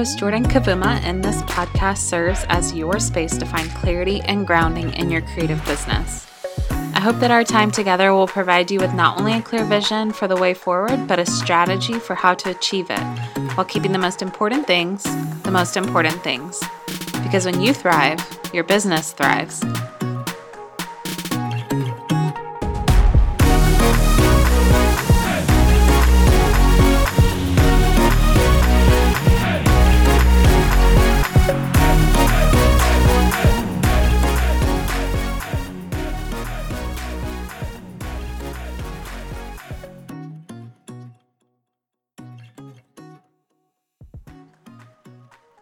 host, 0.00 0.18
Jordan 0.18 0.44
Kavuma, 0.44 0.98
and 1.02 1.22
this 1.22 1.42
podcast 1.42 1.98
serves 1.98 2.46
as 2.48 2.72
your 2.72 2.98
space 2.98 3.36
to 3.36 3.44
find 3.44 3.68
clarity 3.72 4.22
and 4.22 4.46
grounding 4.46 4.94
in 4.94 5.10
your 5.10 5.20
creative 5.20 5.62
business. 5.66 6.26
I 6.70 7.00
hope 7.00 7.16
that 7.16 7.30
our 7.30 7.44
time 7.44 7.70
together 7.70 8.14
will 8.14 8.26
provide 8.26 8.70
you 8.70 8.80
with 8.80 8.94
not 8.94 9.20
only 9.20 9.34
a 9.34 9.42
clear 9.42 9.62
vision 9.62 10.10
for 10.10 10.26
the 10.26 10.38
way 10.38 10.54
forward, 10.54 11.06
but 11.06 11.18
a 11.18 11.26
strategy 11.26 11.98
for 11.98 12.14
how 12.14 12.32
to 12.32 12.48
achieve 12.48 12.86
it 12.88 13.04
while 13.56 13.66
keeping 13.66 13.92
the 13.92 13.98
most 13.98 14.22
important 14.22 14.66
things 14.66 15.02
the 15.42 15.50
most 15.50 15.76
important 15.76 16.24
things. 16.24 16.58
Because 17.22 17.44
when 17.44 17.60
you 17.60 17.74
thrive, 17.74 18.20
your 18.54 18.64
business 18.64 19.12
thrives. 19.12 19.62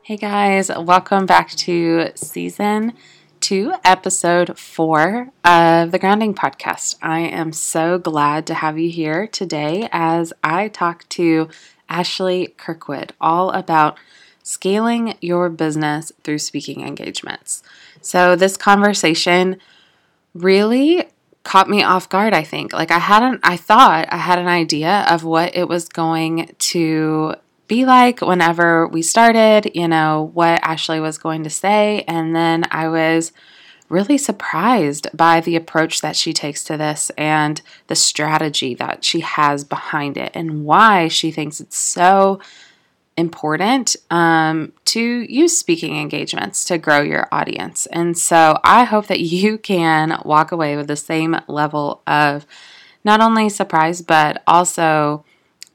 Hey 0.09 0.17
guys, 0.17 0.71
welcome 0.71 1.27
back 1.27 1.51
to 1.51 2.12
season 2.15 2.95
two, 3.41 3.75
episode 3.85 4.59
four 4.59 5.28
of 5.45 5.92
the 5.92 5.98
Grounding 5.98 6.33
Podcast. 6.33 6.97
I 7.03 7.19
am 7.19 7.53
so 7.53 7.98
glad 7.98 8.47
to 8.47 8.55
have 8.55 8.79
you 8.79 8.89
here 8.89 9.27
today 9.27 9.86
as 9.92 10.33
I 10.42 10.69
talk 10.69 11.06
to 11.11 11.51
Ashley 11.91 12.55
Kirkwood 12.56 13.12
all 13.20 13.51
about 13.51 13.98
scaling 14.42 15.14
your 15.20 15.51
business 15.51 16.11
through 16.25 16.39
speaking 16.39 16.81
engagements. 16.86 17.62
So, 18.01 18.34
this 18.34 18.56
conversation 18.56 19.59
really 20.33 21.05
caught 21.42 21.69
me 21.69 21.83
off 21.83 22.09
guard, 22.09 22.33
I 22.33 22.45
think. 22.45 22.73
Like, 22.73 22.91
I 22.91 22.98
hadn't, 22.98 23.41
I 23.42 23.59
thought 23.59 24.09
I 24.11 24.17
had 24.17 24.39
an 24.39 24.48
idea 24.48 25.05
of 25.11 25.23
what 25.23 25.55
it 25.55 25.69
was 25.69 25.86
going 25.86 26.55
to 26.59 27.34
be 27.69 27.84
like 27.84 28.20
whenever 28.20 28.88
we 28.88 29.02
started, 29.02 29.70
you 29.74 29.86
know, 29.86 30.30
what 30.34 30.61
Ashley 30.64 31.00
was 31.00 31.19
going 31.19 31.44
to 31.44 31.50
say. 31.50 32.02
And 32.08 32.34
then 32.34 32.64
I 32.70 32.88
was 32.88 33.33
really 33.88 34.19
surprised 34.19 35.06
by 35.14 35.41
the 35.41 35.56
approach 35.56 36.00
that 36.00 36.16
she 36.16 36.33
takes 36.33 36.64
to 36.64 36.77
this 36.77 37.11
and 37.16 37.62
the 37.86 37.94
strategy 37.94 38.74
that 38.74 39.05
she 39.05 39.20
has 39.20 39.64
behind 39.64 40.16
it 40.16 40.33
and 40.34 40.64
why 40.64 41.08
she 41.08 41.30
thinks 41.30 41.61
it's 41.61 41.78
so 41.78 42.41
important 43.16 43.96
um, 44.11 44.72
to 44.84 45.00
use 45.00 45.58
speaking 45.58 45.96
engagements 45.96 46.64
to 46.64 46.78
grow 46.78 47.00
your 47.00 47.27
audience. 47.33 47.86
And 47.86 48.16
so 48.16 48.61
I 48.62 48.84
hope 48.84 49.08
that 49.08 49.20
you 49.39 49.58
can 49.58 50.20
walk 50.24 50.52
away 50.52 50.77
with 50.77 50.86
the 50.86 50.96
same 50.96 51.36
level 51.48 52.02
of 52.06 52.46
not 53.05 53.20
only 53.20 53.48
surprise, 53.48 54.02
but 54.02 54.42
also 54.46 55.24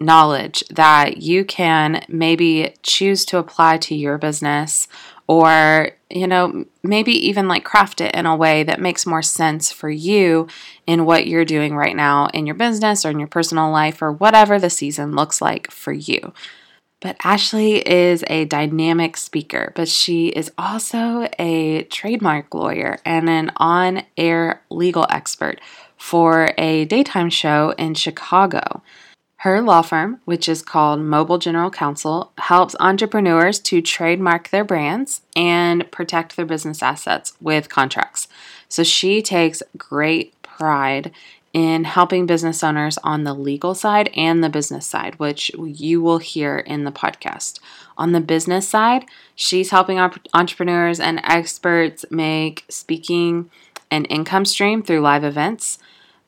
knowledge 0.05 0.63
that 0.69 1.21
you 1.21 1.45
can 1.45 2.03
maybe 2.07 2.73
choose 2.83 3.25
to 3.25 3.37
apply 3.37 3.77
to 3.77 3.95
your 3.95 4.17
business 4.17 4.87
or 5.27 5.91
you 6.09 6.27
know 6.27 6.65
maybe 6.83 7.11
even 7.11 7.47
like 7.47 7.63
craft 7.63 8.01
it 8.01 8.13
in 8.13 8.25
a 8.25 8.35
way 8.35 8.63
that 8.63 8.79
makes 8.79 9.05
more 9.05 9.21
sense 9.21 9.71
for 9.71 9.89
you 9.89 10.47
in 10.85 11.05
what 11.05 11.27
you're 11.27 11.45
doing 11.45 11.75
right 11.75 11.95
now 11.95 12.27
in 12.33 12.45
your 12.45 12.55
business 12.55 13.05
or 13.05 13.09
in 13.09 13.19
your 13.19 13.27
personal 13.27 13.71
life 13.71 14.01
or 14.01 14.11
whatever 14.11 14.59
the 14.59 14.69
season 14.69 15.15
looks 15.15 15.41
like 15.41 15.71
for 15.71 15.93
you 15.93 16.33
but 17.03 17.17
Ashley 17.21 17.85
is 17.85 18.23
a 18.27 18.45
dynamic 18.45 19.17
speaker, 19.17 19.73
but 19.75 19.89
she 19.89 20.29
is 20.29 20.49
also 20.57 21.27
a 21.37 21.83
trademark 21.91 22.53
lawyer 22.53 22.97
and 23.03 23.29
an 23.29 23.51
on 23.57 24.03
air 24.15 24.63
legal 24.69 25.05
expert 25.09 25.59
for 25.97 26.53
a 26.57 26.85
daytime 26.85 27.29
show 27.29 27.71
in 27.77 27.93
Chicago. 27.93 28.81
Her 29.43 29.61
law 29.61 29.81
firm, 29.81 30.21
which 30.23 30.47
is 30.47 30.61
called 30.61 31.01
Mobile 31.01 31.37
General 31.37 31.69
Counsel, 31.69 32.31
helps 32.37 32.77
entrepreneurs 32.79 33.59
to 33.59 33.81
trademark 33.81 34.47
their 34.47 34.63
brands 34.63 35.19
and 35.35 35.91
protect 35.91 36.37
their 36.37 36.45
business 36.45 36.81
assets 36.81 37.33
with 37.41 37.67
contracts. 37.67 38.29
So 38.69 38.83
she 38.83 39.21
takes 39.21 39.61
great 39.77 40.41
pride 40.43 41.11
in 41.51 41.83
helping 41.83 42.25
business 42.25 42.63
owners 42.63 42.97
on 42.99 43.25
the 43.25 43.33
legal 43.33 43.75
side 43.75 44.09
and 44.15 44.41
the 44.41 44.47
business 44.47 44.87
side, 44.87 45.19
which 45.19 45.51
you 45.57 46.01
will 46.01 46.19
hear 46.19 46.59
in 46.59 46.85
the 46.85 46.91
podcast. 46.93 47.59
On 47.97 48.13
the 48.13 48.21
business 48.21 48.69
side, 48.69 49.03
she's 49.35 49.71
helping 49.71 49.99
entrepreneurs 49.99 51.01
and 51.01 51.19
experts 51.21 52.05
make 52.09 52.63
speaking 52.69 53.49
an 53.91 54.05
income 54.05 54.45
stream 54.45 54.81
through 54.81 55.01
live 55.01 55.25
events. 55.25 55.79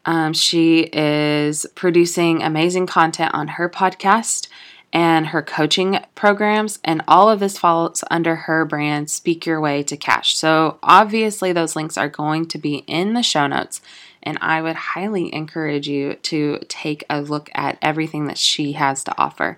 Um, 0.06 0.34
she 0.34 0.82
is 0.94 1.66
producing 1.76 2.44
amazing 2.44 2.86
content 2.86 3.34
on 3.34 3.50
her 3.50 3.70
podcast 3.70 4.48
and 4.94 5.28
her 5.28 5.42
coaching 5.42 6.00
programs, 6.16 6.80
and 6.84 7.04
all 7.08 7.30
of 7.30 7.42
this 7.42 7.58
falls 7.58 8.04
under 8.10 8.36
her 8.36 8.64
brand, 8.64 9.10
Speak 9.10 9.46
Your 9.46 9.60
Way 9.60 9.84
to 9.84 9.98
Cash. 9.98 10.38
So, 10.38 10.80
obviously, 10.82 11.52
those 11.52 11.76
links 11.76 11.98
are 11.98 12.08
going 12.08 12.48
to 12.48 12.58
be 12.58 12.78
in 12.88 13.14
the 13.14 13.24
show 13.24 13.46
notes, 13.48 13.82
and 14.24 14.38
I 14.42 14.62
would 14.62 14.76
highly 14.76 15.34
encourage 15.34 15.90
you 15.90 16.14
to 16.14 16.60
take 16.70 17.04
a 17.10 17.22
look 17.22 17.50
at 17.54 17.78
everything 17.82 18.28
that 18.28 18.38
she 18.38 18.74
has 18.74 19.04
to 19.04 19.18
offer. 19.18 19.58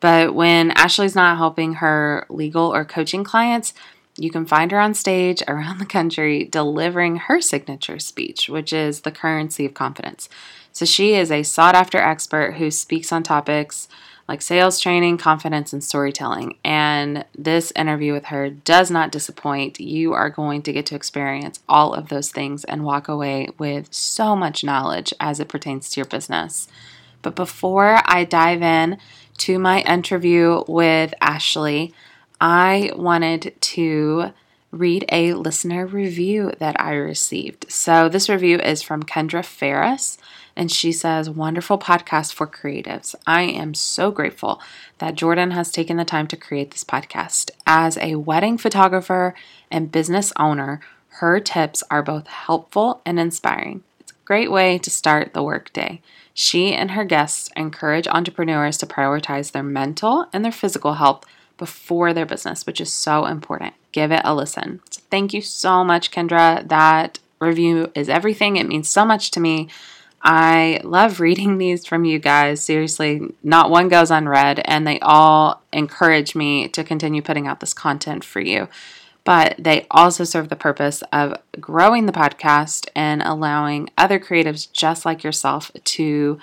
But 0.00 0.34
when 0.34 0.70
Ashley's 0.70 1.14
not 1.14 1.36
helping 1.36 1.74
her 1.74 2.24
legal 2.30 2.74
or 2.74 2.86
coaching 2.86 3.22
clients, 3.22 3.74
you 4.20 4.30
can 4.30 4.44
find 4.44 4.70
her 4.70 4.78
on 4.78 4.92
stage 4.92 5.42
around 5.48 5.78
the 5.78 5.86
country 5.86 6.44
delivering 6.44 7.16
her 7.16 7.40
signature 7.40 7.98
speech, 7.98 8.50
which 8.50 8.70
is 8.70 9.00
the 9.00 9.10
currency 9.10 9.64
of 9.64 9.72
confidence. 9.72 10.28
So 10.72 10.84
she 10.84 11.14
is 11.14 11.30
a 11.30 11.42
sought 11.42 11.74
after 11.74 11.96
expert 11.96 12.54
who 12.54 12.70
speaks 12.70 13.12
on 13.12 13.22
topics 13.22 13.88
like 14.28 14.42
sales 14.42 14.78
training, 14.78 15.18
confidence, 15.18 15.72
and 15.72 15.82
storytelling. 15.82 16.56
And 16.62 17.24
this 17.36 17.72
interview 17.74 18.12
with 18.12 18.26
her 18.26 18.50
does 18.50 18.90
not 18.90 19.10
disappoint. 19.10 19.80
You 19.80 20.12
are 20.12 20.30
going 20.30 20.62
to 20.62 20.72
get 20.72 20.86
to 20.86 20.94
experience 20.94 21.58
all 21.68 21.94
of 21.94 22.10
those 22.10 22.30
things 22.30 22.62
and 22.64 22.84
walk 22.84 23.08
away 23.08 23.48
with 23.58 23.92
so 23.92 24.36
much 24.36 24.62
knowledge 24.62 25.12
as 25.18 25.40
it 25.40 25.48
pertains 25.48 25.90
to 25.90 26.00
your 26.00 26.06
business. 26.06 26.68
But 27.22 27.34
before 27.34 28.02
I 28.04 28.24
dive 28.24 28.62
in 28.62 28.98
to 29.38 29.58
my 29.58 29.80
interview 29.80 30.62
with 30.68 31.12
Ashley, 31.20 31.92
I 32.40 32.90
wanted 32.94 33.54
to 33.60 34.32
read 34.70 35.04
a 35.10 35.34
listener 35.34 35.86
review 35.86 36.52
that 36.58 36.80
I 36.80 36.94
received. 36.94 37.70
So, 37.70 38.08
this 38.08 38.28
review 38.28 38.58
is 38.58 38.82
from 38.82 39.02
Kendra 39.02 39.44
Ferris, 39.44 40.16
and 40.56 40.70
she 40.70 40.92
says, 40.92 41.28
Wonderful 41.28 41.78
podcast 41.78 42.32
for 42.32 42.46
creatives. 42.46 43.14
I 43.26 43.42
am 43.42 43.74
so 43.74 44.10
grateful 44.10 44.60
that 44.98 45.16
Jordan 45.16 45.50
has 45.50 45.70
taken 45.70 45.96
the 45.96 46.04
time 46.04 46.26
to 46.28 46.36
create 46.36 46.70
this 46.70 46.84
podcast. 46.84 47.50
As 47.66 47.98
a 47.98 48.16
wedding 48.16 48.56
photographer 48.56 49.34
and 49.70 49.92
business 49.92 50.32
owner, 50.38 50.80
her 51.14 51.40
tips 51.40 51.82
are 51.90 52.02
both 52.02 52.28
helpful 52.28 53.02
and 53.04 53.18
inspiring. 53.18 53.82
It's 53.98 54.12
a 54.12 54.24
great 54.24 54.50
way 54.50 54.78
to 54.78 54.90
start 54.90 55.34
the 55.34 55.42
workday. 55.42 56.00
She 56.32 56.72
and 56.72 56.92
her 56.92 57.04
guests 57.04 57.50
encourage 57.56 58.06
entrepreneurs 58.06 58.78
to 58.78 58.86
prioritize 58.86 59.52
their 59.52 59.62
mental 59.62 60.26
and 60.32 60.44
their 60.44 60.52
physical 60.52 60.94
health 60.94 61.24
before 61.60 62.14
their 62.14 62.24
business, 62.24 62.64
which 62.66 62.80
is 62.80 62.90
so 62.90 63.26
important. 63.26 63.74
Give 63.92 64.10
it 64.10 64.22
a 64.24 64.34
listen. 64.34 64.80
So 64.90 65.02
thank 65.10 65.34
you 65.34 65.42
so 65.42 65.84
much, 65.84 66.10
Kendra. 66.10 66.66
That 66.66 67.18
review 67.38 67.92
is 67.94 68.08
everything. 68.08 68.56
It 68.56 68.66
means 68.66 68.88
so 68.88 69.04
much 69.04 69.30
to 69.32 69.40
me. 69.40 69.68
I 70.22 70.80
love 70.82 71.20
reading 71.28 71.58
these 71.58 71.86
from 71.86 72.06
you 72.06 72.18
guys. 72.18 72.64
Seriously, 72.64 73.20
not 73.42 73.70
one 73.70 73.88
goes 73.88 74.10
unread, 74.10 74.62
and 74.64 74.86
they 74.86 74.98
all 75.00 75.62
encourage 75.70 76.34
me 76.34 76.66
to 76.68 76.82
continue 76.82 77.20
putting 77.20 77.46
out 77.46 77.60
this 77.60 77.74
content 77.74 78.24
for 78.24 78.40
you. 78.40 78.66
But 79.22 79.56
they 79.58 79.86
also 79.90 80.24
serve 80.24 80.48
the 80.48 80.56
purpose 80.56 81.02
of 81.12 81.34
growing 81.60 82.06
the 82.06 82.12
podcast 82.12 82.88
and 82.96 83.20
allowing 83.20 83.90
other 83.98 84.18
creatives 84.18 84.72
just 84.72 85.04
like 85.04 85.22
yourself 85.22 85.70
to 85.84 86.40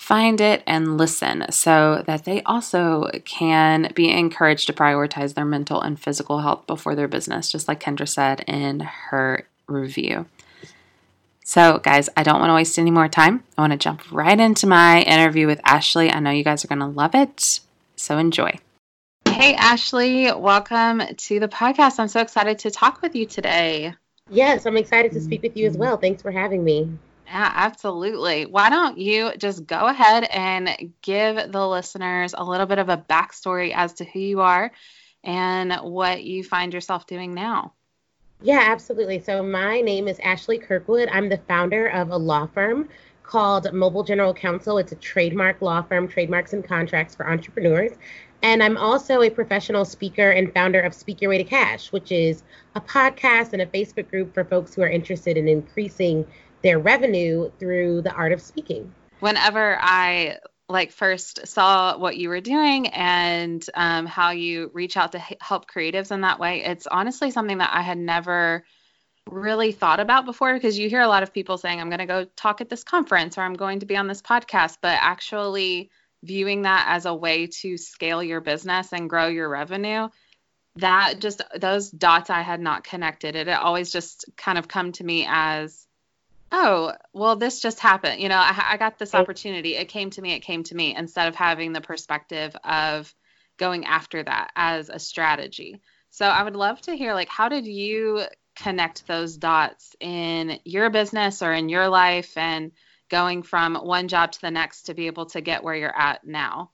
find 0.00 0.40
it 0.40 0.62
and 0.66 0.96
listen 0.96 1.44
so 1.52 2.02
that 2.06 2.24
they 2.24 2.42
also 2.44 3.06
can 3.26 3.92
be 3.94 4.10
encouraged 4.10 4.66
to 4.66 4.72
prioritize 4.72 5.34
their 5.34 5.44
mental 5.44 5.78
and 5.80 6.00
physical 6.00 6.40
health 6.40 6.66
before 6.66 6.94
their 6.94 7.06
business, 7.06 7.52
just 7.52 7.68
like 7.68 7.82
Kendra 7.82 8.08
said 8.08 8.40
in 8.48 8.80
her 8.80 9.46
review. 9.68 10.24
So, 11.44 11.78
guys, 11.78 12.08
I 12.16 12.22
don't 12.22 12.40
want 12.40 12.48
to 12.48 12.54
waste 12.54 12.78
any 12.78 12.90
more 12.90 13.08
time. 13.08 13.44
I 13.58 13.60
want 13.60 13.72
to 13.72 13.78
jump 13.78 14.10
right 14.10 14.40
into 14.40 14.66
my 14.66 15.02
interview 15.02 15.46
with 15.46 15.60
Ashley. 15.64 16.10
I 16.10 16.18
know 16.18 16.30
you 16.30 16.44
guys 16.44 16.64
are 16.64 16.68
going 16.68 16.78
to 16.78 16.86
love 16.86 17.14
it. 17.14 17.60
So, 17.94 18.16
enjoy. 18.16 18.58
Hey, 19.26 19.54
Ashley, 19.54 20.32
welcome 20.32 21.02
to 21.14 21.40
the 21.40 21.48
podcast. 21.48 22.00
I'm 22.00 22.08
so 22.08 22.20
excited 22.20 22.58
to 22.60 22.70
talk 22.70 23.02
with 23.02 23.14
you 23.14 23.26
today. 23.26 23.94
Yes, 24.30 24.64
I'm 24.64 24.78
excited 24.78 25.12
to 25.12 25.20
speak 25.20 25.42
with 25.42 25.58
you 25.58 25.66
as 25.66 25.76
well. 25.76 25.98
Thanks 25.98 26.22
for 26.22 26.30
having 26.30 26.64
me. 26.64 26.88
Yeah, 27.30 27.52
absolutely. 27.54 28.46
Why 28.46 28.70
don't 28.70 28.98
you 28.98 29.30
just 29.38 29.64
go 29.64 29.86
ahead 29.86 30.24
and 30.24 30.92
give 31.00 31.52
the 31.52 31.68
listeners 31.68 32.34
a 32.36 32.42
little 32.42 32.66
bit 32.66 32.80
of 32.80 32.88
a 32.88 32.96
backstory 32.96 33.72
as 33.72 33.92
to 33.94 34.04
who 34.04 34.18
you 34.18 34.40
are 34.40 34.72
and 35.22 35.72
what 35.74 36.24
you 36.24 36.42
find 36.42 36.74
yourself 36.74 37.06
doing 37.06 37.32
now. 37.32 37.72
Yeah, 38.42 38.64
absolutely. 38.66 39.20
So, 39.20 39.44
my 39.44 39.80
name 39.80 40.08
is 40.08 40.18
Ashley 40.18 40.58
Kirkwood. 40.58 41.08
I'm 41.12 41.28
the 41.28 41.38
founder 41.46 41.86
of 41.86 42.10
a 42.10 42.16
law 42.16 42.48
firm 42.48 42.88
called 43.22 43.72
Mobile 43.72 44.02
General 44.02 44.34
Counsel. 44.34 44.78
It's 44.78 44.90
a 44.90 44.96
trademark 44.96 45.62
law 45.62 45.82
firm, 45.82 46.08
trademarks 46.08 46.52
and 46.52 46.64
contracts 46.64 47.14
for 47.14 47.30
entrepreneurs. 47.30 47.92
And 48.42 48.60
I'm 48.60 48.76
also 48.76 49.22
a 49.22 49.30
professional 49.30 49.84
speaker 49.84 50.30
and 50.30 50.52
founder 50.52 50.80
of 50.80 50.94
Speak 50.94 51.20
Your 51.20 51.30
Way 51.30 51.38
to 51.38 51.44
Cash, 51.44 51.92
which 51.92 52.10
is 52.10 52.42
a 52.74 52.80
podcast 52.80 53.52
and 53.52 53.62
a 53.62 53.66
Facebook 53.66 54.10
group 54.10 54.34
for 54.34 54.44
folks 54.44 54.74
who 54.74 54.82
are 54.82 54.88
interested 54.88 55.36
in 55.36 55.46
increasing 55.46 56.26
their 56.62 56.78
revenue 56.78 57.50
through 57.58 58.02
the 58.02 58.12
art 58.12 58.32
of 58.32 58.40
speaking. 58.40 58.92
Whenever 59.20 59.78
I 59.80 60.38
like 60.68 60.92
first 60.92 61.46
saw 61.48 61.98
what 61.98 62.16
you 62.16 62.28
were 62.28 62.40
doing 62.40 62.88
and 62.88 63.64
um, 63.74 64.06
how 64.06 64.30
you 64.30 64.70
reach 64.72 64.96
out 64.96 65.12
to 65.12 65.18
help 65.40 65.70
creatives 65.70 66.12
in 66.12 66.20
that 66.20 66.38
way, 66.38 66.64
it's 66.64 66.86
honestly 66.86 67.30
something 67.30 67.58
that 67.58 67.70
I 67.72 67.82
had 67.82 67.98
never 67.98 68.64
really 69.28 69.72
thought 69.72 70.00
about 70.00 70.24
before 70.24 70.54
because 70.54 70.78
you 70.78 70.88
hear 70.88 71.02
a 71.02 71.08
lot 71.08 71.22
of 71.22 71.34
people 71.34 71.58
saying, 71.58 71.80
I'm 71.80 71.88
going 71.88 71.98
to 71.98 72.06
go 72.06 72.24
talk 72.36 72.60
at 72.60 72.68
this 72.68 72.84
conference 72.84 73.36
or 73.36 73.42
I'm 73.42 73.54
going 73.54 73.80
to 73.80 73.86
be 73.86 73.96
on 73.96 74.06
this 74.06 74.22
podcast, 74.22 74.78
but 74.80 74.96
actually 75.00 75.90
viewing 76.22 76.62
that 76.62 76.86
as 76.88 77.06
a 77.06 77.14
way 77.14 77.46
to 77.46 77.76
scale 77.76 78.22
your 78.22 78.40
business 78.40 78.92
and 78.92 79.10
grow 79.10 79.26
your 79.26 79.48
revenue 79.48 80.08
that 80.76 81.14
just 81.18 81.42
those 81.58 81.90
dots 81.90 82.30
i 82.30 82.42
had 82.42 82.60
not 82.60 82.84
connected 82.84 83.34
it, 83.34 83.48
it 83.48 83.52
always 83.52 83.90
just 83.90 84.24
kind 84.36 84.58
of 84.58 84.68
come 84.68 84.92
to 84.92 85.02
me 85.02 85.26
as 85.28 85.86
oh 86.52 86.92
well 87.12 87.36
this 87.36 87.60
just 87.60 87.80
happened 87.80 88.20
you 88.20 88.28
know 88.28 88.38
I, 88.38 88.72
I 88.72 88.76
got 88.76 88.98
this 88.98 89.14
opportunity 89.14 89.76
it 89.76 89.88
came 89.88 90.10
to 90.10 90.22
me 90.22 90.32
it 90.32 90.40
came 90.40 90.62
to 90.64 90.74
me 90.74 90.94
instead 90.96 91.28
of 91.28 91.34
having 91.34 91.72
the 91.72 91.80
perspective 91.80 92.56
of 92.64 93.12
going 93.56 93.84
after 93.84 94.22
that 94.22 94.50
as 94.56 94.88
a 94.88 94.98
strategy 94.98 95.80
so 96.10 96.26
i 96.26 96.42
would 96.42 96.56
love 96.56 96.80
to 96.82 96.96
hear 96.96 97.14
like 97.14 97.28
how 97.28 97.48
did 97.48 97.66
you 97.66 98.24
connect 98.56 99.06
those 99.06 99.36
dots 99.36 99.96
in 100.00 100.58
your 100.64 100.90
business 100.90 101.42
or 101.42 101.52
in 101.52 101.68
your 101.68 101.88
life 101.88 102.36
and 102.36 102.72
going 103.08 103.42
from 103.42 103.74
one 103.74 104.08
job 104.08 104.32
to 104.32 104.40
the 104.40 104.50
next 104.50 104.82
to 104.82 104.94
be 104.94 105.06
able 105.06 105.26
to 105.26 105.40
get 105.40 105.62
where 105.62 105.74
you're 105.74 105.96
at 105.96 106.26
now? 106.26 106.70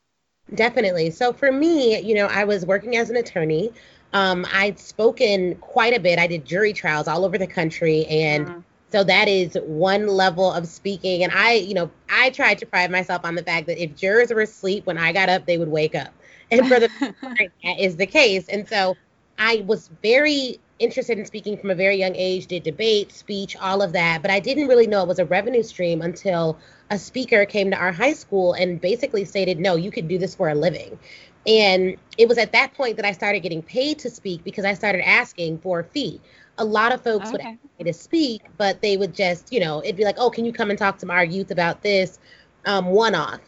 Definitely. 0.54 1.10
So 1.10 1.32
for 1.32 1.50
me, 1.50 1.98
you 2.00 2.14
know, 2.14 2.26
I 2.26 2.44
was 2.44 2.64
working 2.64 2.96
as 2.96 3.10
an 3.10 3.16
attorney. 3.16 3.72
Um, 4.12 4.46
I'd 4.52 4.78
spoken 4.78 5.56
quite 5.56 5.96
a 5.96 6.00
bit. 6.00 6.18
I 6.18 6.28
did 6.28 6.44
jury 6.44 6.72
trials 6.72 7.08
all 7.08 7.24
over 7.24 7.36
the 7.36 7.46
country, 7.46 8.06
and 8.06 8.46
mm. 8.46 8.64
So 8.96 9.04
that 9.04 9.28
is 9.28 9.58
one 9.66 10.06
level 10.06 10.50
of 10.50 10.66
speaking. 10.66 11.22
And 11.22 11.30
I, 11.30 11.52
you 11.52 11.74
know, 11.74 11.90
I 12.08 12.30
tried 12.30 12.56
to 12.60 12.66
pride 12.66 12.90
myself 12.90 13.26
on 13.26 13.34
the 13.34 13.42
fact 13.42 13.66
that 13.66 13.76
if 13.76 13.94
jurors 13.94 14.32
were 14.32 14.40
asleep 14.40 14.86
when 14.86 14.96
I 14.96 15.12
got 15.12 15.28
up, 15.28 15.44
they 15.44 15.58
would 15.58 15.68
wake 15.68 15.94
up, 15.94 16.14
and 16.50 16.66
for 16.66 16.80
the 16.80 16.88
that 17.20 17.78
is 17.78 17.96
the 17.96 18.06
case. 18.06 18.48
And 18.48 18.66
so 18.66 18.96
I 19.38 19.62
was 19.66 19.90
very 20.02 20.58
interested 20.78 21.18
in 21.18 21.26
speaking 21.26 21.58
from 21.58 21.70
a 21.70 21.74
very 21.74 21.96
young 21.96 22.16
age, 22.16 22.46
did 22.46 22.62
debate, 22.62 23.12
speech, 23.12 23.54
all 23.56 23.82
of 23.82 23.92
that. 23.92 24.22
But 24.22 24.30
I 24.30 24.40
didn't 24.40 24.66
really 24.66 24.86
know 24.86 25.02
it 25.02 25.08
was 25.08 25.18
a 25.18 25.26
revenue 25.26 25.62
stream 25.62 26.00
until 26.00 26.58
a 26.88 26.98
speaker 26.98 27.44
came 27.44 27.70
to 27.72 27.76
our 27.76 27.92
high 27.92 28.14
school 28.14 28.54
and 28.54 28.80
basically 28.80 29.26
stated, 29.26 29.58
no, 29.58 29.76
you 29.76 29.90
could 29.90 30.08
do 30.08 30.16
this 30.16 30.34
for 30.34 30.48
a 30.48 30.54
living. 30.54 30.98
And 31.46 31.96
it 32.16 32.28
was 32.28 32.38
at 32.38 32.52
that 32.52 32.72
point 32.72 32.96
that 32.96 33.04
I 33.04 33.12
started 33.12 33.40
getting 33.40 33.62
paid 33.62 33.98
to 34.00 34.10
speak 34.10 34.42
because 34.42 34.64
I 34.64 34.72
started 34.72 35.06
asking 35.06 35.58
for 35.58 35.80
a 35.80 35.84
fee. 35.84 36.18
A 36.58 36.64
lot 36.64 36.92
of 36.92 37.02
folks 37.02 37.28
okay. 37.28 37.32
would 37.32 37.40
ask 37.40 37.58
me 37.78 37.84
to 37.84 37.92
speak, 37.92 38.42
but 38.56 38.80
they 38.80 38.96
would 38.96 39.14
just, 39.14 39.52
you 39.52 39.60
know, 39.60 39.82
it'd 39.82 39.96
be 39.96 40.04
like, 40.04 40.16
oh, 40.18 40.30
can 40.30 40.44
you 40.44 40.52
come 40.52 40.70
and 40.70 40.78
talk 40.78 40.98
to 40.98 41.10
our 41.10 41.24
youth 41.24 41.50
about 41.50 41.82
this 41.82 42.18
um, 42.64 42.86
one 42.86 43.14
off? 43.14 43.40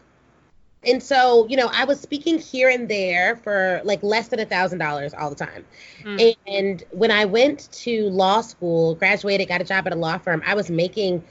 And 0.84 1.02
so, 1.02 1.46
you 1.48 1.56
know, 1.56 1.68
I 1.72 1.84
was 1.84 2.00
speaking 2.00 2.38
here 2.38 2.68
and 2.68 2.88
there 2.88 3.36
for 3.36 3.80
like 3.84 4.02
less 4.02 4.28
than 4.28 4.38
a 4.38 4.46
thousand 4.46 4.78
dollars 4.78 5.12
all 5.12 5.28
the 5.28 5.36
time. 5.36 5.64
Mm. 6.04 6.36
And 6.46 6.84
when 6.92 7.10
I 7.10 7.24
went 7.24 7.70
to 7.72 8.08
law 8.10 8.40
school, 8.42 8.94
graduated, 8.94 9.48
got 9.48 9.60
a 9.60 9.64
job 9.64 9.86
at 9.86 9.92
a 9.92 9.96
law 9.96 10.18
firm, 10.18 10.42
I 10.46 10.54
was 10.54 10.70
making 10.70 11.24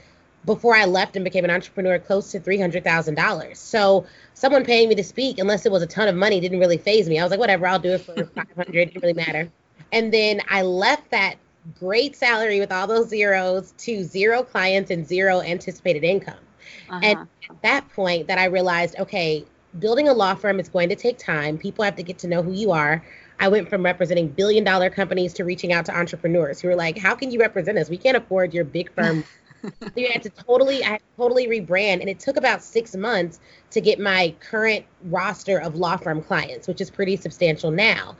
before 0.44 0.76
I 0.76 0.84
left 0.84 1.16
and 1.16 1.24
became 1.24 1.44
an 1.44 1.50
entrepreneur 1.50 1.98
close 1.98 2.30
to 2.32 2.40
three 2.40 2.58
hundred 2.58 2.84
thousand 2.84 3.14
dollars. 3.14 3.58
So 3.58 4.06
someone 4.34 4.64
paying 4.64 4.88
me 4.88 4.94
to 4.96 5.04
speak, 5.04 5.38
unless 5.38 5.64
it 5.64 5.72
was 5.72 5.82
a 5.82 5.86
ton 5.86 6.08
of 6.08 6.14
money, 6.14 6.40
didn't 6.40 6.60
really 6.60 6.78
phase 6.78 7.08
me. 7.08 7.18
I 7.18 7.22
was 7.22 7.30
like, 7.30 7.40
whatever, 7.40 7.66
I'll 7.66 7.78
do 7.78 7.92
it 7.92 8.02
for 8.02 8.14
five 8.34 8.46
hundred. 8.54 8.76
It 8.76 8.94
Didn't 8.94 9.02
really 9.02 9.14
matter. 9.14 9.50
And 9.92 10.12
then 10.12 10.42
I 10.48 10.62
left 10.62 11.10
that 11.10 11.36
great 11.78 12.16
salary 12.16 12.60
with 12.60 12.72
all 12.72 12.86
those 12.86 13.08
zeros 13.08 13.72
to 13.78 14.02
zero 14.02 14.42
clients 14.42 14.90
and 14.90 15.06
zero 15.06 15.40
anticipated 15.40 16.04
income. 16.04 16.34
Uh-huh. 16.90 17.00
And 17.02 17.18
at 17.50 17.62
that 17.62 17.88
point 17.90 18.26
that 18.28 18.38
I 18.38 18.46
realized, 18.46 18.96
okay, 18.98 19.44
building 19.78 20.08
a 20.08 20.14
law 20.14 20.34
firm 20.34 20.60
is 20.60 20.68
going 20.68 20.88
to 20.88 20.96
take 20.96 21.18
time. 21.18 21.58
People 21.58 21.84
have 21.84 21.96
to 21.96 22.02
get 22.02 22.18
to 22.20 22.28
know 22.28 22.42
who 22.42 22.52
you 22.52 22.72
are. 22.72 23.04
I 23.40 23.48
went 23.48 23.68
from 23.68 23.84
representing 23.84 24.28
billion 24.28 24.64
dollar 24.64 24.90
companies 24.90 25.32
to 25.34 25.44
reaching 25.44 25.72
out 25.72 25.84
to 25.86 25.96
entrepreneurs 25.96 26.60
who 26.60 26.68
were 26.68 26.76
like, 26.76 26.98
how 26.98 27.14
can 27.14 27.30
you 27.30 27.38
represent 27.38 27.78
us? 27.78 27.88
We 27.88 27.96
can't 27.96 28.16
afford 28.16 28.52
your 28.52 28.64
big 28.64 28.92
firm. 28.92 29.24
so 29.62 29.90
you 29.94 30.10
had 30.10 30.22
to 30.22 30.30
totally, 30.30 30.82
I 30.82 30.90
had 30.92 30.98
to 30.98 31.16
totally 31.16 31.46
rebrand. 31.46 32.00
And 32.00 32.08
it 32.08 32.18
took 32.18 32.36
about 32.36 32.62
six 32.62 32.96
months 32.96 33.38
to 33.70 33.80
get 33.80 34.00
my 34.00 34.34
current 34.40 34.84
roster 35.04 35.58
of 35.58 35.76
law 35.76 35.96
firm 35.96 36.22
clients, 36.22 36.66
which 36.66 36.80
is 36.80 36.90
pretty 36.90 37.16
substantial 37.16 37.70
now. 37.70 38.16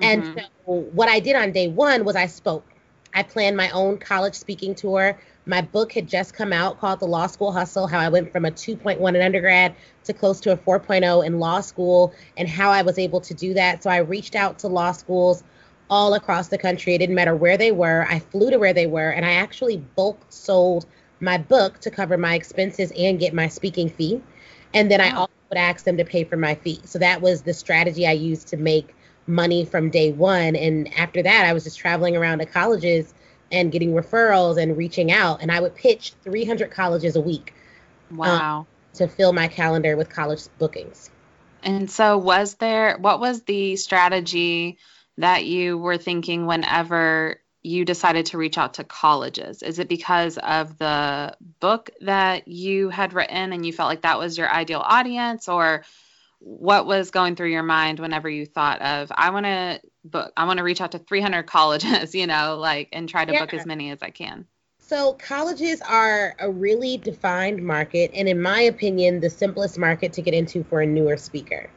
Mm-hmm. 0.00 0.02
And 0.02 0.46
so 0.66 0.72
what 0.92 1.08
I 1.08 1.20
did 1.20 1.36
on 1.36 1.52
day 1.52 1.68
one 1.68 2.04
was 2.04 2.16
I 2.16 2.26
spoke. 2.26 2.64
I 3.14 3.22
planned 3.22 3.56
my 3.56 3.70
own 3.70 3.98
college 3.98 4.34
speaking 4.34 4.74
tour. 4.74 5.18
My 5.44 5.60
book 5.60 5.92
had 5.92 6.08
just 6.08 6.34
come 6.34 6.52
out 6.52 6.78
called 6.78 7.00
The 7.00 7.06
Law 7.06 7.26
School 7.26 7.52
Hustle 7.52 7.86
How 7.86 7.98
I 7.98 8.08
Went 8.08 8.32
from 8.32 8.44
a 8.44 8.50
2.1 8.50 9.14
in 9.14 9.20
undergrad 9.20 9.74
to 10.04 10.12
close 10.12 10.40
to 10.40 10.52
a 10.52 10.56
4.0 10.56 11.26
in 11.26 11.38
law 11.38 11.60
school 11.60 12.14
and 12.36 12.48
how 12.48 12.70
I 12.70 12.82
was 12.82 12.98
able 12.98 13.20
to 13.22 13.34
do 13.34 13.52
that. 13.54 13.82
So 13.82 13.90
I 13.90 13.98
reached 13.98 14.34
out 14.34 14.58
to 14.60 14.68
law 14.68 14.92
schools 14.92 15.42
all 15.90 16.14
across 16.14 16.48
the 16.48 16.58
country. 16.58 16.94
It 16.94 16.98
didn't 16.98 17.14
matter 17.14 17.36
where 17.36 17.56
they 17.56 17.72
were. 17.72 18.06
I 18.08 18.18
flew 18.18 18.50
to 18.50 18.58
where 18.58 18.72
they 18.72 18.86
were 18.86 19.10
and 19.10 19.26
I 19.26 19.32
actually 19.32 19.76
bulk 19.76 20.18
sold 20.28 20.86
my 21.20 21.38
book 21.38 21.80
to 21.80 21.90
cover 21.90 22.16
my 22.16 22.34
expenses 22.34 22.92
and 22.96 23.18
get 23.18 23.34
my 23.34 23.48
speaking 23.48 23.88
fee. 23.88 24.22
And 24.74 24.90
then 24.90 25.00
I 25.00 25.10
also 25.10 25.32
would 25.50 25.58
ask 25.58 25.84
them 25.84 25.98
to 25.98 26.04
pay 26.04 26.24
for 26.24 26.36
my 26.36 26.54
fee. 26.54 26.80
So 26.84 26.98
that 26.98 27.20
was 27.20 27.42
the 27.42 27.52
strategy 27.52 28.06
I 28.06 28.12
used 28.12 28.48
to 28.48 28.56
make 28.56 28.94
money 29.26 29.64
from 29.64 29.90
day 29.90 30.12
one. 30.12 30.56
And 30.56 30.92
after 30.94 31.22
that, 31.22 31.46
I 31.46 31.52
was 31.52 31.64
just 31.64 31.78
traveling 31.78 32.16
around 32.16 32.38
to 32.38 32.46
colleges 32.46 33.14
and 33.50 33.70
getting 33.70 33.92
referrals 33.92 34.60
and 34.60 34.76
reaching 34.76 35.12
out. 35.12 35.42
And 35.42 35.52
I 35.52 35.60
would 35.60 35.74
pitch 35.74 36.14
300 36.24 36.70
colleges 36.70 37.16
a 37.16 37.20
week. 37.20 37.54
Um, 38.10 38.16
wow. 38.16 38.58
Um, 38.60 38.66
to 38.94 39.08
fill 39.08 39.32
my 39.32 39.48
calendar 39.48 39.96
with 39.96 40.10
college 40.10 40.42
bookings. 40.58 41.10
And 41.62 41.90
so, 41.90 42.18
was 42.18 42.54
there, 42.56 42.98
what 42.98 43.20
was 43.20 43.42
the 43.42 43.76
strategy 43.76 44.78
that 45.16 45.46
you 45.46 45.78
were 45.78 45.96
thinking 45.96 46.46
whenever 46.46 47.40
you 47.62 47.84
decided 47.84 48.26
to 48.26 48.38
reach 48.38 48.58
out 48.58 48.74
to 48.74 48.84
colleges? 48.84 49.62
Is 49.62 49.78
it 49.78 49.88
because 49.88 50.36
of 50.36 50.76
the 50.78 51.36
book 51.60 51.90
that 52.00 52.48
you 52.48 52.88
had 52.88 53.14
written 53.14 53.52
and 53.52 53.64
you 53.64 53.72
felt 53.72 53.88
like 53.88 54.02
that 54.02 54.18
was 54.18 54.36
your 54.36 54.50
ideal 54.50 54.82
audience? 54.84 55.48
Or 55.48 55.84
what 56.44 56.86
was 56.86 57.10
going 57.10 57.36
through 57.36 57.50
your 57.50 57.62
mind 57.62 58.00
whenever 58.00 58.28
you 58.28 58.44
thought 58.44 58.82
of 58.82 59.12
i 59.14 59.30
want 59.30 59.46
to 59.46 59.80
book 60.04 60.32
i 60.36 60.44
want 60.44 60.58
to 60.58 60.64
reach 60.64 60.80
out 60.80 60.92
to 60.92 60.98
300 60.98 61.42
colleges 61.46 62.14
you 62.14 62.26
know 62.26 62.56
like 62.58 62.88
and 62.92 63.08
try 63.08 63.24
to 63.24 63.32
yeah. 63.32 63.40
book 63.40 63.54
as 63.54 63.64
many 63.64 63.90
as 63.90 63.98
i 64.02 64.10
can 64.10 64.44
so 64.78 65.12
colleges 65.14 65.80
are 65.82 66.34
a 66.40 66.50
really 66.50 66.96
defined 66.96 67.62
market 67.62 68.10
and 68.14 68.28
in 68.28 68.42
my 68.42 68.62
opinion 68.62 69.20
the 69.20 69.30
simplest 69.30 69.78
market 69.78 70.12
to 70.12 70.20
get 70.20 70.34
into 70.34 70.64
for 70.64 70.80
a 70.82 70.86
newer 70.86 71.16
speaker 71.16 71.70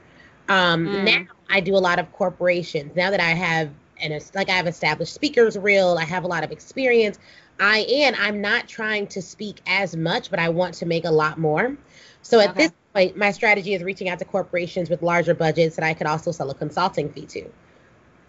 um, 0.49 0.87
mm. 0.87 1.03
now 1.03 1.25
i 1.49 1.59
do 1.59 1.75
a 1.75 1.77
lot 1.77 1.99
of 1.99 2.11
corporations 2.11 2.95
now 2.95 3.11
that 3.11 3.19
i 3.21 3.29
have 3.29 3.69
and 4.01 4.31
like 4.33 4.49
i 4.49 4.53
have 4.53 4.67
established 4.67 5.13
speakers 5.13 5.57
reel 5.57 5.95
i 5.99 6.03
have 6.03 6.23
a 6.23 6.27
lot 6.27 6.43
of 6.43 6.51
experience 6.51 7.19
i 7.59 7.79
and 7.81 8.15
i'm 8.15 8.41
not 8.41 8.67
trying 8.67 9.05
to 9.05 9.21
speak 9.21 9.61
as 9.67 9.95
much 9.95 10.29
but 10.31 10.39
i 10.39 10.49
want 10.49 10.73
to 10.73 10.85
make 10.85 11.05
a 11.05 11.11
lot 11.11 11.37
more 11.37 11.77
so 12.25 12.39
at 12.39 12.49
okay. 12.49 12.63
this 12.63 12.71
point, 12.91 13.15
my 13.15 13.29
strategy 13.29 13.75
is 13.75 13.83
reaching 13.83 14.09
out 14.09 14.17
to 14.17 14.25
corporations 14.25 14.89
with 14.89 15.03
larger 15.03 15.35
budgets 15.35 15.75
that 15.75 15.85
I 15.85 15.93
could 15.93 16.07
also 16.07 16.31
sell 16.31 16.49
a 16.49 16.55
consulting 16.55 17.11
fee 17.11 17.27
to. 17.27 17.41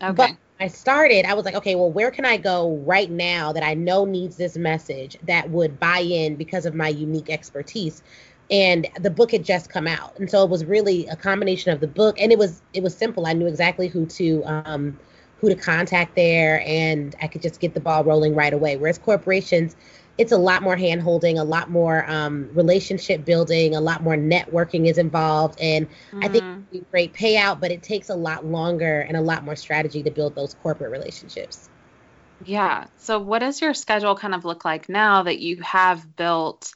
Okay. 0.02 0.12
But 0.12 0.36
I 0.60 0.68
started, 0.68 1.24
I 1.24 1.32
was 1.32 1.46
like, 1.46 1.54
okay, 1.54 1.76
well, 1.76 1.90
where 1.90 2.10
can 2.10 2.26
I 2.26 2.36
go 2.36 2.76
right 2.84 3.10
now 3.10 3.52
that 3.52 3.62
I 3.62 3.72
know 3.72 4.04
needs 4.04 4.36
this 4.36 4.54
message 4.58 5.16
that 5.22 5.48
would 5.48 5.80
buy 5.80 6.00
in 6.00 6.36
because 6.36 6.66
of 6.66 6.74
my 6.74 6.88
unique 6.88 7.30
expertise? 7.30 8.02
And 8.50 8.86
the 9.00 9.08
book 9.08 9.32
had 9.32 9.44
just 9.44 9.70
come 9.70 9.86
out, 9.86 10.18
and 10.18 10.30
so 10.30 10.44
it 10.44 10.50
was 10.50 10.66
really 10.66 11.06
a 11.06 11.16
combination 11.16 11.72
of 11.72 11.80
the 11.80 11.88
book, 11.88 12.20
and 12.20 12.30
it 12.30 12.38
was 12.38 12.62
it 12.74 12.82
was 12.82 12.94
simple. 12.94 13.26
I 13.26 13.32
knew 13.32 13.46
exactly 13.46 13.88
who 13.88 14.06
to 14.06 14.42
um, 14.44 14.98
who 15.40 15.48
to 15.48 15.56
contact 15.56 16.14
there, 16.14 16.62
and 16.64 17.16
I 17.20 17.26
could 17.26 17.42
just 17.42 17.60
get 17.60 17.74
the 17.74 17.80
ball 17.80 18.04
rolling 18.04 18.34
right 18.34 18.52
away. 18.52 18.76
Whereas 18.76 18.98
corporations, 18.98 19.74
it's 20.18 20.32
a 20.32 20.38
lot 20.38 20.62
more 20.62 20.76
hand 20.76 21.02
holding, 21.02 21.38
a 21.38 21.44
lot 21.44 21.70
more 21.70 22.08
um, 22.10 22.50
relationship 22.54 23.24
building, 23.24 23.74
a 23.74 23.80
lot 23.80 24.02
more 24.02 24.16
networking 24.16 24.88
is 24.88 24.98
involved. 24.98 25.58
And 25.60 25.88
mm-hmm. 25.88 26.24
I 26.24 26.28
think 26.28 26.44
mm-hmm. 26.44 26.78
great 26.90 27.12
payout, 27.12 27.60
but 27.60 27.70
it 27.70 27.82
takes 27.82 28.08
a 28.08 28.14
lot 28.14 28.44
longer 28.44 29.00
and 29.00 29.16
a 29.16 29.20
lot 29.20 29.44
more 29.44 29.56
strategy 29.56 30.02
to 30.02 30.10
build 30.10 30.34
those 30.34 30.54
corporate 30.54 30.90
relationships. 30.90 31.68
Yeah. 32.44 32.86
So, 32.98 33.18
what 33.18 33.38
does 33.38 33.60
your 33.60 33.72
schedule 33.74 34.14
kind 34.14 34.34
of 34.34 34.44
look 34.44 34.64
like 34.64 34.88
now 34.88 35.22
that 35.22 35.38
you 35.38 35.62
have 35.62 36.16
built 36.16 36.72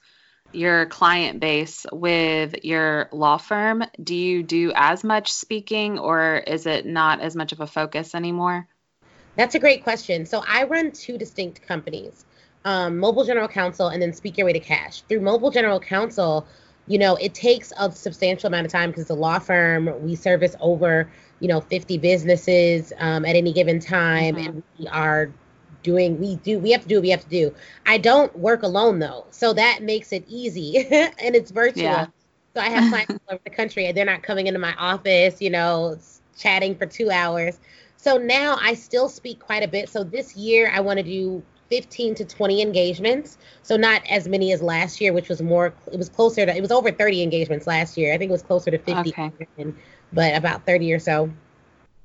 your 0.53 0.87
client 0.87 1.41
base 1.41 1.87
with 1.93 2.65
your 2.65 3.09
law 3.13 3.37
firm, 3.37 3.85
do 4.03 4.15
you 4.15 4.43
do 4.43 4.73
as 4.75 5.05
much 5.05 5.33
speaking 5.33 5.99
or 5.99 6.37
is 6.39 6.67
it 6.67 6.87
not 6.87 7.21
as 7.21 7.37
much 7.37 7.53
of 7.53 7.61
a 7.61 7.67
focus 7.67 8.15
anymore? 8.15 8.67
That's 9.37 9.55
a 9.55 9.59
great 9.59 9.85
question. 9.85 10.27
So 10.27 10.43
I 10.47 10.65
run 10.65 10.93
two 10.93 11.17
distinct 11.19 11.63
companies, 11.67 12.25
um, 12.65 12.99
Mobile 12.99 13.25
General 13.25 13.49
Counsel 13.49 13.89
and 13.89 14.01
then 14.03 14.13
Speak 14.13 14.39
Your 14.39 14.47
Way 14.47 14.53
to 14.53 14.61
Cash. 14.61 15.03
Through 15.03 15.21
Mobile 15.21 15.51
General 15.51 15.81
Counsel, 15.81 16.47
you 16.87 16.99
know, 16.99 17.17
it 17.17 17.35
takes 17.35 17.73
a 17.79 17.91
substantial 17.93 18.49
amount 18.49 18.67
of 18.67 18.73
time 18.73 18.91
because 18.91 19.03
it's 19.03 19.11
a 19.11 19.15
law 19.15 19.39
firm. 19.39 19.91
We 20.03 20.17
service 20.17 20.57
over, 20.61 21.11
you 21.39 21.49
know, 21.49 21.61
50 21.61 21.99
businesses 21.99 22.93
um, 22.99 23.25
at 23.25 23.37
any 23.37 23.53
given 23.53 23.81
time, 23.81 24.37
mm-hmm. 24.37 24.47
and 24.47 24.63
we 24.79 24.89
are 24.89 25.31
doing 25.83 26.21
we 26.21 26.37
do 26.37 26.59
we 26.59 26.71
have 26.73 26.83
to 26.83 26.89
do 26.89 26.97
what 26.97 27.03
we 27.03 27.11
have 27.11 27.23
to 27.23 27.29
do 27.31 27.55
i 27.87 27.97
don't 27.97 28.39
work 28.39 28.63
alone 28.63 28.99
though 28.99 29.25
so 29.31 29.53
that 29.53 29.83
makes 29.83 30.13
it 30.13 30.25
easy 30.29 30.77
and 30.91 31.35
it's 31.35 31.51
virtual 31.51 31.85
yeah. 31.85 32.07
so 32.55 32.61
i 32.61 32.69
have 32.69 32.91
clients 32.91 33.13
all 33.13 33.35
over 33.35 33.41
the 33.45 33.51
country 33.51 33.87
and 33.87 33.97
they're 33.97 34.05
not 34.05 34.23
coming 34.23 34.47
into 34.47 34.61
my 34.61 34.75
office 34.75 35.41
you 35.41 35.49
know 35.49 35.97
chatting 36.37 36.75
for 36.75 36.87
two 36.87 37.11
hours 37.11 37.59
so 37.97 38.19
now 38.19 38.59
i 38.61 38.75
still 38.75 39.09
speak 39.09 39.39
quite 39.41 39.63
a 39.63 39.69
bit 39.69 39.89
so 39.89 40.05
this 40.05 40.37
year 40.37 40.71
i 40.75 40.81
want 40.81 40.99
to 40.99 41.03
do 41.03 41.43
15 41.71 42.17
to 42.17 42.25
20 42.25 42.63
engagements 42.63 43.39
so 43.63 43.77
not 43.77 44.03
as 44.11 44.29
many 44.29 44.53
as 44.53 44.61
last 44.61 45.01
year 45.01 45.13
which 45.13 45.29
was 45.29 45.41
more 45.41 45.73
it 45.93 45.97
was 45.97 46.09
closer 46.09 46.45
to 46.45 46.55
it 46.55 46.61
was 46.61 46.73
over 46.73 46.91
30 46.91 47.23
engagements 47.23 47.67
last 47.67 47.97
year 47.97 48.13
i 48.13 48.19
think 48.19 48.29
it 48.29 48.33
was 48.33 48.43
closer 48.43 48.71
to 48.71 48.79
50 48.79 49.11
okay. 49.11 49.33
but 50.13 50.37
about 50.37 50.67
30 50.67 50.93
or 50.93 50.99
so 50.99 51.31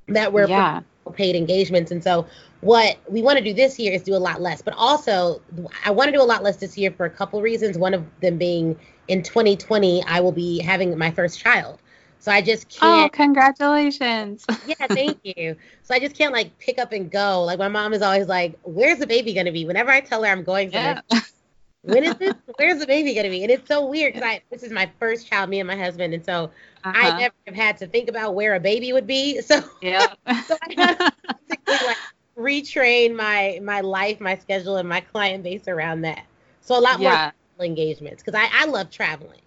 that 0.07 0.31
were 0.31 0.47
yeah. 0.47 0.81
paid 1.13 1.35
engagements 1.35 1.91
and 1.91 2.03
so 2.03 2.27
what 2.65 2.97
we 3.07 3.21
want 3.21 3.37
to 3.37 3.43
do 3.43 3.53
this 3.53 3.77
year 3.77 3.93
is 3.93 4.01
do 4.01 4.15
a 4.15 4.17
lot 4.17 4.41
less. 4.41 4.63
But 4.63 4.73
also, 4.75 5.39
I 5.85 5.91
want 5.91 6.07
to 6.07 6.11
do 6.11 6.21
a 6.21 6.25
lot 6.25 6.41
less 6.41 6.57
this 6.57 6.77
year 6.79 6.91
for 6.91 7.05
a 7.05 7.09
couple 7.11 7.39
reasons. 7.41 7.77
One 7.77 7.93
of 7.93 8.03
them 8.21 8.39
being 8.39 8.77
in 9.07 9.21
2020, 9.21 10.03
I 10.03 10.19
will 10.19 10.31
be 10.31 10.59
having 10.59 10.97
my 10.97 11.11
first 11.11 11.39
child. 11.39 11.79
So 12.25 12.31
I 12.31 12.41
just 12.41 12.65
oh, 12.77 12.79
can't. 12.79 13.05
Oh, 13.05 13.15
congratulations. 13.15 14.47
yeah, 14.65 14.87
thank 14.87 15.19
you. 15.21 15.55
So 15.83 15.93
I 15.93 15.99
just 15.99 16.15
can't 16.15 16.33
like 16.33 16.57
pick 16.57 16.79
up 16.79 16.91
and 16.91 17.11
go. 17.11 17.43
Like 17.43 17.59
my 17.59 17.67
mom 17.67 17.93
is 17.93 18.01
always 18.01 18.25
like, 18.27 18.57
"Where's 18.63 18.97
the 18.97 19.05
baby 19.05 19.31
gonna 19.31 19.51
be?" 19.51 19.63
Whenever 19.63 19.91
I 19.91 20.01
tell 20.01 20.23
her 20.23 20.31
I'm 20.31 20.43
going 20.43 20.71
somewhere, 20.71 21.03
yeah. 21.11 21.19
when 21.83 22.03
is 22.03 22.15
this? 22.15 22.33
Where's 22.57 22.79
the 22.79 22.87
baby 22.87 23.13
gonna 23.13 23.29
be? 23.29 23.43
And 23.43 23.51
it's 23.51 23.67
so 23.67 23.85
weird 23.85 24.15
because 24.15 24.27
I 24.27 24.41
this 24.49 24.63
is 24.63 24.71
my 24.71 24.89
first 24.99 25.27
child, 25.27 25.51
me 25.51 25.59
and 25.59 25.67
my 25.67 25.75
husband, 25.75 26.15
and 26.15 26.25
so 26.25 26.49
uh-huh. 26.83 26.93
I 26.95 27.19
never 27.19 27.35
have 27.45 27.55
had 27.55 27.77
to 27.77 27.87
think 27.87 28.09
about 28.09 28.33
where 28.33 28.55
a 28.55 28.59
baby 28.59 28.91
would 28.91 29.05
be. 29.05 29.39
So 29.45 29.63
yeah, 29.83 30.07
so 30.47 30.57
I 30.63 30.73
have 30.77 31.13
basically 31.47 31.87
like 31.87 31.97
retrain 32.35 33.15
my 33.15 33.59
my 33.61 33.81
life, 33.81 34.19
my 34.19 34.35
schedule, 34.35 34.77
and 34.77 34.89
my 34.89 35.01
client 35.01 35.43
base 35.43 35.67
around 35.67 36.01
that. 36.01 36.25
So 36.61 36.75
a 36.75 36.81
lot 36.81 36.99
yeah. 36.99 37.33
more 37.59 37.67
engagements 37.67 38.23
because 38.23 38.39
I, 38.41 38.49
I 38.51 38.65
love 38.65 38.89
traveling. 38.89 39.41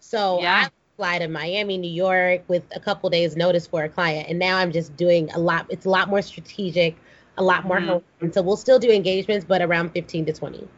So 0.00 0.40
yeah. 0.40 0.68
I 0.68 0.70
fly 0.96 1.18
to 1.18 1.28
Miami, 1.28 1.78
New 1.78 1.90
York 1.90 2.42
with 2.48 2.64
a 2.74 2.80
couple 2.80 3.10
days 3.10 3.36
notice 3.36 3.66
for 3.66 3.84
a 3.84 3.88
client, 3.88 4.28
and 4.28 4.38
now 4.38 4.58
I'm 4.58 4.72
just 4.72 4.96
doing 4.96 5.30
a 5.32 5.38
lot. 5.38 5.66
It's 5.68 5.86
a 5.86 5.90
lot 5.90 6.08
more 6.08 6.22
strategic, 6.22 6.96
a 7.36 7.42
lot 7.42 7.64
more 7.64 7.80
mm-hmm. 7.80 8.30
So 8.30 8.42
we'll 8.42 8.56
still 8.56 8.78
do 8.78 8.90
engagements, 8.90 9.44
but 9.44 9.62
around 9.62 9.90
15 9.90 10.26
to 10.26 10.32
20. 10.32 10.68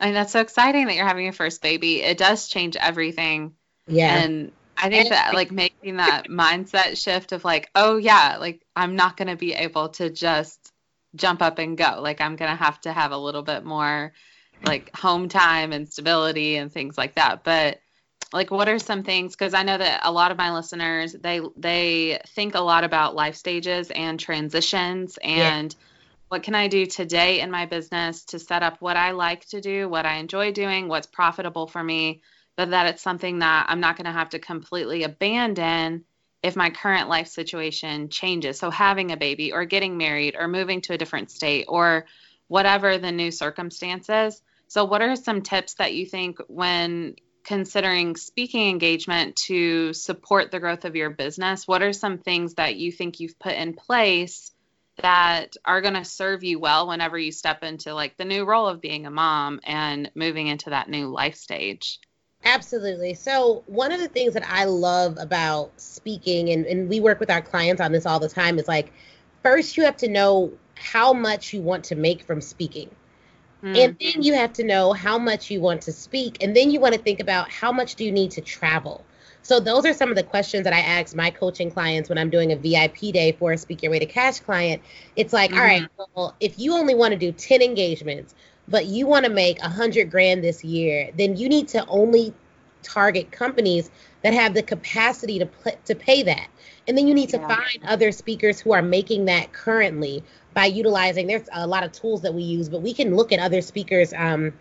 And 0.00 0.14
that's 0.14 0.32
so 0.32 0.40
exciting 0.40 0.86
that 0.86 0.94
you're 0.94 1.06
having 1.06 1.24
your 1.24 1.32
first 1.32 1.60
baby. 1.60 2.02
It 2.02 2.18
does 2.18 2.48
change 2.48 2.76
everything. 2.76 3.54
Yeah. 3.86 4.18
And 4.18 4.52
I 4.76 4.88
think 4.88 5.06
and 5.06 5.12
that 5.12 5.34
like 5.34 5.50
making 5.50 5.96
that 5.96 6.24
mindset 6.28 7.02
shift 7.02 7.32
of 7.32 7.44
like, 7.44 7.68
oh 7.74 7.96
yeah, 7.96 8.36
like 8.38 8.64
I'm 8.76 8.94
not 8.94 9.16
gonna 9.16 9.36
be 9.36 9.54
able 9.54 9.88
to 9.90 10.08
just 10.08 10.72
jump 11.14 11.42
up 11.42 11.58
and 11.58 11.76
go. 11.76 11.98
Like 12.00 12.20
I'm 12.20 12.36
going 12.36 12.50
to 12.50 12.56
have 12.56 12.80
to 12.82 12.92
have 12.92 13.12
a 13.12 13.18
little 13.18 13.42
bit 13.42 13.64
more 13.64 14.12
like 14.64 14.94
home 14.96 15.28
time 15.28 15.72
and 15.72 15.90
stability 15.90 16.56
and 16.56 16.72
things 16.72 16.98
like 16.98 17.14
that. 17.14 17.44
But 17.44 17.80
like 18.32 18.50
what 18.50 18.68
are 18.68 18.78
some 18.78 19.02
things 19.02 19.32
because 19.34 19.54
I 19.54 19.62
know 19.62 19.78
that 19.78 20.00
a 20.04 20.12
lot 20.12 20.30
of 20.30 20.36
my 20.36 20.52
listeners 20.52 21.12
they 21.12 21.40
they 21.56 22.20
think 22.28 22.54
a 22.54 22.60
lot 22.60 22.84
about 22.84 23.14
life 23.14 23.36
stages 23.36 23.90
and 23.90 24.20
transitions 24.20 25.18
and 25.22 25.72
yeah. 25.72 25.86
what 26.28 26.42
can 26.42 26.54
I 26.54 26.68
do 26.68 26.86
today 26.86 27.40
in 27.40 27.50
my 27.50 27.66
business 27.66 28.24
to 28.26 28.38
set 28.38 28.62
up 28.62 28.80
what 28.80 28.96
I 28.96 29.12
like 29.12 29.46
to 29.48 29.60
do, 29.60 29.88
what 29.88 30.06
I 30.06 30.16
enjoy 30.16 30.52
doing, 30.52 30.88
what's 30.88 31.06
profitable 31.06 31.66
for 31.66 31.82
me, 31.82 32.22
but 32.56 32.70
that 32.70 32.86
it's 32.86 33.02
something 33.02 33.38
that 33.38 33.66
I'm 33.68 33.80
not 33.80 33.96
going 33.96 34.06
to 34.06 34.12
have 34.12 34.30
to 34.30 34.38
completely 34.38 35.04
abandon 35.04 36.04
if 36.42 36.54
my 36.54 36.70
current 36.70 37.08
life 37.08 37.28
situation 37.28 38.10
changes. 38.10 38.58
So, 38.58 38.70
having 38.70 39.10
a 39.10 39.16
baby 39.16 39.52
or 39.52 39.64
getting 39.64 39.96
married 39.96 40.36
or 40.38 40.48
moving 40.48 40.80
to 40.82 40.92
a 40.92 40.98
different 40.98 41.30
state 41.30 41.66
or 41.68 42.06
whatever 42.46 42.98
the 42.98 43.12
new 43.12 43.30
circumstances. 43.30 44.42
So, 44.68 44.84
what 44.84 45.02
are 45.02 45.16
some 45.16 45.42
tips 45.42 45.74
that 45.74 45.94
you 45.94 46.06
think 46.06 46.38
when 46.48 47.16
considering 47.48 48.14
speaking 48.14 48.68
engagement 48.68 49.34
to 49.34 49.94
support 49.94 50.50
the 50.50 50.60
growth 50.60 50.84
of 50.84 50.94
your 50.94 51.08
business? 51.08 51.66
What 51.66 51.82
are 51.82 51.94
some 51.94 52.18
things 52.18 52.54
that 52.54 52.76
you 52.76 52.92
think 52.92 53.20
you've 53.20 53.38
put 53.38 53.54
in 53.54 53.72
place 53.72 54.52
that 55.00 55.56
are 55.64 55.80
going 55.80 55.94
to 55.94 56.04
serve 56.04 56.44
you 56.44 56.58
well 56.58 56.88
whenever 56.88 57.18
you 57.18 57.32
step 57.32 57.64
into 57.64 57.94
like 57.94 58.18
the 58.18 58.26
new 58.26 58.44
role 58.44 58.66
of 58.66 58.82
being 58.82 59.06
a 59.06 59.10
mom 59.10 59.60
and 59.64 60.10
moving 60.14 60.48
into 60.48 60.68
that 60.70 60.90
new 60.90 61.08
life 61.08 61.36
stage? 61.36 62.00
Absolutely. 62.44 63.14
So, 63.14 63.64
one 63.66 63.92
of 63.92 64.00
the 64.00 64.08
things 64.08 64.34
that 64.34 64.44
I 64.46 64.64
love 64.64 65.16
about 65.18 65.72
speaking, 65.80 66.50
and, 66.50 66.66
and 66.66 66.86
we 66.86 67.00
work 67.00 67.18
with 67.18 67.30
our 67.30 67.42
clients 67.42 67.80
on 67.80 67.92
this 67.92 68.04
all 68.04 68.20
the 68.20 68.28
time, 68.28 68.58
is 68.58 68.68
like, 68.68 68.92
first, 69.42 69.78
you 69.78 69.84
have 69.84 69.96
to 69.98 70.08
know 70.08 70.52
how 70.74 71.14
much 71.14 71.54
you 71.54 71.62
want 71.62 71.84
to 71.84 71.96
make 71.96 72.22
from 72.22 72.42
speaking. 72.42 72.90
Mm-hmm. 73.62 73.74
And 73.76 73.96
then 73.98 74.22
you 74.22 74.34
have 74.34 74.52
to 74.54 74.64
know 74.64 74.92
how 74.92 75.18
much 75.18 75.50
you 75.50 75.60
want 75.60 75.82
to 75.82 75.92
speak. 75.92 76.42
And 76.42 76.54
then 76.54 76.70
you 76.70 76.78
want 76.78 76.94
to 76.94 77.00
think 77.00 77.20
about 77.20 77.50
how 77.50 77.72
much 77.72 77.96
do 77.96 78.04
you 78.04 78.12
need 78.12 78.30
to 78.32 78.40
travel. 78.40 79.04
So, 79.42 79.60
those 79.60 79.86
are 79.86 79.94
some 79.94 80.10
of 80.10 80.16
the 80.16 80.22
questions 80.22 80.64
that 80.64 80.72
I 80.72 80.80
ask 80.80 81.14
my 81.16 81.30
coaching 81.30 81.70
clients 81.70 82.08
when 82.08 82.18
I'm 82.18 82.28
doing 82.28 82.52
a 82.52 82.56
VIP 82.56 83.12
day 83.12 83.32
for 83.32 83.52
a 83.52 83.58
Speak 83.58 83.82
Your 83.82 83.90
Way 83.90 83.98
to 84.00 84.06
Cash 84.06 84.40
client. 84.40 84.82
It's 85.16 85.32
like, 85.32 85.50
mm-hmm. 85.50 85.58
all 85.58 85.64
right, 85.64 85.86
well, 86.14 86.36
if 86.38 86.58
you 86.58 86.74
only 86.74 86.94
want 86.94 87.12
to 87.12 87.18
do 87.18 87.32
10 87.32 87.62
engagements, 87.62 88.34
but 88.68 88.86
you 88.86 89.06
want 89.06 89.24
to 89.24 89.30
make 89.30 89.60
a 89.60 89.68
hundred 89.68 90.10
grand 90.10 90.44
this 90.44 90.62
year, 90.62 91.10
then 91.16 91.36
you 91.36 91.48
need 91.48 91.68
to 91.68 91.86
only 91.86 92.34
target 92.82 93.32
companies 93.32 93.90
that 94.22 94.34
have 94.34 94.54
the 94.54 94.62
capacity 94.62 95.38
to 95.38 95.46
pl- 95.46 95.78
to 95.84 95.94
pay 95.94 96.22
that. 96.24 96.48
And 96.86 96.96
then 96.96 97.06
you 97.06 97.14
need 97.14 97.30
to 97.30 97.38
yeah. 97.38 97.48
find 97.48 97.84
other 97.84 98.12
speakers 98.12 98.60
who 98.60 98.72
are 98.72 98.82
making 98.82 99.26
that 99.26 99.52
currently 99.52 100.22
by 100.58 100.66
utilizing. 100.66 101.28
There's 101.28 101.48
a 101.52 101.68
lot 101.68 101.84
of 101.84 101.92
tools 101.92 102.22
that 102.22 102.34
we 102.34 102.42
use, 102.42 102.68
but 102.68 102.82
we 102.82 102.92
can 102.92 103.14
look 103.14 103.30
at 103.30 103.38
other 103.38 103.62
speakers 103.62 104.12
um, 104.12 104.52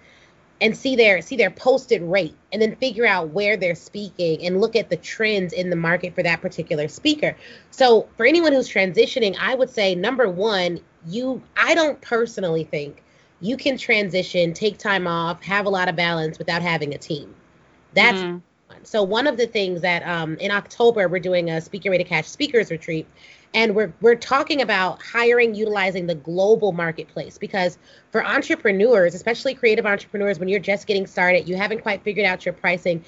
and 0.62 0.78
see 0.78 0.96
their 0.96 1.24
see 1.24 1.36
their 1.36 1.50
posted 1.50 2.04
rate, 2.04 2.36
and 2.54 2.62
then 2.62 2.76
figure 2.76 3.08
out 3.08 3.32
where 3.32 3.58
they're 3.58 3.74
speaking 3.74 4.46
and 4.46 4.62
look 4.62 4.76
at 4.76 4.92
the 4.92 4.98
trends 4.98 5.54
in 5.54 5.72
the 5.72 5.76
market 5.76 6.14
for 6.14 6.22
that 6.22 6.40
particular 6.40 6.88
speaker. 6.88 7.36
So 7.72 8.08
for 8.16 8.28
anyone 8.28 8.54
who's 8.54 8.70
transitioning, 8.70 9.36
I 9.42 9.56
would 9.56 9.72
say 9.72 9.96
number 9.96 10.30
one, 10.30 10.82
you 11.08 11.42
I 11.58 11.74
don't 11.74 12.00
personally 12.00 12.64
think 12.64 13.02
you 13.42 13.58
can 13.58 13.76
transition, 13.76 14.54
take 14.54 14.78
time 14.78 15.08
off, 15.08 15.42
have 15.42 15.66
a 15.66 15.70
lot 15.70 15.90
of 15.90 15.96
balance 15.96 16.38
without 16.38 16.62
having 16.62 16.94
a 16.94 17.00
team. 17.00 17.34
That's 17.96 18.20
mm-hmm. 18.20 18.84
so 18.84 19.02
one 19.02 19.26
of 19.26 19.38
the 19.38 19.48
things 19.48 19.82
that 19.82 20.08
um, 20.08 20.38
in 20.38 20.52
October 20.52 21.08
we're 21.08 21.18
doing 21.18 21.50
a 21.50 21.60
Speak 21.60 21.86
Your 21.86 21.92
Way 21.92 21.98
to 21.98 22.04
Cash 22.04 22.28
speakers 22.28 22.70
retreat, 22.70 23.08
and 23.54 23.76
we're 23.76 23.94
we're 24.02 24.16
talking 24.16 24.62
about 24.62 25.02
hiring 25.02 25.56
utilizing 25.56 26.08
the 26.08 26.16
global 26.16 26.72
marketplace 26.72 27.38
because 27.38 27.78
for 28.12 28.26
entrepreneurs, 28.26 29.16
especially 29.16 29.54
creative 29.54 29.86
entrepreneurs, 29.86 30.40
when 30.40 30.48
you're 30.48 30.60
just 30.60 30.88
getting 30.88 31.08
started, 31.08 31.48
you 31.48 31.56
haven't 31.56 31.82
quite 31.82 32.04
figured 32.04 32.26
out 32.26 32.46
your 32.46 32.54
pricing. 32.54 33.04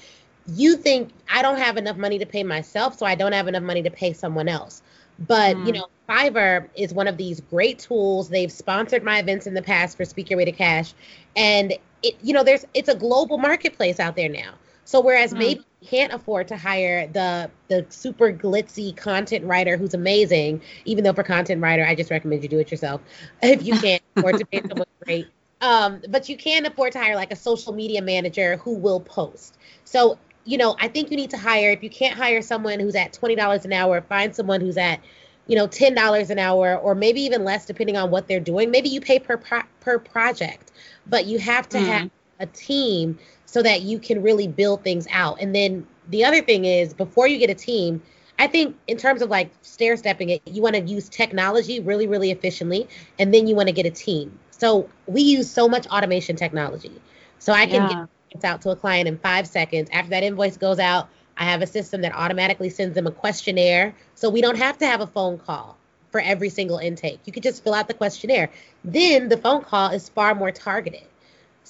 You 0.46 0.76
think 0.76 1.10
I 1.32 1.42
don't 1.42 1.58
have 1.58 1.76
enough 1.76 1.96
money 1.96 2.18
to 2.18 2.26
pay 2.26 2.42
myself, 2.42 2.98
so 2.98 3.06
I 3.06 3.14
don't 3.14 3.32
have 3.32 3.48
enough 3.48 3.62
money 3.62 3.82
to 3.82 3.90
pay 3.90 4.12
someone 4.12 4.48
else. 4.48 4.82
But 5.18 5.56
mm. 5.56 5.66
you 5.66 5.72
know, 5.72 5.86
Fiverr 6.08 6.68
is 6.74 6.92
one 6.92 7.06
of 7.06 7.16
these 7.16 7.40
great 7.40 7.78
tools. 7.78 8.28
They've 8.28 8.50
sponsored 8.50 9.04
my 9.04 9.18
events 9.18 9.46
in 9.46 9.54
the 9.54 9.62
past 9.62 9.96
for 9.96 10.04
Speak 10.04 10.30
Your 10.30 10.38
Way 10.38 10.46
to 10.46 10.52
Cash, 10.52 10.94
and 11.36 11.74
it 12.02 12.16
you 12.22 12.32
know 12.32 12.42
there's 12.42 12.64
it's 12.74 12.88
a 12.88 12.94
global 12.94 13.38
marketplace 13.38 14.00
out 14.00 14.16
there 14.16 14.28
now. 14.28 14.54
So 14.84 15.00
whereas 15.00 15.32
mm. 15.34 15.38
maybe 15.38 15.64
can't 15.86 16.12
afford 16.12 16.48
to 16.48 16.56
hire 16.56 17.06
the 17.06 17.50
the 17.68 17.86
super 17.88 18.32
glitzy 18.32 18.96
content 18.96 19.44
writer 19.44 19.76
who's 19.76 19.94
amazing, 19.94 20.60
even 20.84 21.04
though 21.04 21.12
for 21.12 21.22
content 21.22 21.62
writer 21.62 21.84
I 21.84 21.94
just 21.94 22.10
recommend 22.10 22.42
you 22.42 22.48
do 22.48 22.58
it 22.58 22.70
yourself 22.70 23.00
if 23.42 23.62
you 23.64 23.78
can't 23.78 24.02
afford 24.16 24.38
to 24.38 24.46
pay 24.46 24.62
someone 24.68 24.86
great. 25.04 25.28
Um, 25.62 26.02
but 26.08 26.28
you 26.28 26.36
can 26.36 26.64
afford 26.66 26.92
to 26.92 26.98
hire 26.98 27.16
like 27.16 27.32
a 27.32 27.36
social 27.36 27.72
media 27.74 28.00
manager 28.00 28.56
who 28.58 28.74
will 28.74 29.00
post. 29.00 29.58
So 29.84 30.18
you 30.44 30.58
know, 30.58 30.76
I 30.80 30.88
think 30.88 31.10
you 31.10 31.16
need 31.16 31.30
to 31.30 31.38
hire, 31.38 31.70
if 31.70 31.82
you 31.82 31.90
can't 31.90 32.16
hire 32.16 32.42
someone 32.42 32.80
who's 32.80 32.94
at 32.94 33.12
$20 33.12 33.64
an 33.64 33.72
hour, 33.72 34.00
find 34.00 34.34
someone 34.34 34.60
who's 34.60 34.76
at, 34.76 35.00
you 35.46 35.56
know, 35.56 35.68
$10 35.68 36.30
an 36.30 36.38
hour 36.38 36.76
or 36.76 36.94
maybe 36.94 37.20
even 37.20 37.44
less 37.44 37.66
depending 37.66 37.96
on 37.96 38.10
what 38.10 38.26
they're 38.26 38.40
doing. 38.40 38.70
Maybe 38.70 38.88
you 38.88 39.00
pay 39.00 39.18
per 39.18 39.36
pro- 39.36 39.62
per 39.80 39.98
project, 39.98 40.72
but 41.06 41.26
you 41.26 41.38
have 41.38 41.68
to 41.70 41.78
mm 41.78 41.84
have 41.84 42.10
a 42.40 42.46
team 42.46 43.18
so 43.50 43.64
that 43.64 43.82
you 43.82 43.98
can 43.98 44.22
really 44.22 44.46
build 44.46 44.84
things 44.84 45.08
out. 45.10 45.40
And 45.40 45.52
then 45.52 45.84
the 46.08 46.24
other 46.24 46.40
thing 46.40 46.66
is 46.66 46.94
before 46.94 47.26
you 47.26 47.36
get 47.36 47.50
a 47.50 47.54
team, 47.54 48.00
I 48.38 48.46
think 48.46 48.76
in 48.86 48.96
terms 48.96 49.22
of 49.22 49.28
like 49.28 49.50
stair 49.62 49.96
stepping 49.96 50.30
it, 50.30 50.40
you 50.46 50.62
want 50.62 50.76
to 50.76 50.82
use 50.82 51.08
technology 51.08 51.80
really, 51.80 52.06
really 52.06 52.30
efficiently, 52.30 52.88
and 53.18 53.34
then 53.34 53.48
you 53.48 53.56
want 53.56 53.68
to 53.68 53.72
get 53.72 53.86
a 53.86 53.90
team. 53.90 54.38
So 54.52 54.88
we 55.06 55.22
use 55.22 55.50
so 55.50 55.68
much 55.68 55.88
automation 55.88 56.36
technology. 56.36 56.92
So 57.40 57.52
I 57.52 57.66
can 57.66 57.90
yeah. 57.90 58.06
get 58.32 58.44
out 58.44 58.62
to 58.62 58.70
a 58.70 58.76
client 58.76 59.08
in 59.08 59.18
five 59.18 59.48
seconds. 59.48 59.90
After 59.92 60.10
that 60.10 60.22
invoice 60.22 60.56
goes 60.56 60.78
out, 60.78 61.08
I 61.36 61.44
have 61.44 61.60
a 61.60 61.66
system 61.66 62.02
that 62.02 62.14
automatically 62.14 62.70
sends 62.70 62.94
them 62.94 63.08
a 63.08 63.10
questionnaire. 63.10 63.96
So 64.14 64.30
we 64.30 64.42
don't 64.42 64.58
have 64.58 64.78
to 64.78 64.86
have 64.86 65.00
a 65.00 65.08
phone 65.08 65.38
call 65.38 65.76
for 66.12 66.20
every 66.20 66.50
single 66.50 66.78
intake. 66.78 67.18
You 67.24 67.32
could 67.32 67.42
just 67.42 67.64
fill 67.64 67.74
out 67.74 67.88
the 67.88 67.94
questionnaire. 67.94 68.50
Then 68.84 69.28
the 69.28 69.38
phone 69.38 69.62
call 69.62 69.90
is 69.90 70.08
far 70.08 70.36
more 70.36 70.52
targeted. 70.52 71.02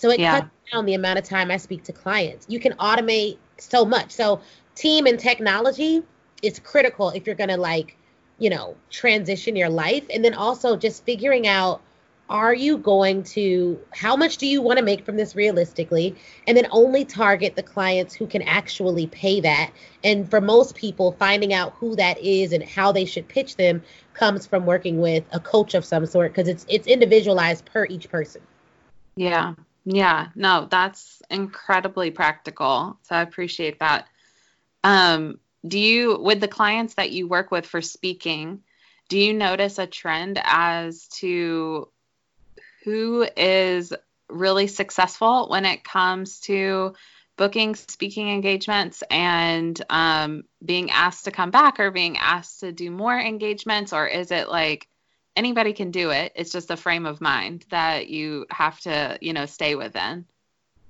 So 0.01 0.09
it 0.09 0.19
yeah. 0.19 0.41
cuts 0.41 0.51
down 0.73 0.87
the 0.87 0.95
amount 0.95 1.19
of 1.19 1.27
time 1.27 1.51
I 1.51 1.59
speak 1.59 1.85
to 1.85 1.93
clients. 1.93 2.47
You 2.49 2.59
can 2.59 2.73
automate 2.79 3.37
so 3.59 3.85
much. 3.85 4.13
So 4.13 4.41
team 4.75 5.05
and 5.05 5.21
technology 5.21 6.03
is 6.43 6.59
critical 6.59 7.11
if 7.11 7.27
you're 7.27 7.37
going 7.37 7.51
to 7.51 7.59
like, 7.59 7.99
you 8.39 8.49
know, 8.49 8.77
transition 8.89 9.57
your 9.57 9.69
life 9.69 10.05
and 10.09 10.25
then 10.25 10.33
also 10.33 10.75
just 10.75 11.05
figuring 11.05 11.47
out 11.47 11.83
are 12.31 12.55
you 12.55 12.79
going 12.79 13.25
to 13.25 13.79
how 13.93 14.17
much 14.17 14.39
do 14.39 14.47
you 14.47 14.63
want 14.63 14.79
to 14.79 14.85
make 14.85 15.05
from 15.05 15.19
this 15.19 15.37
realistically 15.37 16.17
and 16.47 16.57
then 16.57 16.67
only 16.71 17.05
target 17.05 17.55
the 17.57 17.63
clients 17.63 18.15
who 18.15 18.27
can 18.27 18.41
actually 18.43 19.09
pay 19.09 19.41
that 19.41 19.73
and 20.05 20.31
for 20.31 20.41
most 20.41 20.77
people 20.77 21.11
finding 21.19 21.53
out 21.53 21.75
who 21.75 21.97
that 21.97 22.17
is 22.21 22.53
and 22.53 22.63
how 22.63 22.93
they 22.93 23.05
should 23.05 23.27
pitch 23.27 23.57
them 23.57 23.83
comes 24.15 24.47
from 24.47 24.65
working 24.65 25.01
with 25.01 25.25
a 25.33 25.41
coach 25.41 25.75
of 25.75 25.85
some 25.85 26.07
sort 26.07 26.31
because 26.31 26.47
it's 26.47 26.65
it's 26.69 26.87
individualized 26.87 27.65
per 27.65 27.85
each 27.87 28.09
person 28.09 28.41
yeah 29.17 29.53
yeah 29.85 30.29
no 30.35 30.67
that's 30.71 31.23
incredibly 31.31 32.11
practical 32.11 32.99
so 33.03 33.17
i 33.17 33.23
appreciate 33.23 33.79
that. 33.81 34.07
Um 34.85 35.39
do 35.67 35.79
you 35.79 36.19
with 36.21 36.41
the 36.41 36.49
clients 36.49 36.95
that 36.95 37.13
you 37.13 37.29
work 37.29 37.51
with 37.51 37.67
for 37.67 37.83
speaking 37.83 38.63
do 39.09 39.19
you 39.19 39.35
notice 39.35 39.79
a 39.79 39.87
trend 39.87 40.41
as 40.43 41.09
to 41.09 41.89
who 42.85 43.27
is 43.37 43.93
really 44.29 44.67
successful 44.67 45.49
when 45.49 45.67
it 45.67 45.85
comes 45.85 46.41
to 46.41 46.95
booking 47.37 47.75
speaking 47.75 48.29
engagements 48.29 49.03
and 49.11 49.81
um, 49.89 50.45
being 50.65 50.91
asked 50.91 51.25
to 51.25 51.31
come 51.31 51.51
back 51.51 51.81
or 51.81 51.91
being 51.91 52.19
asked 52.19 52.61
to 52.61 52.73
do 52.73 52.91
more 52.91 53.19
engagements? 53.19 53.93
Or 53.93 54.07
is 54.07 54.31
it 54.31 54.49
like 54.49 54.89
anybody 55.37 55.73
can 55.73 55.91
do 55.91 56.11
it 56.11 56.33
it's 56.35 56.53
just 56.53 56.71
a 56.71 56.77
frame 56.77 57.07
of 57.07 57.21
mind 57.21 57.65
that 57.71 58.09
you 58.09 58.47
have 58.51 58.79
to 58.81 59.19
you 59.21 59.33
know 59.33 59.47
stay 59.47 59.75
within 59.75 60.25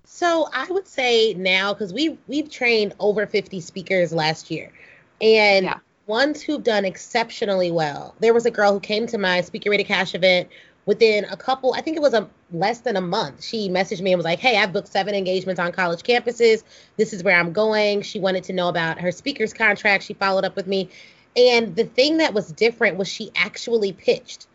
so 0.04 0.49
i 0.52 0.66
would 0.70 0.87
say 0.87 1.35
now 1.35 1.73
because 1.73 1.92
we've 1.92 2.18
we've 2.26 2.50
trained 2.50 2.94
over 2.99 3.26
50 3.26 3.61
speakers 3.61 4.12
last 4.12 4.50
year 4.50 4.73
and 5.20 5.66
yeah. 5.66 5.78
ones 6.06 6.42
who've 6.42 6.64
done 6.64 6.85
exceptionally 6.85 7.70
well 7.70 8.14
there 8.20 8.35
was 8.35 8.47
a 8.47 8.50
girl 8.50 8.73
who 8.73 8.80
came 8.80 9.06
to 9.06 9.18
my 9.18 9.40
Speak 9.40 9.64
Your 9.64 9.70
Way 9.70 9.78
to 9.78 9.85
Cash 9.85 10.14
event 10.14 10.49
within 10.87 11.25
a 11.26 11.37
couple, 11.37 11.73
I 11.75 11.82
think 11.82 11.97
it 11.97 12.00
was 12.00 12.14
a 12.14 12.28
less 12.52 12.80
than 12.80 12.97
a 12.97 13.00
month, 13.00 13.44
she 13.44 13.68
messaged 13.68 14.00
me 14.00 14.12
and 14.12 14.18
was 14.18 14.25
like, 14.25 14.40
Hey, 14.40 14.56
I've 14.56 14.73
booked 14.73 14.88
seven 14.88 15.14
engagements 15.14 15.61
on 15.61 15.73
college 15.73 16.02
campuses. 16.02 16.64
This 16.97 17.12
is 17.12 17.23
where 17.23 17.38
I'm 17.38 17.52
going. 17.52 18.02
She 18.02 18.18
wanted 18.18 18.44
to 18.44 18.52
know 18.52 18.68
about 18.68 18.99
her 18.99 19.12
speaker's 19.12 19.52
contract. 19.52 20.02
She 20.04 20.14
followed 20.14 20.44
up 20.44 20.56
with 20.56 20.66
me. 20.66 20.88
And 21.37 21.76
the 21.76 21.84
thing 21.84 22.18
that 22.18 22.34
was 22.34 22.50
different 22.52 22.96
was 22.96 23.08
she 23.08 23.30
actually 23.37 23.92
pitched, 23.92 24.46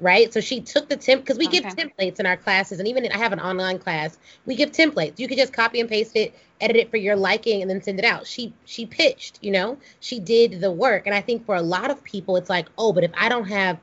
right? 0.00 0.32
So 0.32 0.40
she 0.40 0.60
took 0.60 0.88
the 0.88 0.96
temp 0.96 1.22
because 1.22 1.38
we 1.38 1.46
okay. 1.46 1.60
give 1.60 1.76
templates 1.76 2.18
in 2.18 2.26
our 2.26 2.36
classes, 2.36 2.78
and 2.80 2.88
even 2.88 3.10
I 3.12 3.18
have 3.18 3.32
an 3.32 3.40
online 3.40 3.78
class, 3.78 4.18
we 4.44 4.56
give 4.56 4.72
templates. 4.72 5.18
You 5.18 5.28
could 5.28 5.38
just 5.38 5.52
copy 5.52 5.80
and 5.80 5.88
paste 5.88 6.16
it, 6.16 6.34
edit 6.60 6.76
it 6.76 6.90
for 6.90 6.96
your 6.96 7.14
liking, 7.14 7.62
and 7.62 7.70
then 7.70 7.82
send 7.82 7.98
it 7.98 8.04
out. 8.04 8.26
She 8.26 8.52
she 8.64 8.84
pitched, 8.84 9.38
you 9.42 9.52
know, 9.52 9.78
she 10.00 10.18
did 10.18 10.60
the 10.60 10.72
work. 10.72 11.06
And 11.06 11.14
I 11.14 11.20
think 11.20 11.46
for 11.46 11.54
a 11.54 11.62
lot 11.62 11.90
of 11.90 12.02
people, 12.02 12.36
it's 12.36 12.50
like, 12.50 12.66
oh, 12.78 12.92
but 12.92 13.04
if 13.04 13.12
I 13.16 13.28
don't 13.28 13.48
have 13.48 13.78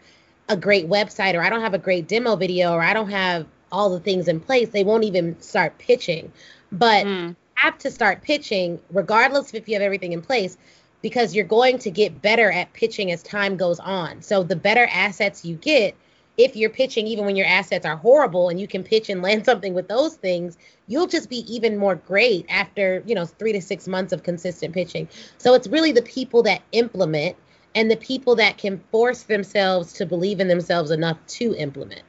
a 0.50 0.58
great 0.58 0.90
website 0.90 1.36
or 1.36 1.42
I 1.42 1.50
don't 1.50 1.62
have 1.62 1.74
a 1.74 1.80
great 1.80 2.10
demo 2.10 2.36
video 2.36 2.74
or 2.74 2.82
I 2.82 2.94
don't 2.94 3.10
have 3.10 3.46
all 3.72 3.90
the 3.90 4.02
things 4.02 4.28
in 4.28 4.42
place, 4.42 4.70
they 4.70 4.84
won't 4.84 5.06
even 5.06 5.40
start 5.40 5.78
pitching. 5.78 6.34
But 6.74 7.06
mm. 7.06 7.36
have 7.56 7.78
to 7.80 7.92
start 7.92 8.22
pitching 8.22 8.80
regardless 8.92 9.54
if 9.54 9.70
you 9.70 9.76
have 9.76 9.82
everything 9.82 10.12
in 10.12 10.22
place 10.22 10.58
because 11.02 11.36
you're 11.36 11.46
going 11.46 11.80
to 11.80 11.92
get 11.92 12.22
better 12.22 12.52
at 12.52 12.74
pitching 12.74 13.12
as 13.12 13.24
time 13.24 13.58
goes 13.58 13.80
on. 13.80 14.22
So 14.22 14.44
the 14.44 14.56
better 14.56 14.88
assets 14.92 15.44
you 15.44 15.56
get, 15.56 15.96
if 16.38 16.56
you're 16.56 16.70
pitching 16.70 17.08
even 17.08 17.26
when 17.26 17.36
your 17.36 17.48
assets 17.48 17.86
are 17.86 17.96
horrible 17.96 18.50
and 18.50 18.60
you 18.60 18.68
can 18.68 18.84
pitch 18.84 19.10
and 19.10 19.22
land 19.24 19.46
something 19.46 19.74
with 19.74 19.88
those 19.88 20.16
things, 20.16 20.58
you'll 20.88 21.08
just 21.08 21.30
be 21.30 21.38
even 21.54 21.78
more 21.78 21.96
great 21.96 22.46
after, 22.50 23.04
you 23.06 23.16
know, 23.16 23.26
3 23.26 23.54
to 23.54 23.62
6 23.62 23.88
months 23.88 24.14
of 24.14 24.24
consistent 24.24 24.74
pitching. 24.74 25.08
So 25.38 25.54
it's 25.54 25.68
really 25.68 25.92
the 25.92 26.02
people 26.02 26.44
that 26.44 26.62
implement 26.72 27.36
and 27.74 27.90
the 27.90 27.98
people 27.98 28.36
that 28.36 28.58
can 28.58 28.80
force 28.92 29.24
themselves 29.24 29.94
to 29.94 30.06
believe 30.06 30.40
in 30.40 30.48
themselves 30.48 30.92
enough 30.92 31.18
to 31.26 31.56
implement. 31.56 32.04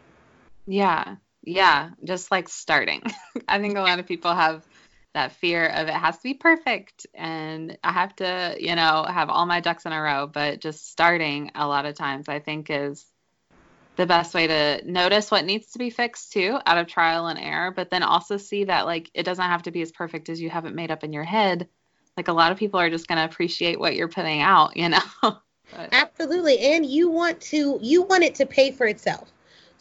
Yeah. 0.66 1.16
Yeah. 1.44 1.90
Just 2.04 2.30
like 2.30 2.48
starting. 2.48 3.02
I 3.48 3.60
think 3.60 3.76
a 3.76 3.80
lot 3.80 3.98
of 3.98 4.06
people 4.06 4.34
have 4.34 4.66
that 5.14 5.32
fear 5.32 5.66
of 5.66 5.88
it 5.88 5.94
has 5.94 6.16
to 6.16 6.22
be 6.22 6.34
perfect 6.34 7.06
and 7.14 7.76
I 7.84 7.92
have 7.92 8.16
to, 8.16 8.56
you 8.58 8.74
know, 8.74 9.04
have 9.04 9.28
all 9.28 9.44
my 9.44 9.60
ducks 9.60 9.84
in 9.84 9.92
a 9.92 10.00
row. 10.00 10.26
But 10.26 10.60
just 10.60 10.90
starting 10.90 11.50
a 11.54 11.66
lot 11.66 11.84
of 11.84 11.94
times, 11.94 12.28
I 12.28 12.38
think, 12.38 12.68
is 12.70 13.04
the 13.96 14.06
best 14.06 14.34
way 14.34 14.46
to 14.46 14.82
notice 14.90 15.30
what 15.30 15.44
needs 15.44 15.72
to 15.72 15.78
be 15.78 15.90
fixed 15.90 16.32
too 16.32 16.58
out 16.64 16.78
of 16.78 16.86
trial 16.86 17.26
and 17.26 17.38
error, 17.38 17.70
but 17.70 17.90
then 17.90 18.02
also 18.02 18.38
see 18.38 18.64
that 18.64 18.86
like 18.86 19.10
it 19.12 19.24
doesn't 19.24 19.44
have 19.44 19.64
to 19.64 19.70
be 19.70 19.82
as 19.82 19.92
perfect 19.92 20.28
as 20.28 20.40
you 20.40 20.48
have 20.48 20.64
it 20.64 20.74
made 20.74 20.90
up 20.90 21.04
in 21.04 21.12
your 21.12 21.24
head. 21.24 21.68
Like 22.16 22.28
a 22.28 22.32
lot 22.32 22.52
of 22.52 22.58
people 22.58 22.80
are 22.80 22.90
just 22.90 23.06
going 23.06 23.18
to 23.18 23.24
appreciate 23.24 23.78
what 23.78 23.96
you're 23.96 24.08
putting 24.08 24.40
out, 24.40 24.76
you 24.76 24.88
know? 24.88 25.00
Absolutely. 25.92 26.58
And 26.58 26.84
you 26.84 27.10
want 27.10 27.40
to 27.42 27.78
you 27.82 28.02
want 28.02 28.24
it 28.24 28.34
to 28.36 28.46
pay 28.46 28.70
for 28.70 28.86
itself. 28.86 29.30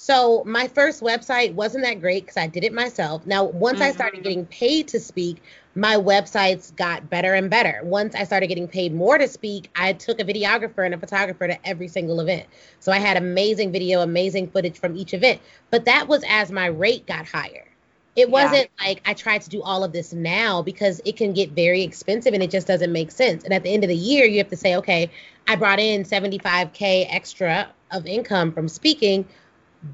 So 0.03 0.41
my 0.47 0.67
first 0.67 1.03
website 1.03 1.53
wasn't 1.53 1.83
that 1.83 2.01
great 2.01 2.23
because 2.23 2.35
I 2.35 2.47
did 2.47 2.63
it 2.63 2.73
myself. 2.73 3.23
Now, 3.27 3.43
once 3.43 3.75
mm-hmm. 3.75 3.83
I 3.83 3.91
started 3.91 4.15
mm-hmm. 4.15 4.23
getting 4.23 4.45
paid 4.47 4.87
to 4.87 4.99
speak, 4.99 5.43
my 5.75 5.95
websites 5.95 6.75
got 6.75 7.07
better 7.07 7.35
and 7.35 7.51
better. 7.51 7.81
Once 7.83 8.15
I 8.15 8.23
started 8.23 8.47
getting 8.47 8.67
paid 8.67 8.95
more 8.95 9.19
to 9.19 9.27
speak, 9.27 9.69
I 9.75 9.93
took 9.93 10.19
a 10.19 10.23
videographer 10.23 10.83
and 10.83 10.95
a 10.95 10.97
photographer 10.97 11.47
to 11.47 11.67
every 11.69 11.87
single 11.87 12.19
event. 12.19 12.47
So 12.79 12.91
I 12.91 12.97
had 12.97 13.15
amazing 13.15 13.71
video, 13.71 14.01
amazing 14.01 14.49
footage 14.49 14.79
from 14.79 14.97
each 14.97 15.13
event. 15.13 15.39
But 15.69 15.85
that 15.85 16.07
was 16.07 16.23
as 16.27 16.51
my 16.51 16.65
rate 16.65 17.05
got 17.05 17.27
higher. 17.27 17.67
It 18.15 18.27
wasn't 18.31 18.71
yeah. 18.79 18.87
like 18.87 19.03
I 19.05 19.13
tried 19.13 19.43
to 19.43 19.51
do 19.51 19.61
all 19.61 19.83
of 19.83 19.91
this 19.91 20.13
now 20.13 20.63
because 20.63 20.99
it 21.05 21.15
can 21.15 21.31
get 21.33 21.51
very 21.51 21.83
expensive 21.83 22.33
and 22.33 22.41
it 22.41 22.49
just 22.49 22.65
doesn't 22.65 22.91
make 22.91 23.11
sense. 23.11 23.43
And 23.43 23.53
at 23.53 23.61
the 23.61 23.71
end 23.71 23.83
of 23.83 23.87
the 23.89 23.95
year, 23.95 24.25
you 24.25 24.39
have 24.39 24.49
to 24.49 24.57
say, 24.57 24.77
okay, 24.77 25.11
I 25.47 25.57
brought 25.57 25.79
in 25.79 26.05
75K 26.05 27.05
extra 27.07 27.69
of 27.91 28.07
income 28.07 28.51
from 28.51 28.67
speaking, 28.67 29.27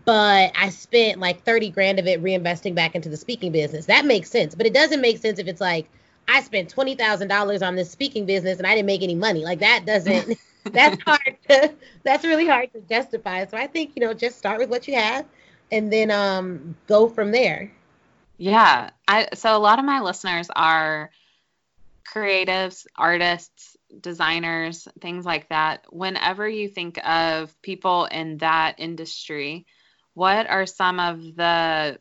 but 0.05 0.51
I 0.55 0.69
spent 0.69 1.19
like 1.19 1.43
30 1.43 1.69
grand 1.69 1.99
of 1.99 2.07
it 2.07 2.21
reinvesting 2.21 2.75
back 2.75 2.95
into 2.95 3.09
the 3.09 3.17
speaking 3.17 3.51
business. 3.51 3.85
That 3.85 4.05
makes 4.05 4.29
sense. 4.29 4.55
But 4.55 4.65
it 4.65 4.73
doesn't 4.73 5.01
make 5.01 5.19
sense 5.19 5.39
if 5.39 5.47
it's 5.47 5.61
like, 5.61 5.89
I 6.27 6.41
spent 6.41 6.73
$20,000 6.73 7.65
on 7.65 7.75
this 7.75 7.89
speaking 7.89 8.25
business 8.25 8.57
and 8.57 8.67
I 8.67 8.75
didn't 8.75 8.87
make 8.87 9.01
any 9.01 9.15
money. 9.15 9.43
Like 9.43 9.59
that 9.59 9.85
doesn't, 9.85 10.37
that's 10.63 11.01
hard 11.03 11.37
to, 11.49 11.73
that's 12.03 12.25
really 12.25 12.45
hard 12.45 12.73
to 12.73 12.81
justify. 12.81 13.45
So 13.45 13.57
I 13.57 13.67
think, 13.67 13.93
you 13.95 14.01
know, 14.05 14.13
just 14.13 14.37
start 14.37 14.59
with 14.59 14.69
what 14.69 14.87
you 14.87 14.95
have 14.95 15.25
and 15.71 15.91
then 15.91 16.11
um, 16.11 16.75
go 16.87 17.07
from 17.07 17.31
there. 17.31 17.71
Yeah. 18.37 18.89
I 19.07 19.29
so 19.33 19.55
a 19.55 19.59
lot 19.59 19.79
of 19.79 19.85
my 19.85 20.01
listeners 20.01 20.49
are 20.53 21.09
creatives, 22.13 22.85
artists, 22.95 23.77
designers, 24.01 24.87
things 24.99 25.25
like 25.25 25.49
that. 25.49 25.85
Whenever 25.89 26.47
you 26.47 26.67
think 26.67 26.99
of 27.07 27.59
people 27.61 28.05
in 28.05 28.37
that 28.37 28.75
industry, 28.77 29.65
what 30.17 30.49
are 30.49 30.65
some 30.65 30.99
of 30.99 31.35
the 31.35 31.99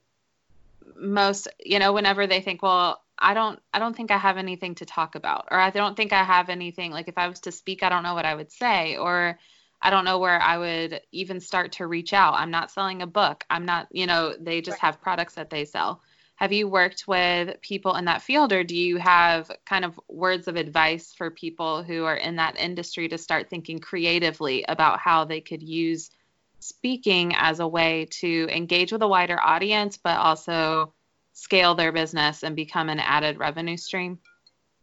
most, 0.97 1.49
you 1.63 1.79
know, 1.79 1.93
whenever 1.93 2.27
they 2.27 2.41
think, 2.41 2.63
well, 2.63 3.03
I 3.19 3.35
don't 3.35 3.61
I 3.75 3.79
don't 3.79 3.95
think 3.95 4.11
I 4.11 4.17
have 4.17 4.39
anything 4.39 4.75
to 4.77 4.87
talk 4.87 5.17
about 5.17 5.49
or 5.51 5.59
I 5.59 5.69
don't 5.69 5.97
think 5.97 6.15
I 6.15 6.25
have 6.25 6.49
anything 6.49 6.93
like 6.93 7.09
if 7.09 7.19
I 7.19 7.29
was 7.29 7.41
to 7.41 7.53
speak 7.53 7.83
I 7.83 7.91
don't 7.91 8.03
know 8.03 8.15
what 8.15 8.25
I 8.25 8.35
would 8.35 8.51
say 8.51 8.97
or 8.97 9.39
I 9.83 9.91
don't 9.91 10.07
know 10.07 10.19
where 10.19 10.41
I 10.41 10.57
would 10.57 11.01
even 11.13 11.41
start 11.41 11.73
to 11.73 11.87
reach 11.87 12.15
out. 12.15 12.35
I'm 12.35 12.51
not 12.51 12.71
selling 12.71 13.03
a 13.03 13.07
book. 13.07 13.45
I'm 13.51 13.67
not, 13.67 13.89
you 13.91 14.07
know, 14.07 14.35
they 14.39 14.63
just 14.63 14.79
have 14.79 15.03
products 15.03 15.35
that 15.35 15.51
they 15.51 15.67
sell 15.67 16.01
have 16.37 16.53
you 16.53 16.69
worked 16.69 17.05
with 17.09 17.61
people 17.63 17.97
in 17.97 18.05
that 18.05 18.23
field 18.23 18.53
or 18.53 18.63
do 18.63 18.77
you 18.77 18.99
have 18.99 19.51
kind 19.65 19.85
of 19.85 19.99
words 20.09 20.49
of 20.49 20.57
advice 20.57 21.13
for 21.17 21.31
people 21.31 21.83
who 21.83 22.05
are 22.05 22.17
in 22.17 22.37
that 22.37 22.59
industry 22.59 23.09
to 23.09 23.19
start 23.19 23.51
thinking 23.51 23.79
creatively 23.79 24.65
about 24.69 25.01
how 25.01 25.25
they 25.25 25.41
could 25.41 25.63
use 25.63 26.11
speaking 26.61 27.35
as 27.37 27.61
a 27.61 27.69
way 27.69 28.07
to 28.11 28.49
engage 28.51 28.92
with 28.92 29.03
a 29.03 29.09
wider 29.09 29.40
audience 29.40 29.99
but 30.03 30.19
also 30.19 30.92
scale 31.33 31.75
their 31.75 31.92
business 31.92 32.42
and 32.42 32.57
become 32.57 32.88
an 32.88 32.99
added 32.99 33.38
revenue 33.38 33.77
stream. 33.77 34.19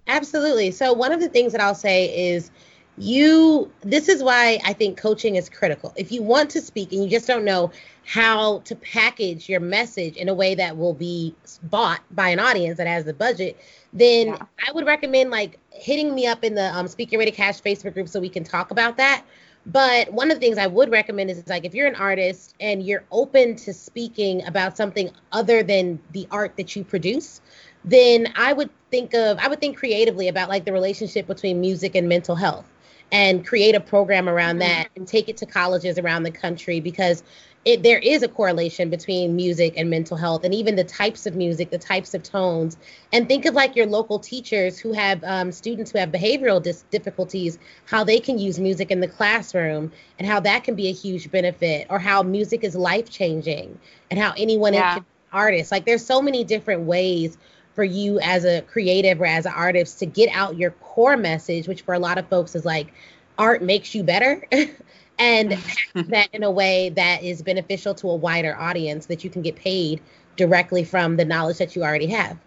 Absolutely. 0.07 0.71
So 0.71 0.93
one 0.93 1.11
of 1.11 1.19
the 1.19 1.29
things 1.29 1.51
that 1.51 1.61
i'll 1.61 1.75
say 1.75 2.33
is 2.33 2.51
you 2.95 3.71
this 3.81 4.07
is 4.07 4.21
why 4.21 4.59
i 4.63 4.71
think 4.71 4.97
coaching 4.97 5.35
is 5.35 5.49
critical. 5.49 5.93
If 5.95 6.11
you 6.11 6.21
want 6.21 6.51
to 6.51 6.61
speak 6.61 6.91
and 6.91 7.03
you 7.03 7.09
just 7.09 7.27
don't 7.27 7.43
know 7.43 7.71
how 8.05 8.59
to 8.59 8.75
package 8.75 9.47
your 9.49 9.61
message 9.61 10.17
in 10.17 10.29
a 10.29 10.33
way 10.33 10.55
that 10.55 10.77
will 10.77 10.93
be 10.93 11.33
bought 11.63 12.01
by 12.11 12.29
an 12.29 12.39
audience 12.39 12.77
that 12.77 12.87
has 12.87 13.05
the 13.05 13.13
budget 13.13 13.57
then 13.93 14.27
yeah. 14.27 14.37
i 14.67 14.71
would 14.73 14.85
recommend 14.85 15.31
like 15.31 15.57
hitting 15.71 16.13
me 16.13 16.27
up 16.27 16.43
in 16.43 16.53
the 16.53 16.75
um, 16.75 16.87
Speak 16.87 17.11
Your 17.11 17.19
Way 17.19 17.25
to 17.25 17.31
Cash 17.31 17.61
facebook 17.61 17.93
group 17.93 18.09
so 18.09 18.19
we 18.19 18.29
can 18.29 18.43
talk 18.43 18.71
about 18.71 18.97
that 18.97 19.23
but 19.65 20.11
one 20.11 20.29
of 20.29 20.35
the 20.35 20.39
things 20.39 20.57
i 20.57 20.67
would 20.67 20.91
recommend 20.91 21.29
is 21.29 21.47
like 21.47 21.65
if 21.65 21.73
you're 21.73 21.87
an 21.87 21.95
artist 21.95 22.53
and 22.59 22.83
you're 22.83 23.03
open 23.11 23.55
to 23.55 23.73
speaking 23.73 24.45
about 24.45 24.75
something 24.75 25.09
other 25.31 25.63
than 25.63 25.99
the 26.11 26.27
art 26.31 26.55
that 26.57 26.75
you 26.75 26.83
produce 26.83 27.41
then 27.85 28.31
I 28.35 28.53
would 28.53 28.69
think 28.91 29.13
of 29.13 29.37
I 29.39 29.47
would 29.47 29.59
think 29.59 29.77
creatively 29.77 30.27
about 30.27 30.49
like 30.49 30.65
the 30.65 30.73
relationship 30.73 31.27
between 31.27 31.59
music 31.59 31.95
and 31.95 32.07
mental 32.07 32.35
health 32.35 32.69
and 33.11 33.45
create 33.45 33.75
a 33.75 33.79
program 33.79 34.29
around 34.29 34.59
mm-hmm. 34.59 34.69
that 34.69 34.89
and 34.95 35.07
take 35.07 35.29
it 35.29 35.37
to 35.37 35.45
colleges 35.45 35.97
around 35.97 36.23
the 36.23 36.31
country 36.31 36.79
because 36.79 37.23
it, 37.65 37.81
there 37.81 37.99
is 37.99 38.23
a 38.23 38.27
correlation 38.27 38.89
between 38.89 39.35
music 39.35 39.75
and 39.77 39.89
mental 39.89 40.17
health 40.17 40.43
and 40.43 40.53
even 40.53 40.75
the 40.75 40.83
types 40.83 41.25
of 41.25 41.35
music 41.35 41.69
the 41.69 41.77
types 41.77 42.13
of 42.13 42.23
tones 42.23 42.77
and 43.11 43.27
think 43.27 43.45
of 43.45 43.53
like 43.53 43.75
your 43.75 43.85
local 43.85 44.19
teachers 44.19 44.77
who 44.77 44.91
have 44.91 45.23
um, 45.23 45.51
students 45.51 45.91
who 45.91 45.97
have 45.97 46.09
behavioral 46.09 46.61
dis- 46.61 46.83
difficulties 46.91 47.57
how 47.85 48.03
they 48.03 48.19
can 48.19 48.37
use 48.37 48.59
music 48.59 48.91
in 48.91 48.99
the 48.99 49.07
classroom 49.07 49.91
and 50.19 50.27
how 50.27 50.39
that 50.39 50.63
can 50.63 50.75
be 50.75 50.87
a 50.89 50.93
huge 50.93 51.31
benefit 51.31 51.87
or 51.89 51.99
how 51.99 52.21
music 52.21 52.63
is 52.63 52.75
life 52.75 53.09
changing 53.09 53.77
and 54.11 54.19
how 54.19 54.33
anyone 54.37 54.73
yeah. 54.73 54.95
can 54.95 55.05
artist 55.31 55.71
like 55.71 55.85
there's 55.85 56.05
so 56.05 56.21
many 56.21 56.43
different 56.43 56.81
ways 56.81 57.37
for 57.73 57.83
you 57.83 58.19
as 58.19 58.45
a 58.45 58.61
creative 58.61 59.19
or 59.19 59.25
as 59.25 59.45
an 59.45 59.53
artist 59.53 59.99
to 59.99 60.05
get 60.05 60.29
out 60.33 60.57
your 60.57 60.71
core 60.71 61.17
message, 61.17 61.67
which 61.67 61.81
for 61.81 61.93
a 61.93 61.99
lot 61.99 62.17
of 62.17 62.27
folks 62.27 62.55
is 62.55 62.65
like 62.65 62.93
art 63.37 63.61
makes 63.61 63.95
you 63.95 64.03
better. 64.03 64.47
and 65.19 65.57
that 65.95 66.29
in 66.33 66.43
a 66.43 66.51
way 66.51 66.89
that 66.89 67.23
is 67.23 67.41
beneficial 67.41 67.93
to 67.95 68.09
a 68.09 68.15
wider 68.15 68.55
audience 68.57 69.05
that 69.07 69.23
you 69.23 69.29
can 69.29 69.41
get 69.41 69.55
paid 69.55 70.01
directly 70.35 70.83
from 70.83 71.17
the 71.17 71.25
knowledge 71.25 71.57
that 71.57 71.75
you 71.75 71.83
already 71.83 72.07
have. 72.07 72.37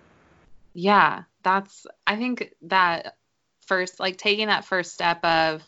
Yeah, 0.74 1.22
that's 1.42 1.86
I 2.06 2.16
think 2.16 2.54
that 2.62 3.16
first 3.66 4.00
like 4.00 4.16
taking 4.16 4.48
that 4.48 4.64
first 4.64 4.92
step 4.92 5.24
of 5.24 5.62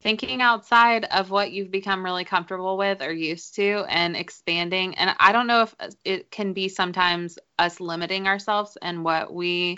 thinking 0.00 0.40
outside 0.40 1.04
of 1.04 1.30
what 1.30 1.50
you've 1.50 1.70
become 1.70 2.04
really 2.04 2.24
comfortable 2.24 2.76
with 2.76 3.02
or 3.02 3.12
used 3.12 3.56
to 3.56 3.84
and 3.88 4.16
expanding. 4.16 4.94
And 4.96 5.14
I 5.18 5.32
don't 5.32 5.46
know 5.46 5.62
if 5.62 5.74
it 6.04 6.30
can 6.30 6.52
be 6.52 6.68
sometimes 6.68 7.38
us 7.58 7.80
limiting 7.80 8.28
ourselves 8.28 8.78
and 8.80 9.04
what 9.04 9.32
we 9.32 9.76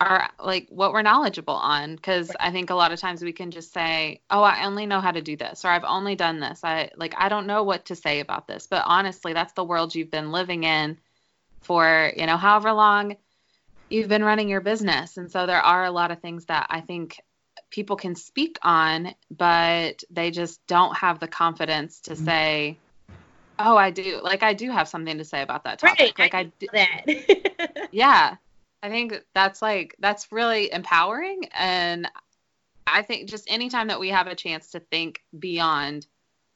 are 0.00 0.30
like 0.42 0.66
what 0.70 0.92
we're 0.92 1.02
knowledgeable 1.02 1.54
on 1.54 1.94
because 1.94 2.30
i 2.40 2.50
think 2.50 2.70
a 2.70 2.74
lot 2.74 2.92
of 2.92 2.98
times 2.98 3.22
we 3.22 3.32
can 3.32 3.50
just 3.50 3.72
say 3.72 4.20
oh 4.30 4.42
i 4.42 4.64
only 4.64 4.86
know 4.86 5.00
how 5.00 5.10
to 5.10 5.20
do 5.20 5.36
this 5.36 5.64
or 5.64 5.68
i've 5.68 5.84
only 5.84 6.16
done 6.16 6.40
this 6.40 6.60
i 6.64 6.90
like 6.96 7.14
i 7.18 7.28
don't 7.28 7.46
know 7.46 7.62
what 7.62 7.84
to 7.84 7.94
say 7.94 8.20
about 8.20 8.46
this 8.46 8.66
but 8.66 8.82
honestly 8.86 9.32
that's 9.32 9.52
the 9.52 9.64
world 9.64 9.94
you've 9.94 10.10
been 10.10 10.32
living 10.32 10.64
in 10.64 10.96
for 11.60 12.12
you 12.16 12.26
know 12.26 12.36
however 12.36 12.72
long 12.72 13.16
you've 13.88 14.08
been 14.08 14.24
running 14.24 14.48
your 14.48 14.60
business 14.60 15.16
and 15.16 15.30
so 15.30 15.46
there 15.46 15.60
are 15.60 15.84
a 15.84 15.90
lot 15.90 16.10
of 16.10 16.20
things 16.20 16.46
that 16.46 16.66
i 16.70 16.80
think 16.80 17.20
people 17.70 17.96
can 17.96 18.14
speak 18.14 18.58
on, 18.62 19.14
but 19.30 20.02
they 20.10 20.30
just 20.30 20.64
don't 20.66 20.96
have 20.96 21.20
the 21.20 21.28
confidence 21.28 22.00
to 22.00 22.12
mm-hmm. 22.12 22.24
say, 22.24 22.78
"Oh, 23.58 23.76
I 23.76 23.90
do." 23.90 24.20
Like 24.22 24.42
I 24.42 24.54
do 24.54 24.70
have 24.70 24.88
something 24.88 25.18
to 25.18 25.24
say 25.24 25.42
about 25.42 25.64
that 25.64 25.78
topic. 25.78 26.18
Right, 26.18 26.32
like 26.32 26.34
I, 26.34 26.40
I 26.40 26.44
do 26.58 26.66
that. 26.72 27.88
yeah. 27.92 28.36
I 28.82 28.88
think 28.88 29.14
that's 29.34 29.60
like 29.60 29.94
that's 29.98 30.32
really 30.32 30.72
empowering 30.72 31.48
and 31.52 32.08
I 32.86 33.02
think 33.02 33.28
just 33.28 33.50
anytime 33.50 33.88
that 33.88 34.00
we 34.00 34.08
have 34.08 34.26
a 34.26 34.34
chance 34.34 34.70
to 34.72 34.80
think 34.80 35.22
beyond 35.38 36.06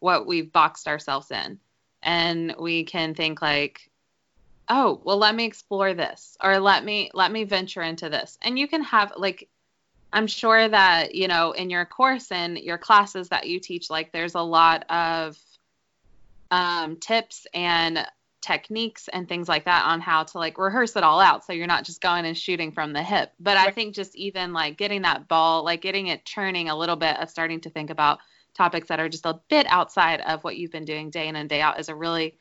what 0.00 0.26
we've 0.26 0.50
boxed 0.50 0.88
ourselves 0.88 1.30
in 1.30 1.58
and 2.02 2.54
we 2.58 2.84
can 2.84 3.14
think 3.14 3.42
like 3.42 3.90
oh 4.68 5.00
well 5.04 5.18
let 5.18 5.34
me 5.34 5.44
explore 5.44 5.92
this 5.92 6.36
or 6.42 6.58
let 6.58 6.84
me 6.84 7.10
let 7.14 7.30
me 7.30 7.44
venture 7.44 7.82
into 7.82 8.08
this. 8.08 8.38
And 8.42 8.58
you 8.58 8.68
can 8.68 8.82
have 8.84 9.12
like 9.16 9.48
I'm 10.14 10.28
sure 10.28 10.68
that, 10.68 11.16
you 11.16 11.26
know, 11.26 11.50
in 11.50 11.70
your 11.70 11.84
course 11.84 12.30
and 12.30 12.56
your 12.56 12.78
classes 12.78 13.30
that 13.30 13.48
you 13.48 13.58
teach, 13.58 13.90
like 13.90 14.12
there's 14.12 14.36
a 14.36 14.40
lot 14.40 14.88
of 14.88 15.36
um, 16.52 16.98
tips 16.98 17.48
and 17.52 18.06
techniques 18.44 19.08
and 19.08 19.26
things 19.26 19.48
like 19.48 19.64
that 19.64 19.86
on 19.86 20.02
how 20.02 20.22
to 20.22 20.36
like 20.36 20.58
rehearse 20.58 20.94
it 20.96 21.02
all 21.02 21.18
out 21.18 21.42
so 21.44 21.54
you're 21.54 21.66
not 21.66 21.82
just 21.82 22.02
going 22.02 22.26
and 22.26 22.36
shooting 22.36 22.70
from 22.70 22.92
the 22.92 23.02
hip 23.02 23.32
but 23.40 23.56
i 23.56 23.70
think 23.70 23.94
just 23.94 24.14
even 24.14 24.52
like 24.52 24.76
getting 24.76 25.00
that 25.00 25.26
ball 25.28 25.64
like 25.64 25.80
getting 25.80 26.08
it 26.08 26.26
churning 26.26 26.68
a 26.68 26.76
little 26.76 26.94
bit 26.94 27.18
of 27.18 27.30
starting 27.30 27.58
to 27.58 27.70
think 27.70 27.88
about 27.88 28.18
topics 28.54 28.88
that 28.88 29.00
are 29.00 29.08
just 29.08 29.24
a 29.24 29.40
bit 29.48 29.66
outside 29.70 30.20
of 30.20 30.44
what 30.44 30.58
you've 30.58 30.70
been 30.70 30.84
doing 30.84 31.08
day 31.08 31.26
in 31.26 31.36
and 31.36 31.48
day 31.48 31.62
out 31.62 31.80
is 31.80 31.88
a 31.88 31.94
really 31.94 32.36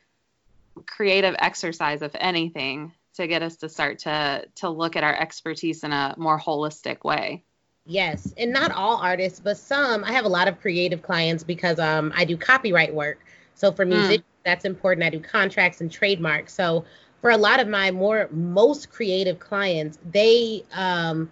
creative 0.85 1.35
exercise 1.39 2.01
if 2.01 2.11
anything 2.15 2.91
to 3.13 3.25
get 3.25 3.41
us 3.41 3.55
to 3.55 3.69
start 3.69 3.99
to 3.99 4.45
to 4.55 4.69
look 4.69 4.97
at 4.97 5.05
our 5.05 5.15
expertise 5.15 5.85
in 5.85 5.93
a 5.93 6.13
more 6.17 6.37
holistic 6.37 7.05
way 7.05 7.41
Yes, 7.85 8.33
and 8.37 8.53
not 8.53 8.71
all 8.71 8.95
artists, 8.95 9.41
but 9.41 9.57
some. 9.57 10.05
I 10.05 10.13
have 10.13 10.23
a 10.23 10.29
lot 10.29 10.47
of 10.47 10.57
creative 10.61 11.01
clients 11.01 11.43
because 11.43 11.79
um, 11.79 12.13
I 12.15 12.23
do 12.23 12.37
copyright 12.37 12.95
work. 12.95 13.19
So 13.55 13.73
for 13.73 13.85
music, 13.85 14.21
mm. 14.21 14.23
That's 14.45 14.65
important. 14.65 15.05
I 15.05 15.09
do 15.09 15.19
contracts 15.19 15.81
and 15.81 15.91
trademarks. 15.91 16.53
So 16.53 16.85
for 17.21 17.31
a 17.31 17.37
lot 17.37 17.59
of 17.59 17.67
my 17.67 17.91
more 17.91 18.27
most 18.31 18.89
creative 18.89 19.39
clients, 19.39 19.97
they 20.11 20.63
um, 20.73 21.29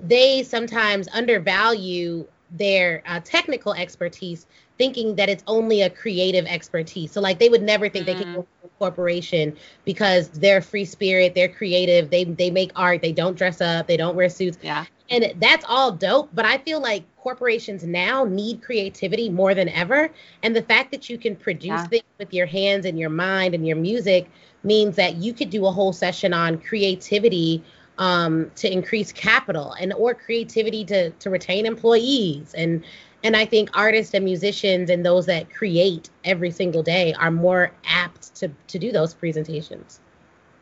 they 0.00 0.42
sometimes 0.42 1.08
undervalue 1.12 2.26
their 2.50 3.02
uh, 3.06 3.20
technical 3.24 3.74
expertise, 3.74 4.46
thinking 4.78 5.16
that 5.16 5.28
it's 5.28 5.42
only 5.46 5.82
a 5.82 5.90
creative 5.90 6.46
expertise. 6.46 7.10
So 7.10 7.20
like 7.20 7.38
they 7.38 7.48
would 7.48 7.62
never 7.62 7.88
think 7.88 8.04
mm. 8.04 8.06
they 8.06 8.14
can 8.14 8.34
go 8.34 8.42
to 8.42 8.66
a 8.66 8.68
corporation 8.78 9.56
because 9.84 10.28
they're 10.28 10.60
free 10.60 10.84
spirit, 10.84 11.34
they're 11.34 11.48
creative, 11.48 12.10
they 12.10 12.24
they 12.24 12.50
make 12.50 12.70
art, 12.76 13.02
they 13.02 13.12
don't 13.12 13.36
dress 13.36 13.60
up, 13.60 13.86
they 13.86 13.96
don't 13.96 14.14
wear 14.14 14.28
suits. 14.28 14.58
Yeah 14.62 14.86
and 15.10 15.34
that's 15.38 15.64
all 15.68 15.92
dope 15.92 16.30
but 16.32 16.44
i 16.44 16.58
feel 16.58 16.80
like 16.80 17.04
corporations 17.24 17.82
now 17.82 18.24
need 18.24 18.62
creativity 18.62 19.30
more 19.30 19.54
than 19.54 19.70
ever. 19.70 20.10
And 20.42 20.54
the 20.54 20.62
fact 20.62 20.90
that 20.92 21.08
you 21.08 21.16
can 21.16 21.34
produce 21.34 21.68
yeah. 21.68 21.86
things 21.86 22.04
with 22.18 22.34
your 22.34 22.46
hands 22.46 22.84
and 22.84 22.98
your 22.98 23.08
mind 23.08 23.54
and 23.54 23.66
your 23.66 23.78
music 23.78 24.30
means 24.62 24.94
that 24.96 25.16
you 25.16 25.32
could 25.32 25.48
do 25.48 25.64
a 25.66 25.70
whole 25.72 25.94
session 25.94 26.34
on 26.34 26.58
creativity 26.58 27.64
um, 27.96 28.50
to 28.56 28.70
increase 28.70 29.10
capital 29.10 29.72
and 29.72 29.94
or 29.94 30.14
creativity 30.14 30.84
to 30.84 31.10
to 31.10 31.30
retain 31.30 31.64
employees. 31.64 32.54
And 32.54 32.84
and 33.22 33.34
i 33.36 33.46
think 33.46 33.70
artists 33.72 34.12
and 34.12 34.24
musicians 34.24 34.90
and 34.90 35.06
those 35.06 35.24
that 35.26 35.48
create 35.48 36.10
every 36.24 36.50
single 36.50 36.82
day 36.82 37.14
are 37.14 37.30
more 37.30 37.72
apt 37.86 38.34
to 38.36 38.50
to 38.66 38.78
do 38.78 38.92
those 38.92 39.14
presentations. 39.14 40.00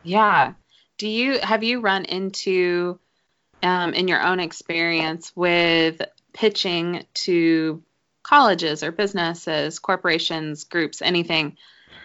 Yeah. 0.03 0.53
Do 0.97 1.09
you 1.09 1.39
have 1.39 1.63
you 1.63 1.81
run 1.81 2.05
into 2.05 2.99
um, 3.63 3.93
in 3.93 4.07
your 4.07 4.21
own 4.21 4.39
experience 4.39 5.31
with 5.35 6.01
pitching 6.33 7.05
to 7.13 7.81
colleges 8.21 8.83
or 8.83 8.91
businesses, 8.91 9.79
corporations, 9.79 10.65
groups, 10.65 11.01
anything 11.01 11.57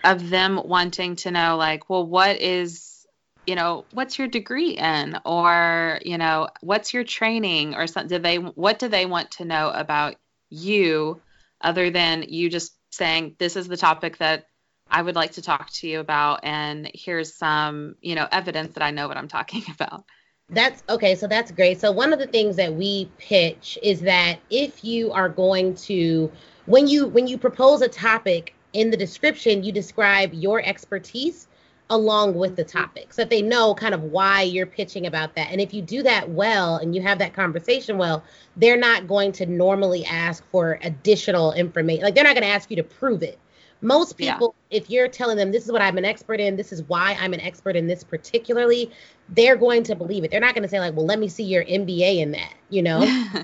of 0.04 0.30
them 0.30 0.60
wanting 0.64 1.16
to 1.16 1.30
know, 1.30 1.56
like, 1.56 1.90
well, 1.90 2.06
what 2.06 2.40
is, 2.40 3.06
you 3.46 3.54
know, 3.54 3.84
what's 3.92 4.18
your 4.18 4.28
degree 4.28 4.70
in, 4.70 5.18
or 5.24 6.00
you 6.04 6.18
know, 6.18 6.48
what's 6.60 6.94
your 6.94 7.04
training, 7.04 7.74
or 7.74 7.86
something? 7.86 8.18
Do 8.18 8.22
they, 8.22 8.36
what 8.36 8.78
do 8.78 8.88
they 8.88 9.06
want 9.06 9.32
to 9.32 9.44
know 9.44 9.70
about 9.70 10.16
you, 10.50 11.20
other 11.60 11.90
than 11.90 12.24
you 12.28 12.48
just 12.48 12.74
saying, 12.90 13.36
this 13.38 13.56
is 13.56 13.68
the 13.68 13.76
topic 13.76 14.18
that 14.18 14.46
I 14.90 15.02
would 15.02 15.16
like 15.16 15.32
to 15.32 15.42
talk 15.42 15.70
to 15.70 15.88
you 15.88 16.00
about, 16.00 16.40
and 16.44 16.90
here's 16.94 17.34
some, 17.34 17.96
you 18.00 18.14
know, 18.14 18.26
evidence 18.30 18.74
that 18.74 18.82
I 18.82 18.90
know 18.90 19.08
what 19.08 19.16
I'm 19.16 19.28
talking 19.28 19.64
about. 19.72 20.04
That's 20.50 20.82
okay. 20.88 21.14
So 21.14 21.26
that's 21.26 21.50
great. 21.50 21.78
So 21.78 21.92
one 21.92 22.12
of 22.12 22.18
the 22.18 22.26
things 22.26 22.56
that 22.56 22.74
we 22.74 23.10
pitch 23.18 23.78
is 23.82 24.00
that 24.02 24.38
if 24.48 24.82
you 24.82 25.12
are 25.12 25.28
going 25.28 25.74
to 25.74 26.32
when 26.64 26.86
you 26.86 27.06
when 27.06 27.26
you 27.26 27.36
propose 27.36 27.82
a 27.82 27.88
topic 27.88 28.54
in 28.72 28.90
the 28.90 28.96
description, 28.96 29.62
you 29.62 29.72
describe 29.72 30.32
your 30.32 30.62
expertise 30.64 31.48
along 31.90 32.34
with 32.34 32.56
the 32.56 32.64
topic 32.64 33.12
so 33.12 33.22
that 33.22 33.30
they 33.30 33.40
know 33.40 33.74
kind 33.74 33.94
of 33.94 34.04
why 34.04 34.42
you're 34.42 34.66
pitching 34.66 35.06
about 35.06 35.34
that. 35.34 35.50
And 35.50 35.60
if 35.60 35.72
you 35.72 35.80
do 35.80 36.02
that 36.02 36.28
well 36.28 36.76
and 36.76 36.94
you 36.94 37.00
have 37.02 37.18
that 37.18 37.32
conversation 37.32 37.96
well, 37.96 38.22
they're 38.56 38.76
not 38.76 39.06
going 39.06 39.32
to 39.32 39.46
normally 39.46 40.04
ask 40.04 40.44
for 40.50 40.78
additional 40.82 41.52
information. 41.52 42.04
Like 42.04 42.14
they're 42.14 42.24
not 42.24 42.34
going 42.34 42.46
to 42.46 42.52
ask 42.52 42.70
you 42.70 42.76
to 42.76 42.82
prove 42.82 43.22
it. 43.22 43.38
Most 43.80 44.16
people, 44.16 44.54
yeah. 44.70 44.78
if 44.78 44.90
you're 44.90 45.08
telling 45.08 45.36
them 45.36 45.52
this 45.52 45.64
is 45.64 45.72
what 45.72 45.80
I'm 45.80 45.98
an 45.98 46.04
expert 46.04 46.40
in, 46.40 46.56
this 46.56 46.72
is 46.72 46.82
why 46.84 47.16
I'm 47.20 47.32
an 47.32 47.40
expert 47.40 47.76
in 47.76 47.86
this 47.86 48.02
particularly, 48.02 48.90
they're 49.28 49.56
going 49.56 49.84
to 49.84 49.94
believe 49.94 50.24
it. 50.24 50.30
They're 50.30 50.40
not 50.40 50.54
going 50.54 50.64
to 50.64 50.68
say 50.68 50.80
like, 50.80 50.96
well, 50.96 51.06
let 51.06 51.18
me 51.18 51.28
see 51.28 51.44
your 51.44 51.64
MBA 51.64 52.18
in 52.18 52.32
that, 52.32 52.54
you 52.70 52.82
know. 52.82 53.02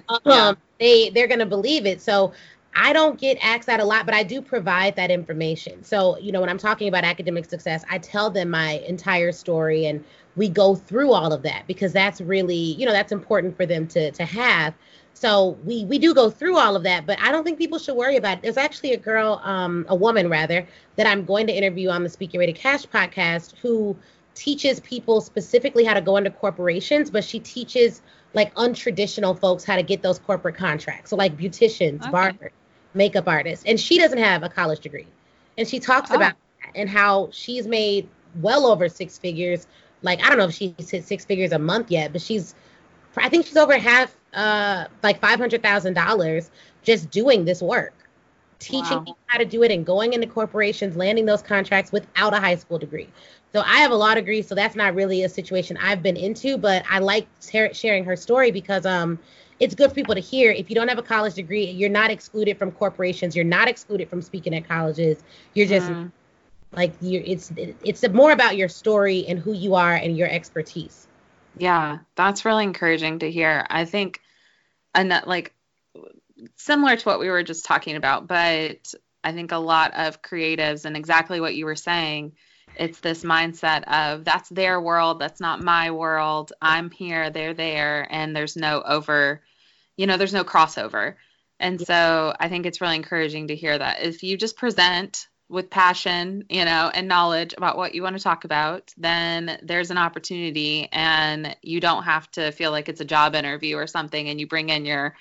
Um, 0.09 0.18
yeah. 0.27 0.49
um, 0.49 0.57
they 0.81 1.11
they're 1.11 1.29
going 1.29 1.38
to 1.38 1.47
believe 1.47 1.87
it. 1.87 2.03
So 2.03 2.33
I 2.77 2.92
don't 2.92 3.18
get 3.18 3.38
asked 3.40 3.66
that 3.66 3.81
a 3.81 3.85
lot, 3.85 4.05
but 4.05 4.14
I 4.14 4.23
do 4.23 4.42
provide 4.42 4.97
that 4.97 5.11
information. 5.11 5.85
So, 5.85 6.18
you 6.18 6.33
know, 6.33 6.40
when 6.40 6.51
I'm 6.51 6.59
talking 6.59 6.88
about 6.88 7.05
academic 7.05 7.44
success, 7.44 7.85
I 7.88 7.99
tell 7.99 8.31
them 8.31 8.51
my 8.51 8.83
entire 8.87 9.31
story 9.31 9.87
and 9.87 10.05
we 10.37 10.49
go 10.49 10.75
through 10.75 11.12
all 11.12 11.33
of 11.33 11.42
that 11.42 11.64
because 11.68 11.92
that's 11.92 12.20
really, 12.20 12.55
you 12.57 12.85
know, 12.85 12.92
that's 12.92 13.12
important 13.12 13.57
for 13.57 13.66
them 13.66 13.87
to 13.88 14.11
to 14.11 14.25
have. 14.25 14.75
So 15.14 15.57
we 15.64 15.85
we 15.85 15.98
do 15.98 16.12
go 16.12 16.29
through 16.29 16.59
all 16.59 16.77
of 16.77 16.83
that, 16.83 17.07
but 17.07 17.18
I 17.20 17.33
don't 17.33 17.44
think 17.44 17.59
people 17.59 17.79
should 17.79 17.96
worry 17.96 18.16
about 18.16 18.38
it. 18.38 18.42
There's 18.42 18.57
actually 18.57 18.92
a 18.92 18.96
girl, 18.96 19.40
um, 19.44 19.87
a 19.88 19.94
woman 19.94 20.29
rather, 20.29 20.66
that 20.96 21.07
I'm 21.07 21.24
going 21.24 21.46
to 21.46 21.53
interview 21.53 21.88
on 21.88 22.03
the 22.03 22.09
Speak 22.09 22.35
Your 22.35 22.40
Way 22.40 22.46
to 22.46 22.53
Cash 22.53 22.87
podcast 22.87 23.57
who 23.59 23.96
teaches 24.35 24.81
people 24.81 25.20
specifically 25.20 25.85
how 25.85 25.94
to 25.94 26.00
go 26.00 26.16
into 26.16 26.31
corporations, 26.31 27.11
but 27.11 27.22
she 27.22 27.38
teaches 27.38 28.03
like 28.35 28.53
untraditional 28.57 29.38
folks 29.38 29.62
how 29.62 29.77
to 29.77 29.83
get 29.85 30.03
those 30.03 30.18
corporate 30.18 30.57
contracts. 30.57 31.11
So 31.11 31.16
like 31.16 31.37
beauticians, 31.37 32.03
okay. 32.03 32.11
barbers, 32.11 32.53
makeup 32.94 33.29
artists, 33.29 33.64
and 33.66 33.79
she 33.79 33.98
doesn't 33.98 34.18
have 34.18 34.42
a 34.42 34.48
college 34.48 34.81
degree, 34.81 35.07
and 35.57 35.68
she 35.68 35.79
talks 35.79 36.11
oh. 36.11 36.16
about 36.16 36.35
that 36.62 36.72
and 36.74 36.90
how 36.90 37.29
she's 37.33 37.66
made 37.66 38.09
well 38.40 38.66
over 38.66 38.88
six 38.88 39.16
figures 39.16 39.68
like 40.05 40.22
I 40.22 40.29
don't 40.29 40.38
know 40.38 40.44
if 40.44 40.55
she's 40.55 40.90
hit 40.90 41.05
six 41.05 41.24
figures 41.24 41.50
a 41.50 41.59
month 41.59 41.90
yet, 41.90 42.12
but 42.12 42.20
she's 42.20 42.55
I 43.16 43.29
think 43.29 43.46
she's 43.46 43.57
over 43.57 43.77
half 43.77 44.14
uh 44.35 44.87
like 45.03 45.20
five 45.20 45.38
hundred 45.38 45.62
thousand 45.62 45.94
dollars 45.94 46.51
just 46.83 47.11
doing 47.11 47.44
this 47.44 47.62
work. 47.62 47.94
Teaching 48.61 49.05
wow. 49.05 49.16
how 49.27 49.38
to 49.38 49.44
do 49.44 49.62
it 49.62 49.70
and 49.70 49.85
going 49.85 50.14
into 50.14 50.27
corporations, 50.27 50.97
landing 50.97 51.27
those 51.27 51.42
contracts 51.42 51.92
without 51.92 52.33
a 52.33 52.40
high 52.40 52.55
school 52.55 52.79
degree. 52.79 53.09
So 53.53 53.61
I 53.61 53.79
have 53.79 53.90
a 53.90 53.94
law 53.94 54.14
degree, 54.14 54.42
so 54.42 54.55
that's 54.55 54.75
not 54.75 54.94
really 54.94 55.23
a 55.23 55.29
situation 55.29 55.77
I've 55.77 56.03
been 56.03 56.16
into, 56.16 56.57
but 56.57 56.85
I 56.88 56.99
like 57.01 57.27
sharing 57.73 58.05
her 58.05 58.16
story 58.16 58.51
because 58.51 58.87
um 58.87 59.18
it's 59.61 59.75
good 59.75 59.90
for 59.90 59.94
people 59.94 60.14
to 60.14 60.20
hear. 60.20 60.51
If 60.51 60.68
you 60.68 60.75
don't 60.75 60.88
have 60.88 60.99
a 60.99 61.03
college 61.03 61.35
degree, 61.35 61.66
you're 61.70 61.90
not 61.90 62.11
excluded 62.11 62.59
from 62.59 62.73
corporations. 62.73 63.37
You're 63.37 63.44
not 63.44 63.68
excluded 63.68 64.09
from 64.09 64.23
speaking 64.23 64.55
at 64.55 64.68
colleges. 64.68 65.23
You're 65.55 65.68
just 65.68 65.88
mm. 65.88 66.11
like 66.73 66.92
you. 67.01 67.23
It's 67.25 67.53
it's 67.57 68.09
more 68.09 68.33
about 68.33 68.57
your 68.57 68.68
story 68.68 69.25
and 69.29 69.38
who 69.38 69.53
you 69.53 69.75
are 69.75 69.94
and 69.94 70.16
your 70.16 70.29
expertise. 70.29 71.07
Yeah, 71.57 71.99
that's 72.16 72.44
really 72.44 72.64
encouraging 72.64 73.20
to 73.20 73.31
hear. 73.31 73.66
I 73.70 73.85
think, 73.85 74.20
and 74.95 75.11
that 75.11 75.29
like 75.29 75.53
similar 76.57 76.97
to 76.97 77.09
what 77.09 77.21
we 77.21 77.29
were 77.29 77.43
just 77.43 77.65
talking 77.65 77.97
about, 77.97 78.27
but 78.27 78.95
I 79.23 79.33
think 79.33 79.53
a 79.53 79.57
lot 79.57 79.93
of 79.95 80.23
creatives 80.23 80.85
and 80.85 80.97
exactly 80.97 81.41
what 81.41 81.55
you 81.55 81.65
were 81.65 81.77
saying 81.77 82.33
it's 82.77 83.01
this 83.01 83.23
mindset 83.23 83.85
of 83.85 84.25
that's 84.25 84.49
their 84.49 84.81
world 84.81 85.19
that's 85.19 85.41
not 85.41 85.63
my 85.63 85.91
world 85.91 86.53
i'm 86.61 86.91
here 86.91 87.31
they're 87.31 87.55
there 87.55 88.07
and 88.11 88.35
there's 88.35 88.57
no 88.57 88.83
over 88.83 89.43
you 89.97 90.07
know 90.07 90.17
there's 90.17 90.35
no 90.35 90.45
crossover. 90.45 91.15
And 91.61 91.81
so 91.81 92.35
i 92.39 92.49
think 92.49 92.67
it's 92.67 92.81
really 92.81 92.97
encouraging 92.97 93.49
to 93.49 93.57
hear 93.57 93.77
that 93.77 94.03
if 94.03 94.23
you 94.23 94.37
just 94.37 94.57
present 94.57 95.29
with 95.55 95.71
passion 95.71 96.45
you 96.51 96.64
know 96.64 96.90
and 96.93 97.09
knowledge 97.09 97.55
about 97.57 97.77
what 97.77 97.95
you 97.95 98.03
want 98.03 98.17
to 98.17 98.23
talk 98.23 98.45
about 98.45 98.93
then 98.99 99.59
there's 99.62 99.90
an 99.90 99.99
opportunity 99.99 100.88
and 100.93 101.57
you 101.62 101.81
don't 101.81 102.03
have 102.03 102.31
to 102.31 102.53
feel 102.53 102.71
like 102.71 102.88
it's 102.88 103.01
a 103.01 103.05
job 103.05 103.35
interview 103.35 103.77
or 103.77 103.87
something 103.87 104.29
and 104.29 104.38
you 104.38 104.47
bring 104.47 104.69
in 104.69 104.85
your 104.85 105.14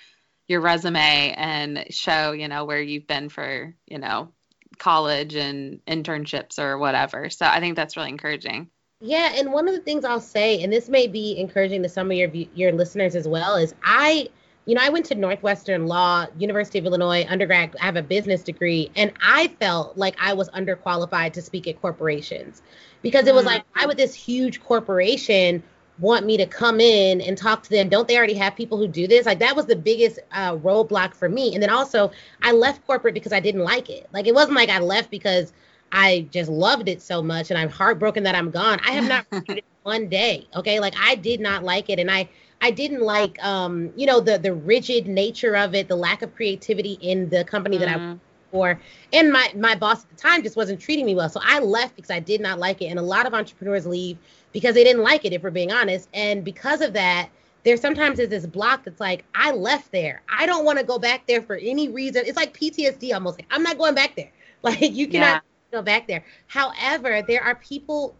your 0.47 0.59
resume 0.59 1.33
and 1.37 1.85
show 1.89 2.33
you 2.33 2.47
know 2.47 2.65
where 2.65 2.81
you've 2.81 3.07
been 3.07 3.29
for 3.29 3.73
you 3.87 3.97
know 3.97 4.29
college 4.77 5.35
and 5.35 5.79
internships 5.85 6.59
or 6.59 6.77
whatever. 6.77 7.29
So 7.29 7.45
I 7.45 7.59
think 7.59 7.75
that's 7.75 7.97
really 7.97 8.09
encouraging. 8.09 8.69
Yeah, 8.99 9.33
and 9.35 9.51
one 9.51 9.67
of 9.67 9.73
the 9.73 9.81
things 9.81 10.05
I'll 10.05 10.21
say, 10.21 10.63
and 10.63 10.71
this 10.71 10.87
may 10.87 11.07
be 11.07 11.37
encouraging 11.37 11.83
to 11.83 11.89
some 11.89 12.09
of 12.09 12.17
your 12.17 12.29
your 12.29 12.71
listeners 12.71 13.15
as 13.15 13.27
well, 13.27 13.55
is 13.55 13.73
I, 13.83 14.29
you 14.65 14.75
know, 14.75 14.81
I 14.81 14.89
went 14.89 15.05
to 15.07 15.15
Northwestern 15.15 15.87
Law, 15.87 16.25
University 16.37 16.79
of 16.79 16.85
Illinois 16.85 17.25
undergrad. 17.27 17.75
I 17.81 17.85
have 17.85 17.97
a 17.97 18.03
business 18.03 18.43
degree, 18.43 18.91
and 18.95 19.11
I 19.21 19.47
felt 19.59 19.97
like 19.97 20.15
I 20.21 20.33
was 20.33 20.49
underqualified 20.49 21.33
to 21.33 21.41
speak 21.41 21.67
at 21.67 21.81
corporations 21.81 22.61
because 23.01 23.27
it 23.27 23.35
was 23.35 23.45
like 23.45 23.63
why 23.75 23.85
would 23.85 23.97
this 23.97 24.13
huge 24.13 24.63
corporation 24.63 25.61
want 25.99 26.25
me 26.25 26.37
to 26.37 26.45
come 26.45 26.79
in 26.79 27.21
and 27.21 27.37
talk 27.37 27.63
to 27.63 27.69
them? 27.69 27.89
Don't 27.89 28.07
they 28.07 28.17
already 28.17 28.33
have 28.35 28.55
people 28.55 28.77
who 28.77 28.87
do 28.87 29.07
this? 29.07 29.25
Like 29.25 29.39
that 29.39 29.55
was 29.55 29.65
the 29.65 29.75
biggest 29.75 30.19
uh, 30.31 30.55
roadblock 30.55 31.13
for 31.13 31.29
me. 31.29 31.53
And 31.53 31.61
then 31.61 31.69
also 31.69 32.11
i 32.41 32.51
left 32.51 32.85
corporate 32.87 33.13
because 33.13 33.33
i 33.33 33.39
didn't 33.39 33.63
like 33.63 33.89
it. 33.89 34.07
Like 34.11 34.27
it 34.27 34.33
wasn't 34.33 34.55
like 34.55 34.69
i 34.69 34.79
left 34.79 35.11
because 35.11 35.53
i 35.91 36.25
just 36.31 36.49
loved 36.49 36.89
it 36.89 37.01
so 37.01 37.21
much 37.21 37.51
and 37.51 37.59
i'm 37.59 37.69
heartbroken 37.69 38.23
that 38.23 38.35
i'm 38.35 38.49
gone. 38.49 38.79
I 38.85 38.91
have 38.91 39.07
not 39.07 39.25
one 39.83 40.07
day 40.07 40.47
okay? 40.55 40.79
Like 40.79 40.95
i 40.97 41.15
did 41.15 41.39
not 41.39 41.63
like 41.63 41.89
it 41.89 41.99
and 41.99 42.09
i 42.09 42.27
i 42.63 42.71
didn't 42.71 43.01
like 43.01 43.37
um 43.43 43.91
you 43.95 44.05
know 44.05 44.19
the 44.19 44.37
the 44.37 44.53
rigid 44.53 45.07
nature 45.07 45.55
of 45.55 45.75
it 45.75 45.87
the 45.87 45.95
lack 45.95 46.21
of 46.21 46.33
creativity 46.35 46.97
in 47.01 47.29
the 47.29 47.43
company 47.43 47.77
mm-hmm. 47.77 47.85
that 47.85 47.95
i 47.95 47.99
mm-hmm. 47.99 48.17
for 48.51 48.79
and 49.13 49.31
my 49.31 49.51
my 49.55 49.75
boss 49.75 50.03
at 50.03 50.09
the 50.09 50.15
time 50.15 50.41
just 50.41 50.55
wasn't 50.55 50.79
treating 50.79 51.05
me 51.05 51.13
well 51.13 51.29
so 51.29 51.39
i 51.43 51.59
left 51.59 51.95
because 51.95 52.09
i 52.09 52.19
did 52.19 52.41
not 52.41 52.57
like 52.57 52.81
it 52.81 52.85
and 52.85 52.97
a 52.97 53.03
lot 53.03 53.27
of 53.27 53.33
entrepreneurs 53.33 53.85
leave 53.85 54.17
because 54.53 54.75
they 54.75 54.83
didn't 54.85 55.01
like 55.01 55.25
it, 55.25 55.33
if 55.33 55.43
we're 55.43 55.51
being 55.51 55.73
honest. 55.73 56.07
And 56.13 56.45
because 56.45 56.79
of 56.79 56.93
that, 56.93 57.29
there 57.63 57.75
sometimes 57.75 58.19
is 58.19 58.29
this 58.29 58.45
block 58.45 58.85
that's 58.85 58.99
like, 59.01 59.25
I 59.35 59.51
left 59.51 59.91
there. 59.91 60.21
I 60.29 60.45
don't 60.45 60.63
want 60.63 60.79
to 60.79 60.85
go 60.85 60.99
back 60.99 61.27
there 61.27 61.41
for 61.41 61.55
any 61.55 61.89
reason. 61.89 62.23
It's 62.25 62.37
like 62.37 62.57
PTSD 62.57 63.13
almost. 63.13 63.39
Like, 63.39 63.47
I'm 63.51 63.63
not 63.63 63.77
going 63.77 63.95
back 63.95 64.15
there. 64.15 64.31
Like 64.63 64.79
you 64.79 65.09
cannot 65.09 65.43
yeah. 65.73 65.79
go 65.79 65.81
back 65.81 66.07
there. 66.07 66.23
However, 66.47 67.21
there 67.27 67.43
are 67.43 67.55
people. 67.55 68.15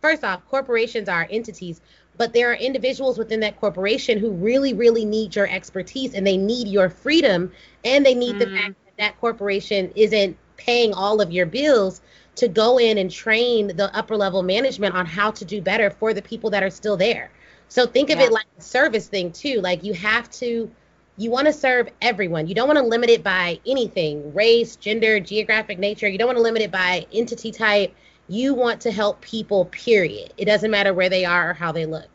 First 0.00 0.22
off, 0.22 0.46
corporations 0.46 1.08
are 1.08 1.26
entities, 1.28 1.80
but 2.18 2.32
there 2.32 2.50
are 2.50 2.54
individuals 2.54 3.16
within 3.16 3.40
that 3.40 3.58
corporation 3.58 4.18
who 4.18 4.30
really, 4.32 4.74
really 4.74 5.04
need 5.04 5.34
your 5.34 5.48
expertise 5.48 6.14
and 6.14 6.26
they 6.26 6.36
need 6.36 6.68
your 6.68 6.90
freedom 6.90 7.50
and 7.84 8.04
they 8.04 8.14
need 8.14 8.34
mm. 8.34 8.40
the 8.40 8.46
fact 8.46 8.74
that 8.84 8.96
that 8.98 9.20
corporation 9.20 9.90
isn't 9.94 10.36
paying 10.56 10.92
all 10.92 11.20
of 11.20 11.30
your 11.30 11.46
bills 11.46 12.02
to 12.34 12.48
go 12.48 12.78
in 12.78 12.98
and 12.98 13.10
train 13.10 13.68
the 13.68 13.96
upper 13.96 14.16
level 14.16 14.42
management 14.42 14.94
on 14.94 15.06
how 15.06 15.30
to 15.30 15.44
do 15.44 15.62
better 15.62 15.90
for 15.90 16.12
the 16.12 16.22
people 16.22 16.50
that 16.50 16.62
are 16.62 16.70
still 16.70 16.96
there. 16.96 17.30
So 17.68 17.86
think 17.86 18.10
of 18.10 18.18
yeah. 18.18 18.26
it 18.26 18.32
like 18.32 18.46
a 18.58 18.62
service 18.62 19.06
thing 19.06 19.30
too. 19.32 19.60
Like 19.60 19.84
you 19.84 19.94
have 19.94 20.28
to 20.32 20.70
you 21.16 21.30
want 21.30 21.48
to 21.48 21.52
serve 21.52 21.88
everyone. 22.00 22.46
You 22.46 22.54
don't 22.54 22.68
want 22.68 22.78
to 22.78 22.84
limit 22.84 23.10
it 23.10 23.24
by 23.24 23.58
anything, 23.66 24.32
race, 24.32 24.76
gender, 24.76 25.18
geographic 25.18 25.78
nature. 25.78 26.08
You 26.08 26.16
don't 26.16 26.28
want 26.28 26.38
to 26.38 26.42
limit 26.42 26.62
it 26.62 26.70
by 26.70 27.06
entity 27.12 27.50
type. 27.50 27.92
You 28.28 28.54
want 28.54 28.82
to 28.82 28.90
help 28.90 29.20
people, 29.22 29.64
period. 29.66 30.34
It 30.36 30.44
doesn't 30.44 30.70
matter 30.70 30.92
where 30.92 31.08
they 31.08 31.24
are 31.24 31.50
or 31.50 31.54
how 31.54 31.72
they 31.72 31.86
look. 31.86 32.08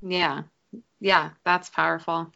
Yeah. 0.00 0.42
Yeah, 1.00 1.30
that's 1.44 1.70
powerful. 1.70 2.32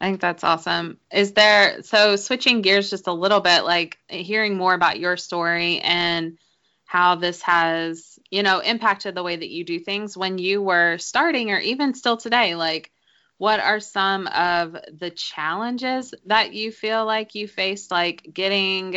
I 0.00 0.06
think 0.06 0.20
that's 0.20 0.44
awesome. 0.44 0.98
Is 1.12 1.32
there 1.32 1.82
so 1.82 2.16
switching 2.16 2.62
gears 2.62 2.88
just 2.88 3.06
a 3.06 3.12
little 3.12 3.40
bit, 3.40 3.64
like 3.64 3.98
hearing 4.08 4.56
more 4.56 4.72
about 4.72 4.98
your 4.98 5.16
story 5.16 5.80
and 5.80 6.38
how 6.86 7.16
this 7.16 7.42
has, 7.42 8.18
you 8.30 8.42
know, 8.42 8.60
impacted 8.60 9.14
the 9.14 9.22
way 9.22 9.36
that 9.36 9.50
you 9.50 9.64
do 9.64 9.78
things 9.78 10.16
when 10.16 10.38
you 10.38 10.62
were 10.62 10.98
starting 10.98 11.50
or 11.50 11.58
even 11.58 11.94
still 11.94 12.16
today? 12.16 12.54
Like, 12.54 12.90
what 13.36 13.60
are 13.60 13.80
some 13.80 14.26
of 14.26 14.76
the 14.92 15.10
challenges 15.10 16.14
that 16.26 16.52
you 16.52 16.72
feel 16.72 17.04
like 17.04 17.34
you 17.34 17.46
faced, 17.48 17.90
like 17.90 18.28
getting 18.32 18.96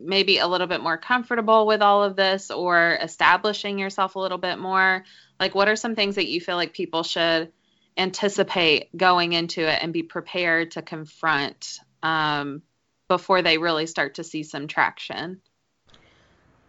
maybe 0.00 0.38
a 0.38 0.46
little 0.46 0.66
bit 0.66 0.82
more 0.82 0.96
comfortable 0.96 1.66
with 1.66 1.82
all 1.82 2.02
of 2.02 2.16
this 2.16 2.50
or 2.50 2.98
establishing 3.00 3.78
yourself 3.78 4.14
a 4.14 4.18
little 4.18 4.38
bit 4.38 4.58
more? 4.58 5.04
Like, 5.38 5.54
what 5.54 5.68
are 5.68 5.76
some 5.76 5.94
things 5.94 6.16
that 6.16 6.28
you 6.28 6.40
feel 6.40 6.56
like 6.56 6.72
people 6.72 7.02
should? 7.02 7.52
anticipate 7.96 8.96
going 8.96 9.32
into 9.32 9.60
it 9.60 9.78
and 9.82 9.92
be 9.92 10.02
prepared 10.02 10.72
to 10.72 10.82
confront 10.82 11.78
um, 12.02 12.62
before 13.08 13.42
they 13.42 13.58
really 13.58 13.86
start 13.86 14.14
to 14.14 14.24
see 14.24 14.42
some 14.42 14.66
traction? 14.66 15.40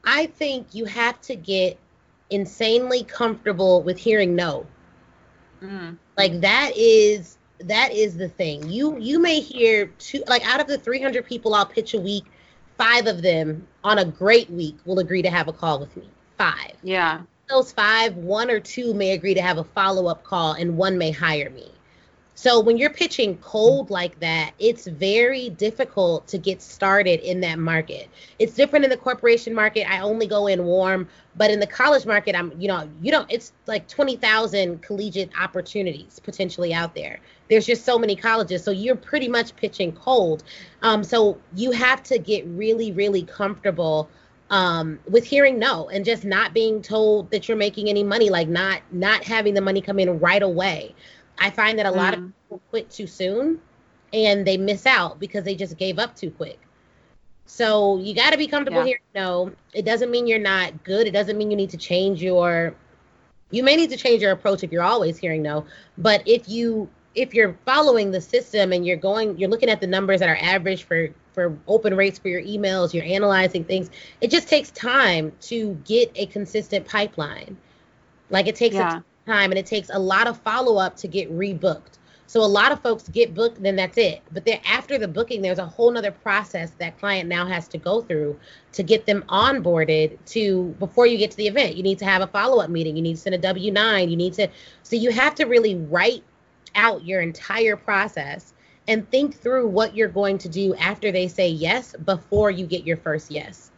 I 0.04 0.26
think 0.26 0.74
you 0.74 0.86
have 0.86 1.20
to 1.22 1.36
get 1.36 1.78
insanely 2.30 3.04
comfortable 3.04 3.82
with 3.82 3.98
hearing 3.98 4.36
no. 4.36 4.66
Mm. 5.62 5.98
Like 6.18 6.42
that 6.42 6.72
is 6.76 7.38
that 7.60 7.94
is 7.94 8.18
the 8.18 8.30
thing. 8.30 8.68
You 8.70 8.98
you 8.98 9.20
may 9.20 9.40
hear 9.40 9.88
two 10.00 10.24
like 10.28 10.46
out 10.46 10.60
of 10.60 10.68
the 10.68 10.78
300 10.78 11.26
people 11.26 11.54
I'll 11.54 11.66
pitch 11.66 11.94
a 11.94 12.00
week, 12.00 12.26
five 12.78 13.08
of 13.08 13.22
them 13.22 13.68
on 13.84 14.00
a 14.00 14.06
great 14.06 14.50
week 14.50 14.78
will 14.86 15.00
agree 15.00 15.22
to 15.22 15.30
have 15.30 15.48
a 15.48 15.54
call 15.54 15.80
with 15.80 15.96
me. 15.96 16.10
Five. 16.38 16.74
Yeah 16.84 17.22
those 17.52 17.72
five, 17.72 18.16
one 18.16 18.50
or 18.50 18.60
two 18.60 18.94
may 18.94 19.12
agree 19.12 19.34
to 19.34 19.42
have 19.42 19.58
a 19.58 19.64
follow 19.64 20.08
up 20.08 20.24
call 20.24 20.54
and 20.54 20.78
one 20.78 20.98
may 20.98 21.12
hire 21.12 21.50
me. 21.50 21.70
So 22.42 22.60
when 22.60 22.76
you're 22.76 22.90
pitching 22.90 23.38
cold 23.38 23.92
like 23.92 24.20
that, 24.20 24.54
it's 24.58 24.88
very 24.88 25.52
difficult 25.52 26.26
to 26.30 26.40
get 26.40 26.60
started 26.60 27.20
in 27.20 27.40
that 27.42 27.60
market. 27.60 28.10
It's 28.40 28.56
different 28.56 28.84
in 28.84 28.90
the 28.90 28.98
corporation 28.98 29.54
market. 29.54 29.88
I 29.88 30.00
only 30.00 30.26
go 30.26 30.48
in 30.48 30.66
warm, 30.66 31.08
but 31.36 31.52
in 31.52 31.60
the 31.60 31.68
college 31.68 32.08
market, 32.08 32.36
I'm, 32.36 32.52
you 32.60 32.68
know, 32.68 32.90
you 33.00 33.12
don't, 33.12 33.32
it's 33.32 33.54
like 33.68 33.88
20,000 33.88 34.82
collegiate 34.82 35.30
opportunities 35.40 36.18
potentially 36.18 36.74
out 36.74 36.96
there. 36.96 37.20
There's 37.48 37.68
just 37.68 37.86
so 37.86 38.00
many 38.00 38.16
colleges. 38.16 38.64
So 38.64 38.72
you're 38.72 38.96
pretty 38.96 39.28
much 39.28 39.56
pitching 39.56 39.92
cold. 39.92 40.44
Um, 40.82 41.04
so 41.04 41.38
you 41.56 41.70
have 41.70 42.02
to 42.06 42.18
get 42.18 42.44
really, 42.48 42.92
really 42.92 43.22
comfortable 43.22 44.10
um, 44.50 45.00
with 45.10 45.24
hearing 45.24 45.60
no 45.60 45.90
and 45.90 46.04
just 46.04 46.26
not 46.26 46.54
being 46.54 46.82
told 46.82 47.32
that 47.32 47.48
you're 47.48 47.56
making 47.56 47.88
any 47.88 48.04
money, 48.04 48.30
like 48.30 48.50
not 48.50 48.82
not 48.92 49.24
having 49.24 49.54
the 49.54 49.62
money 49.62 49.80
come 49.80 49.98
in 49.98 50.20
right 50.20 50.44
away. 50.44 50.94
I 51.42 51.50
find 51.50 51.78
that 51.80 51.86
a 51.86 51.92
mm. 51.92 51.96
lot 51.96 52.14
of 52.14 52.20
mm. 52.20 52.32
people 52.44 52.62
quit 52.70 52.90
too 52.90 53.08
soon 53.08 53.60
and 54.14 54.46
they 54.46 54.58
miss 54.58 54.86
out 54.86 55.20
because 55.20 55.44
they 55.44 55.56
just 55.56 55.78
gave 55.78 56.00
up 56.00 56.16
too 56.16 56.32
quick. 56.32 56.60
So 57.46 57.98
you 57.98 58.16
got 58.16 58.32
to 58.32 58.38
be 58.38 58.48
comfortable 58.48 58.82
yeah. 58.82 58.86
hearing 58.86 59.02
no. 59.16 59.52
It 59.74 59.84
doesn't 59.84 60.12
mean 60.12 60.28
you're 60.28 60.40
not 60.40 60.84
good. 60.84 61.08
It 61.08 61.12
doesn't 61.12 61.38
mean 61.38 61.52
you 61.52 61.58
need 61.58 61.72
to 61.72 61.78
change 61.78 62.22
your. 62.22 62.74
You 63.50 63.64
may 63.64 63.76
need 63.76 63.90
to 63.90 63.98
change 63.98 64.22
your 64.22 64.32
approach 64.32 64.64
if 64.64 64.72
you're 64.72 64.84
always 64.84 65.18
hearing 65.18 65.42
no. 65.42 65.66
But 65.98 66.26
if 66.26 66.48
you 66.48 66.90
if 67.14 67.34
you're 67.34 67.58
following 67.66 68.12
the 68.12 68.22
system 68.22 68.72
and 68.72 68.86
you're 68.86 68.96
going, 68.96 69.38
you're 69.38 69.50
looking 69.50 69.70
at 69.70 69.82
the 69.82 69.88
numbers 69.88 70.22
that 70.22 70.30
are 70.30 70.38
average 70.40 70.84
for 70.84 71.10
for 71.34 71.58
open 71.68 71.96
rates 71.96 72.20
for 72.20 72.30
your 72.30 72.42
emails, 72.42 72.94
you're 72.94 73.06
analyzing 73.06 73.64
things. 73.64 73.90
It 74.22 74.32
just 74.32 74.48
takes 74.48 74.72
time 74.72 75.34
to 75.42 75.74
get 75.86 76.12
a 76.16 76.28
consistent 76.28 76.88
pipeline. 76.88 77.58
Like 78.30 78.48
it 78.48 78.56
takes 78.56 78.76
yeah. 78.76 79.02
Time 79.26 79.52
and 79.52 79.60
it 79.60 79.66
takes 79.66 79.90
a 79.90 80.00
lot 80.00 80.28
of 80.28 80.38
follow 80.40 80.78
up 80.78 80.96
to 80.98 81.08
get 81.08 81.32
rebooked. 81.32 81.98
So 82.32 82.40
a 82.40 82.48
lot 82.48 82.72
of 82.72 82.82
folks 82.82 83.10
get 83.10 83.34
booked, 83.34 83.62
then 83.62 83.76
that's 83.76 83.98
it. 83.98 84.22
But 84.32 84.46
then 84.46 84.62
after 84.66 84.98
the 84.98 85.08
booking, 85.10 85.42
there's 85.42 85.60
a 85.60 85.66
whole 85.66 85.92
nother 85.92 86.12
process 86.12 86.72
that 86.78 86.98
client 86.98 87.28
now 87.28 87.46
has 87.46 87.68
to 87.68 87.78
go 87.78 88.02
through 88.02 88.40
to 88.72 88.84
get 88.84 89.06
them 89.06 89.26
onboarded 89.28 90.18
to 90.28 90.74
before 90.80 91.06
you 91.08 91.18
get 91.18 91.32
to 91.32 91.38
the 91.38 91.48
event. 91.48 91.76
You 91.76 91.84
need 91.84 92.00
to 92.00 92.06
have 92.06 92.22
a 92.22 92.28
follow-up 92.28 92.70
meeting. 92.70 92.96
You 92.96 93.02
need 93.02 93.16
to 93.16 93.22
send 93.22 93.36
a 93.36 93.38
W-9. 93.38 94.10
You 94.10 94.16
need 94.16 94.32
to 94.36 94.48
so 94.84 94.96
you 94.96 95.12
have 95.12 95.36
to 95.36 95.44
really 95.44 95.76
write 95.76 96.24
out 96.74 97.04
your 97.04 97.20
entire 97.20 97.76
process 97.76 98.54
and 98.88 99.10
think 99.12 99.36
through 99.36 99.68
what 99.68 99.94
you're 99.94 100.08
going 100.08 100.38
to 100.38 100.48
do 100.48 100.74
after 100.76 101.12
they 101.12 101.28
say 101.28 101.50
yes 101.50 101.94
before 102.06 102.50
you 102.50 102.66
get 102.66 102.88
your 102.88 102.96
first 102.96 103.30
yes. 103.30 103.72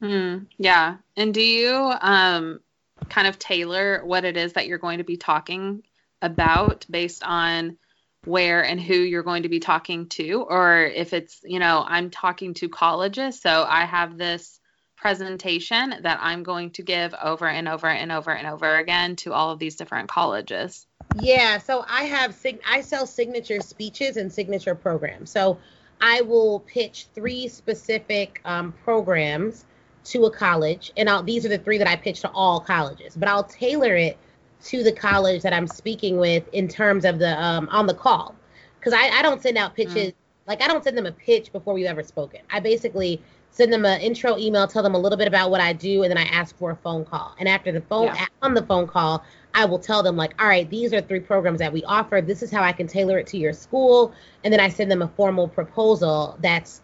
Hmm. 0.00 0.40
Yeah. 0.58 0.96
And 1.16 1.32
do 1.32 1.40
you 1.40 1.94
um 2.02 2.60
kind 3.08 3.26
of 3.26 3.38
tailor 3.38 4.04
what 4.04 4.24
it 4.24 4.36
is 4.36 4.54
that 4.54 4.66
you're 4.66 4.78
going 4.78 4.98
to 4.98 5.04
be 5.04 5.16
talking 5.16 5.82
about 6.22 6.86
based 6.90 7.22
on 7.24 7.76
where 8.24 8.62
and 8.62 8.80
who 8.80 8.94
you're 8.94 9.22
going 9.22 9.44
to 9.44 9.48
be 9.48 9.60
talking 9.60 10.06
to 10.06 10.44
or 10.50 10.82
if 10.82 11.12
it's 11.12 11.40
you 11.44 11.58
know 11.58 11.84
i'm 11.86 12.10
talking 12.10 12.52
to 12.52 12.68
colleges 12.68 13.40
so 13.40 13.64
i 13.68 13.84
have 13.84 14.18
this 14.18 14.60
presentation 14.96 15.94
that 16.02 16.18
i'm 16.20 16.42
going 16.42 16.70
to 16.70 16.82
give 16.82 17.14
over 17.22 17.46
and 17.46 17.68
over 17.68 17.86
and 17.86 18.10
over 18.12 18.30
and 18.30 18.46
over 18.46 18.76
again 18.76 19.16
to 19.16 19.32
all 19.32 19.50
of 19.50 19.58
these 19.58 19.76
different 19.76 20.08
colleges. 20.08 20.86
Yeah 21.14 21.58
so 21.58 21.84
i 21.88 22.02
have 22.02 22.34
sig- 22.34 22.60
i 22.68 22.80
sell 22.80 23.06
signature 23.06 23.60
speeches 23.60 24.16
and 24.16 24.30
signature 24.30 24.74
programs. 24.74 25.30
So 25.30 25.58
i 26.00 26.20
will 26.20 26.60
pitch 26.60 27.06
three 27.14 27.48
specific 27.48 28.40
um, 28.44 28.74
programs 28.84 29.64
to 30.10 30.24
a 30.24 30.30
college 30.30 30.92
and 30.96 31.08
I'll, 31.08 31.22
these 31.22 31.44
are 31.44 31.48
the 31.48 31.58
three 31.58 31.78
that 31.78 31.88
i 31.88 31.96
pitch 31.96 32.20
to 32.22 32.30
all 32.30 32.60
colleges 32.60 33.14
but 33.16 33.28
i'll 33.28 33.44
tailor 33.44 33.96
it 33.96 34.18
to 34.64 34.82
the 34.82 34.92
college 34.92 35.42
that 35.42 35.52
I'm 35.52 35.66
speaking 35.66 36.18
with 36.18 36.48
in 36.52 36.68
terms 36.68 37.04
of 37.04 37.18
the 37.18 37.40
um, 37.42 37.68
on 37.70 37.86
the 37.86 37.94
call, 37.94 38.34
because 38.78 38.92
I, 38.92 39.08
I 39.08 39.22
don't 39.22 39.40
send 39.40 39.56
out 39.56 39.74
pitches 39.74 40.12
mm. 40.12 40.14
like 40.46 40.62
I 40.62 40.66
don't 40.66 40.82
send 40.82 40.96
them 40.96 41.06
a 41.06 41.12
pitch 41.12 41.52
before 41.52 41.74
we've 41.74 41.86
ever 41.86 42.02
spoken. 42.02 42.40
I 42.50 42.60
basically 42.60 43.22
send 43.50 43.72
them 43.72 43.84
an 43.84 44.00
intro 44.00 44.36
email, 44.36 44.66
tell 44.66 44.82
them 44.82 44.94
a 44.94 44.98
little 44.98 45.18
bit 45.18 45.28
about 45.28 45.50
what 45.50 45.60
I 45.60 45.72
do, 45.72 46.02
and 46.02 46.10
then 46.10 46.18
I 46.18 46.24
ask 46.24 46.56
for 46.58 46.70
a 46.70 46.76
phone 46.76 47.04
call. 47.04 47.34
And 47.38 47.48
after 47.48 47.72
the 47.72 47.80
phone 47.80 48.06
yeah. 48.06 48.26
on 48.42 48.54
the 48.54 48.62
phone 48.62 48.86
call, 48.86 49.24
I 49.54 49.64
will 49.64 49.78
tell 49.78 50.02
them 50.02 50.16
like, 50.16 50.40
all 50.40 50.48
right, 50.48 50.68
these 50.68 50.92
are 50.92 51.00
three 51.00 51.20
programs 51.20 51.58
that 51.60 51.72
we 51.72 51.82
offer. 51.84 52.20
This 52.20 52.42
is 52.42 52.50
how 52.50 52.62
I 52.62 52.72
can 52.72 52.86
tailor 52.86 53.18
it 53.18 53.26
to 53.28 53.38
your 53.38 53.52
school, 53.52 54.12
and 54.44 54.52
then 54.52 54.60
I 54.60 54.68
send 54.68 54.90
them 54.90 55.02
a 55.02 55.08
formal 55.08 55.48
proposal 55.48 56.36
that's 56.40 56.82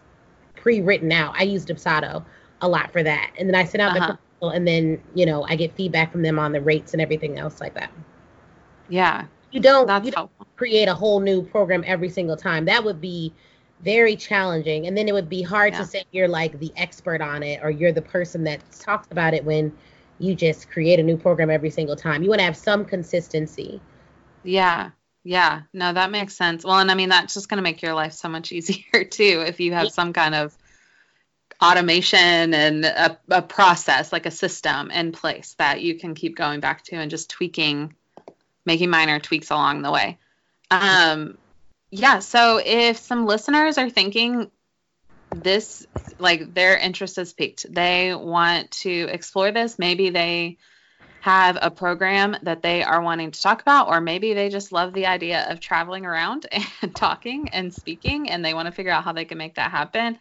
pre-written 0.57 1.13
out. 1.13 1.35
I 1.37 1.43
use 1.43 1.67
Dubsado 1.67 2.25
a 2.65 2.69
lot 2.69 2.93
for 2.93 3.03
that, 3.03 3.33
and 3.39 3.49
then 3.49 3.55
I 3.55 3.65
send 3.65 3.83
out 3.83 3.97
uh-huh. 3.97 4.17
the 4.41 4.49
and 4.49 4.67
then 4.67 5.01
you 5.15 5.27
know 5.27 5.45
I 5.45 5.57
get 5.57 5.75
feedback 5.75 6.13
from 6.13 6.23
them 6.23 6.39
on 6.39 6.53
the 6.53 6.61
rates 6.61 6.93
and 6.93 7.01
everything 7.01 7.39
else 7.39 7.61
like 7.61 7.75
that. 7.75 7.93
Yeah, 8.89 9.27
you 9.51 9.61
don't 9.61 9.87
That's 9.87 10.05
you 10.05 10.13
don't 10.13 10.31
create 10.57 10.89
a 10.89 10.95
whole 10.95 11.21
new 11.21 11.43
program 11.43 11.85
every 11.87 12.09
single 12.09 12.37
time. 12.37 12.65
That 12.65 12.85
would 12.85 13.01
be 13.01 13.33
very 13.83 14.17
challenging, 14.17 14.87
and 14.87 14.97
then 14.97 15.09
it 15.09 15.13
would 15.13 15.29
be 15.29 15.43
hard 15.43 15.75
yeah. 15.75 15.81
to 15.81 15.85
say 15.85 16.05
you're 16.11 16.29
like 16.29 16.59
the 16.59 16.73
expert 16.77 17.21
on 17.21 17.43
it 17.43 17.61
or 17.63 17.71
you're 17.71 17.93
the 17.93 18.03
person 18.03 18.45
that 18.45 18.61
talks 18.73 19.09
about 19.11 19.35
it 19.35 19.45
when 19.45 19.73
you 20.19 20.35
just 20.35 20.71
create 20.71 20.99
a 20.99 21.03
new 21.03 21.17
program 21.17 21.51
every 21.51 21.71
single 21.71 21.97
time. 21.97 22.23
You 22.23 22.29
want 22.29 22.39
to 22.41 22.45
have 22.45 22.57
some 22.57 22.85
consistency. 22.85 23.81
Yeah. 24.43 24.91
Yeah, 25.27 25.63
no, 25.73 25.91
that 25.91 26.11
makes 26.11 26.37
sense. 26.37 26.65
Well, 26.65 26.79
and 26.79 26.91
I 26.91 26.95
mean, 26.95 27.09
that's 27.09 27.33
just 27.33 27.49
going 27.49 27.57
to 27.57 27.63
make 27.63 27.81
your 27.81 27.95
life 27.95 28.13
so 28.13 28.29
much 28.29 28.53
easier 28.53 29.05
too 29.05 29.43
if 29.47 29.59
you 29.59 29.73
have 29.73 29.91
some 29.91 30.13
kind 30.13 30.35
of 30.35 30.57
automation 31.65 32.53
and 32.55 32.85
a, 32.85 33.19
a, 33.31 33.43
process 33.43 34.13
like 34.13 34.27
a 34.27 34.31
system 34.31 34.91
in 34.91 35.13
place 35.13 35.55
that 35.59 35.81
you 35.81 35.99
can 35.99 36.15
keep 36.15 36.37
going 36.37 36.61
back 36.61 36.83
to 36.85 36.97
and 36.97 37.11
just 37.11 37.31
tweaking 37.31 37.95
making 38.67 38.91
minor 38.91 39.19
tweaks 39.19 39.51
along 39.51 39.83
the 39.83 39.91
way. 39.91 40.19
Um 40.71 41.39
yeah 41.91 42.19
so 42.19 42.61
if 42.65 42.99
some 42.99 43.27
listeners 43.27 43.79
are 43.79 43.89
thinking 43.89 44.51
this 45.35 45.87
like 46.19 46.53
their 46.55 46.77
interest 46.77 47.19
is 47.19 47.33
peaked 47.33 47.67
they 47.73 48.15
want 48.15 48.71
to 48.71 49.09
explore 49.11 49.51
this 49.51 49.79
maybe 49.79 50.11
they 50.11 50.59
have 51.21 51.57
a 51.63 51.71
program 51.71 52.37
that 52.43 52.63
they 52.63 52.83
are 52.83 53.01
wanting 53.01 53.31
to 53.31 53.41
talk 53.41 53.63
about 53.63 53.89
or 53.89 54.01
maybe 54.01 54.35
they 54.35 54.49
just 54.49 54.73
love 54.73 54.93
the 54.93 55.07
idea 55.07 55.47
of 55.49 55.59
traveling 55.59 56.05
around 56.05 56.47
and 56.83 56.95
talking 56.95 57.49
and 57.51 57.73
speaking 57.73 58.29
and 58.29 58.45
they 58.45 58.55
want 58.55 58.67
to 58.67 58.73
figure 58.73 58.93
out 58.93 59.05
how 59.05 59.13
they 59.13 59.25
can 59.25 59.39
make 59.39 59.55
that 59.55 59.71
happen 59.71 60.19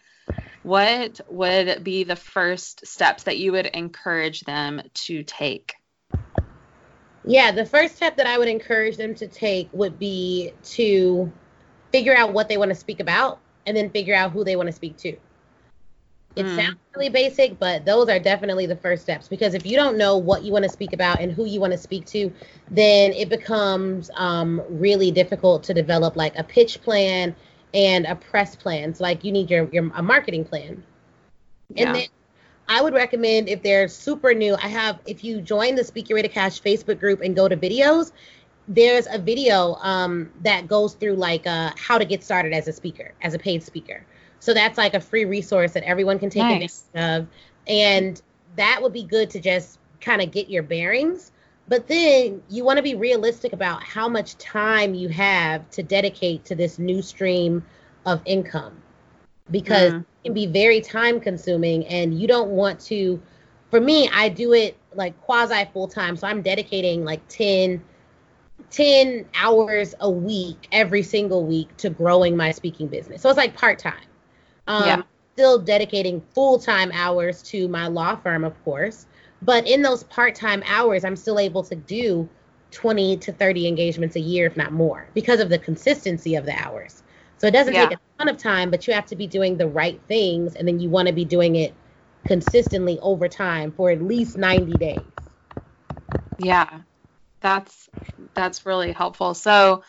what 0.64 1.22
would 1.30 1.84
be 1.84 2.04
the 2.04 2.16
first 2.16 2.86
steps 2.88 3.24
that 3.24 3.38
you 3.38 3.52
would 3.52 3.68
encourage 3.68 4.42
them 4.42 4.82
to 4.94 5.24
take? 5.24 5.76
Yeah, 7.26 7.52
the 7.52 7.66
first 7.66 7.96
step 7.96 8.18
that 8.18 8.28
I 8.28 8.38
would 8.38 8.48
encourage 8.48 8.98
them 8.98 9.16
to 9.16 9.28
take 9.28 9.70
would 9.72 9.98
be 9.98 10.52
to 10.64 11.32
figure 11.92 12.16
out 12.16 12.34
what 12.34 12.50
they 12.50 12.58
want 12.58 12.70
to 12.70 12.76
speak 12.76 13.00
about 13.00 13.40
and 13.66 13.78
then 13.78 13.90
figure 13.90 14.16
out 14.16 14.32
who 14.32 14.44
they 14.44 14.56
want 14.56 14.68
to 14.68 14.74
speak 14.74 14.98
to. 14.98 15.16
It 16.36 16.46
mm. 16.46 16.56
sounds 16.56 16.78
really 16.96 17.10
basic, 17.10 17.60
but 17.60 17.86
those 17.86 18.10
are 18.10 18.20
definitely 18.20 18.66
the 18.66 18.76
first 18.76 19.04
steps 19.04 19.28
because 19.28 19.54
if 19.54 19.66
you 19.66 19.76
don't 19.76 19.98
know 19.98 20.18
what 20.18 20.44
you 20.44 20.52
want 20.52 20.64
to 20.64 20.70
speak 20.70 20.92
about 20.92 21.20
and 21.20 21.32
who 21.32 21.46
you 21.46 21.60
want 21.60 21.74
to 21.74 21.78
speak 21.78 22.06
to, 22.08 22.32
then 22.72 23.12
it 23.14 23.30
becomes 23.30 24.10
um, 24.16 24.62
really 24.68 25.12
difficult 25.12 25.64
to 25.64 25.74
develop 25.74 26.16
like 26.16 26.36
a 26.38 26.44
pitch 26.44 26.82
plan 26.82 27.36
and 27.74 28.06
a 28.06 28.16
press 28.16 28.56
plan. 28.56 28.94
So 28.94 29.04
like 29.04 29.24
you 29.24 29.32
need 29.32 29.50
your 29.50 29.70
your 29.72 29.92
a 29.96 30.04
marketing 30.04 30.46
plan. 30.46 30.84
Yeah. 31.70 31.88
And 31.88 31.96
then 31.96 32.08
I 32.68 32.82
would 32.82 32.94
recommend 32.94 33.50
if 33.50 33.62
they're 33.62 33.88
super 33.88 34.34
new, 34.34 34.56
I 34.56 34.68
have 34.68 35.00
if 35.06 35.24
you 35.24 35.42
join 35.42 35.76
the 35.76 35.84
Speak 35.84 36.10
Your 36.10 36.18
Way 36.18 36.22
to 36.22 36.30
Cash 36.30 36.62
Facebook 36.62 37.00
group 37.00 37.22
and 37.22 37.36
go 37.36 37.48
to 37.48 37.58
videos, 37.58 38.12
there's 38.68 39.08
a 39.12 39.18
video 39.18 39.76
um, 39.76 40.32
that 40.42 40.68
goes 40.68 40.94
through 40.94 41.16
like 41.16 41.46
uh, 41.46 41.72
how 41.76 41.98
to 41.98 42.06
get 42.06 42.24
started 42.24 42.54
as 42.54 42.68
a 42.68 42.74
speaker, 42.74 43.14
as 43.22 43.34
a 43.34 43.40
paid 43.40 43.64
speaker. 43.64 44.06
So 44.40 44.54
that's 44.54 44.78
like 44.78 44.94
a 44.94 45.00
free 45.00 45.26
resource 45.26 45.74
that 45.74 45.84
everyone 45.84 46.20
can 46.20 46.30
take 46.30 46.44
nice. 46.44 46.84
advantage 46.94 47.22
of, 47.22 47.28
and 47.68 48.22
that 48.56 48.82
would 48.82 48.94
be 48.94 49.04
good 49.04 49.30
to 49.32 49.40
just 49.40 49.80
kind 50.00 50.22
of 50.22 50.32
get 50.32 50.50
your 50.50 50.64
bearings. 50.64 51.32
But 51.74 51.88
then 51.88 52.44
you 52.50 52.64
want 52.64 52.78
to 52.78 52.84
be 52.84 52.94
realistic 52.94 53.52
about 53.52 53.82
how 53.82 54.08
much 54.08 54.38
time 54.38 54.94
you 54.94 55.10
have 55.10 55.68
to 55.72 55.82
dedicate 55.82 56.46
to 56.46 56.54
this 56.54 56.78
new 56.78 57.02
stream 57.02 57.66
of 58.06 58.22
income 58.26 58.78
because 59.50 59.94
mm. 59.94 60.02
it 60.02 60.24
can 60.24 60.34
be 60.36 60.46
very 60.46 60.82
time 60.82 61.20
consuming 61.20 61.84
and 61.88 62.14
you 62.14 62.28
don't 62.28 62.52
want 62.52 62.80
to 62.82 63.20
for 63.72 63.82
me 63.82 64.08
I 64.14 64.30
do 64.30 64.54
it 64.54 64.78
like 64.94 65.20
quasi 65.22 65.66
full 65.74 65.88
time 65.88 66.16
so 66.16 66.28
I'm 66.28 66.44
dedicating 66.44 67.06
like 67.06 67.28
10 67.28 67.84
10 68.70 69.26
hours 69.34 69.96
a 70.00 70.12
week 70.12 70.68
every 70.72 71.02
single 71.02 71.44
week 71.44 71.76
to 71.78 71.90
growing 71.90 72.38
my 72.38 72.52
speaking 72.52 72.86
business. 72.86 73.24
So 73.24 73.30
it's 73.30 73.38
like 73.38 73.58
part 73.58 73.80
time. 73.80 74.06
Um, 74.68 74.86
yeah. 74.86 75.02
Still 75.34 75.58
dedicating 75.58 76.22
full 76.36 76.60
time 76.60 76.92
hours 76.94 77.42
to 77.44 77.68
my 77.68 77.88
law 77.88 78.16
firm, 78.16 78.44
of 78.44 78.64
course. 78.64 79.08
But 79.44 79.68
in 79.68 79.82
those 79.82 80.04
part 80.04 80.36
time 80.36 80.64
hours, 80.66 81.04
I'm 81.04 81.16
still 81.16 81.40
able 81.40 81.64
to 81.64 81.76
do 81.76 82.30
20 82.72 83.18
to 83.18 83.32
30 83.32 83.68
engagements 83.68 84.16
a 84.16 84.20
year, 84.20 84.48
if 84.48 84.58
not 84.58 84.72
more, 84.72 85.08
because 85.14 85.40
of 85.40 85.50
the 85.50 85.60
consistency 85.60 86.36
of 86.36 86.46
the 86.46 86.54
hours. 86.54 87.04
So 87.38 87.48
it 87.48 87.52
doesn't 87.52 87.74
yeah. 87.74 87.88
take 87.88 87.98
a 87.98 88.02
ton 88.20 88.30
of 88.30 88.38
time, 88.38 88.72
but 88.72 88.88
you 88.88 88.94
have 88.94 89.08
to 89.08 89.16
be 89.16 89.28
doing 89.28 89.58
the 89.58 89.68
right 89.68 90.00
things. 90.08 90.56
And 90.56 90.68
then 90.68 90.80
you 90.80 90.90
want 90.90 91.08
to 91.08 91.14
be 91.14 91.26
doing 91.26 91.56
it 91.56 91.74
consistently 92.26 93.00
over 93.00 93.28
time 93.28 93.72
for 93.72 93.90
at 93.90 94.02
least 94.02 94.38
90 94.38 94.78
days. 94.78 95.04
Yeah. 96.38 96.82
That's 97.42 97.90
that's 98.34 98.66
really 98.66 98.94
helpful. 98.94 99.34
So 99.34 99.84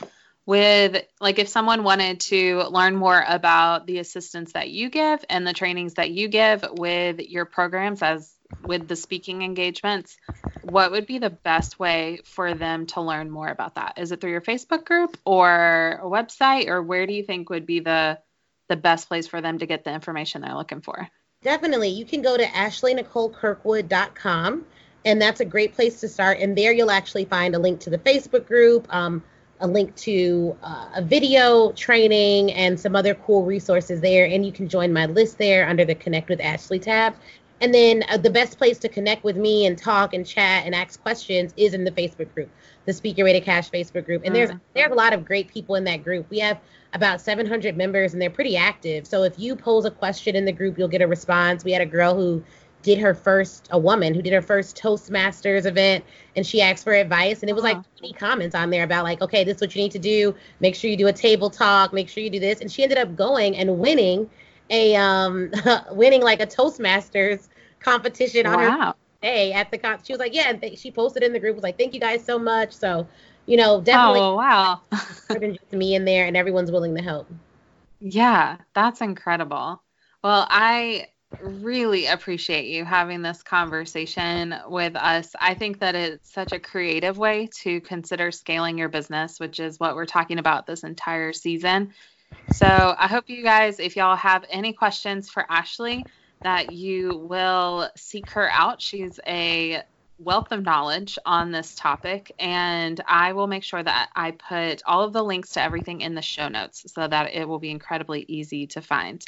with 0.47 1.03
like 1.21 1.39
if 1.39 1.49
someone 1.49 1.85
wanted 1.85 2.21
to 2.21 2.65
learn 2.65 2.97
more 2.97 3.25
about 3.27 3.87
the 3.87 3.99
assistance 3.99 4.53
that 4.53 4.69
you 4.69 4.91
give 4.91 5.25
and 5.31 5.47
the 5.47 5.53
trainings 5.53 5.95
that 5.95 6.11
you 6.11 6.29
give 6.29 6.65
with 6.73 7.21
your 7.21 7.45
programs 7.45 8.03
as 8.03 8.35
with 8.63 8.89
the 8.89 8.97
speaking 8.97 9.43
engagements, 9.43 10.17
what 10.63 10.91
would 10.91 11.07
be 11.07 11.19
the 11.19 11.31
best 11.31 11.79
way 11.79 12.21
for 12.25 12.55
them 12.55 12.87
to 12.87 13.01
learn 13.01 13.31
more 13.31 13.47
about 13.49 13.75
that? 13.75 13.99
Is 13.99 14.11
it 14.13 14.21
through 14.21 14.33
your 14.33 14.41
Facebook 14.41 14.85
group 14.85 15.17
or 15.25 16.01
a 16.03 16.07
website, 16.07 16.67
or 16.69 16.83
where 16.83 17.07
do 17.07 17.13
you 17.13 17.23
think 17.23 17.51
would 17.51 17.67
be 17.67 17.81
the 17.81 18.19
the 18.69 18.77
best 18.77 19.09
place 19.09 19.27
for 19.27 19.41
them 19.41 19.59
to 19.59 19.67
get 19.67 19.83
the 19.85 19.93
information 19.93 20.41
they're 20.41 20.55
looking 20.55 20.81
for? 20.81 21.09
Definitely. 21.43 21.89
You 21.91 22.07
can 22.07 22.23
go 22.23 22.39
to 22.39 22.45
ashleynicolekirkwood.com, 22.45 24.65
and 25.05 25.21
that's 25.21 25.41
a 25.41 25.45
great 25.45 25.75
place 25.75 26.01
to 26.01 26.09
start. 26.09 26.39
And 26.39 26.57
there 26.57 26.73
you'll 26.73 26.91
actually 26.91 27.27
find 27.27 27.55
a 27.55 27.59
link 27.59 27.81
to 27.81 27.91
the 27.91 27.99
Facebook 27.99 28.47
group, 28.47 28.87
um, 28.95 29.23
a 29.61 29.67
link 29.67 29.95
to 29.97 30.57
uh, 30.63 30.89
a 30.97 31.03
video 31.03 31.73
training, 31.73 32.51
and 32.53 32.81
some 32.81 32.97
other 32.97 33.15
cool 33.15 33.45
resources 33.45 34.01
there. 34.01 34.25
And 34.25 34.47
you 34.47 34.53
can 34.53 34.71
join 34.71 34.91
my 34.93 35.05
list 35.05 35.37
there 35.37 35.69
under 35.69 35.85
the 35.85 35.95
Connect 35.95 36.31
with 36.31 36.41
Ashley 36.41 36.79
tab. 36.79 37.15
And 37.61 37.73
then 37.73 38.05
uh, 38.09 38.17
the 38.17 38.31
best 38.31 38.59
place 38.59 38.79
to 38.81 38.89
connect 38.89 39.25
with 39.25 39.37
me 39.37 39.67
and 39.67 39.79
talk 39.79 40.13
and 40.13 40.27
chat 40.27 40.65
and 40.67 40.75
ask 40.75 41.01
questions 41.01 41.55
is 41.57 41.73
in 41.73 41.85
the 41.85 41.91
Facebook 41.91 42.33
group, 42.35 42.51
the 42.85 42.93
Speaker 42.93 43.25
to 43.25 43.41
Cash 43.41 43.71
Facebook 43.71 44.05
group. 44.05 44.23
And 44.25 44.35
there's 44.35 44.51
mm-hmm. 44.51 44.59
there's 44.75 44.93
a 44.93 44.95
lot 44.95 45.13
of 45.13 45.25
great 45.25 45.49
people 45.49 45.77
in 45.77 45.85
that 45.85 46.03
group. 46.05 46.29
We 46.31 46.41
have 46.41 46.59
about 46.93 47.21
700 47.21 47.77
members 47.77 48.13
and 48.13 48.21
they're 48.21 48.31
pretty 48.31 48.57
active. 48.57 49.07
So 49.07 49.23
if 49.23 49.39
you 49.39 49.57
pose 49.57 49.85
a 49.85 49.91
question 49.91 50.37
in 50.37 50.45
the 50.45 50.53
group, 50.53 50.79
you'll 50.79 50.89
get 50.89 51.03
a 51.03 51.07
response. 51.07 51.65
We 51.65 51.73
had 51.73 51.83
a 51.83 51.87
girl 51.87 52.15
who 52.15 52.43
did 52.85 52.99
her 52.99 53.15
first 53.15 53.67
a 53.71 53.79
woman 53.79 54.15
who 54.15 54.21
did 54.21 54.33
her 54.33 54.43
first 54.43 54.77
Toastmasters 54.77 55.65
event 55.65 56.05
and 56.37 56.47
she 56.47 56.61
asked 56.61 56.85
for 56.85 56.93
advice 56.93 57.41
and 57.41 57.49
it 57.49 57.55
was 57.55 57.65
like 57.65 57.79
20 57.97 58.13
comments 58.13 58.55
on 58.55 58.69
there 58.69 58.85
about 58.85 59.05
like 59.05 59.23
okay 59.23 59.43
this 59.43 59.57
is 59.57 59.61
what 59.63 59.75
you 59.75 59.83
need 59.83 59.91
to 59.93 59.99
do 59.99 60.35
make 60.61 60.75
sure 60.75 60.91
you 60.91 60.97
do 60.97 61.07
a 61.07 61.13
table 61.13 61.49
talk 61.49 61.95
make 61.95 62.11
sure 62.11 62.23
you 62.23 62.29
do 62.29 62.39
this 62.39 62.61
and 62.61 62.71
she 62.71 62.83
ended 62.83 62.99
up 62.99 63.17
going 63.17 63.57
and 63.57 63.79
winning 63.79 64.29
a 64.71 64.97
um 64.97 65.51
winning 65.93 66.23
like 66.23 66.41
a 66.41 66.47
Toastmasters 66.47 67.49
competition 67.81 68.47
on 68.47 68.59
wow. 68.59 68.87
her 68.87 68.95
day 69.23 69.53
at 69.53 69.71
the 69.71 69.79
con. 69.79 69.99
She 70.03 70.13
was 70.13 70.21
like, 70.21 70.35
yeah, 70.35 70.49
and 70.49 70.61
th- 70.61 70.79
she 70.79 70.91
posted 70.91 71.23
in 71.23 71.33
the 71.33 71.41
group 71.41 71.55
was 71.55 71.63
like, 71.63 71.79
thank 71.79 71.95
you 71.95 72.01
guys 72.01 72.25
so 72.25 72.39
much. 72.39 72.73
So, 72.73 73.07
you 73.47 73.57
know, 73.57 73.81
definitely. 73.81 74.21
Oh 74.21 74.35
wow. 74.37 74.81
just 75.41 75.73
me 75.73 75.95
in 75.95 76.05
there, 76.05 76.27
and 76.27 76.37
everyone's 76.37 76.71
willing 76.71 76.95
to 76.97 77.03
help. 77.03 77.29
Yeah, 78.01 78.59
that's 78.75 79.01
incredible. 79.01 79.83
Well, 80.23 80.47
I 80.49 81.09
really 81.43 82.07
appreciate 82.07 82.67
you 82.67 82.85
having 82.85 83.23
this 83.23 83.43
conversation 83.43 84.55
with 84.69 84.97
us. 84.97 85.35
I 85.41 85.55
think 85.55 85.81
that 85.81 85.95
it's 85.95 86.33
such 86.33 86.53
a 86.53 86.59
creative 86.59 87.19
way 87.19 87.49
to 87.63 87.81
consider 87.81 88.31
scaling 88.31 88.79
your 88.79 88.89
business, 88.89 89.41
which 89.41 89.61
is 89.61 89.81
what 89.81 89.97
we're 89.97 90.07
talking 90.07 90.39
about 90.39 90.67
this 90.67 90.85
entire 90.85 91.33
season. 91.33 91.93
So 92.49 92.95
I 92.99 93.09
hope 93.09 93.29
you 93.29 93.43
guys, 93.43 93.81
if 93.81 93.97
y'all 93.97 94.17
have 94.17 94.45
any 94.49 94.73
questions 94.73 95.31
for 95.31 95.45
Ashley, 95.51 96.07
that 96.43 96.71
you 96.71 97.17
will 97.29 97.91
seek 97.97 98.31
her 98.31 98.49
out. 98.51 98.81
She's 98.81 99.19
a 99.27 99.83
wealth 100.19 100.53
of 100.53 100.63
knowledge 100.63 101.19
on 101.27 101.51
this 101.51 101.75
topic, 101.75 102.33
and 102.39 103.01
I 103.07 103.33
will 103.33 103.47
make 103.49 103.65
sure 103.65 103.83
that 103.83 104.11
I 104.15 104.33
put 104.33 104.83
all 104.87 105.03
of 105.03 105.13
the 105.13 105.25
links 105.25 105.53
to 105.53 105.63
everything 105.63 106.01
in 106.03 106.15
the 106.15 106.23
show 106.23 106.49
notes 106.49 106.85
so 106.93 107.09
that 107.09 107.35
it 107.35 107.49
will 107.49 107.59
be 107.59 107.71
incredibly 107.71 108.25
easy 108.29 108.67
to 108.69 108.81
find. 108.81 109.25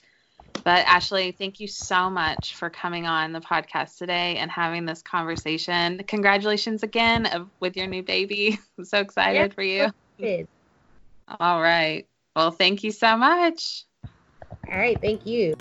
But 0.64 0.86
Ashley, 0.86 1.32
thank 1.32 1.60
you 1.60 1.68
so 1.68 2.10
much 2.10 2.54
for 2.56 2.70
coming 2.70 3.06
on 3.06 3.32
the 3.32 3.40
podcast 3.40 3.98
today 3.98 4.36
and 4.36 4.50
having 4.50 4.84
this 4.84 5.02
conversation. 5.02 6.02
Congratulations 6.06 6.82
again 6.82 7.50
with 7.60 7.76
your 7.76 7.86
new 7.86 8.02
baby. 8.02 8.58
I'm 8.78 8.84
so 8.84 8.98
excited 8.98 9.52
yes, 9.52 9.54
for 9.54 9.62
you. 9.62 9.90
All 11.40 11.60
right. 11.62 12.06
Well, 12.36 12.50
thank 12.50 12.84
you 12.84 12.92
so 12.92 13.16
much. 13.16 13.84
All 14.70 14.78
right. 14.78 15.00
Thank 15.00 15.26
you. 15.26 15.56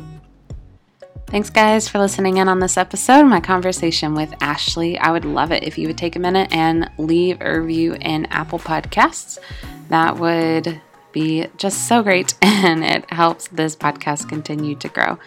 Thanks, 1.27 1.49
guys, 1.49 1.87
for 1.87 1.97
listening 1.97 2.37
in 2.37 2.49
on 2.49 2.59
this 2.59 2.77
episode, 2.77 3.23
my 3.23 3.39
conversation 3.39 4.13
with 4.13 4.33
Ashley. 4.41 4.97
I 4.99 5.11
would 5.11 5.25
love 5.25 5.51
it 5.51 5.63
if 5.63 5.77
you 5.77 5.87
would 5.87 5.97
take 5.97 6.15
a 6.15 6.19
minute 6.19 6.53
and 6.53 6.89
leave 6.97 7.41
a 7.41 7.59
review 7.59 7.95
in 7.99 8.25
Apple 8.27 8.59
Podcasts. 8.59 9.39
That 9.89 10.17
would 10.17 10.81
be 11.13 11.47
just 11.57 11.87
so 11.87 12.03
great, 12.03 12.35
and 12.41 12.83
it 12.83 13.09
helps 13.11 13.47
this 13.47 13.75
podcast 13.75 14.29
continue 14.29 14.75
to 14.75 14.89
grow. 14.89 15.17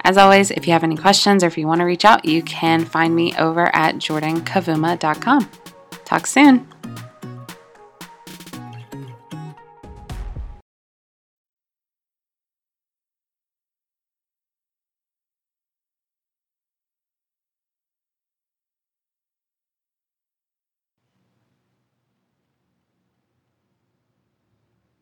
As 0.00 0.16
always, 0.16 0.50
if 0.50 0.66
you 0.66 0.72
have 0.72 0.84
any 0.84 0.96
questions 0.96 1.44
or 1.44 1.46
if 1.46 1.56
you 1.56 1.66
want 1.66 1.80
to 1.80 1.84
reach 1.84 2.04
out, 2.04 2.24
you 2.24 2.42
can 2.42 2.84
find 2.84 3.14
me 3.14 3.34
over 3.36 3.74
at 3.76 3.96
jordankavuma.com. 3.96 5.50
Talk 6.04 6.26
soon. 6.26 6.73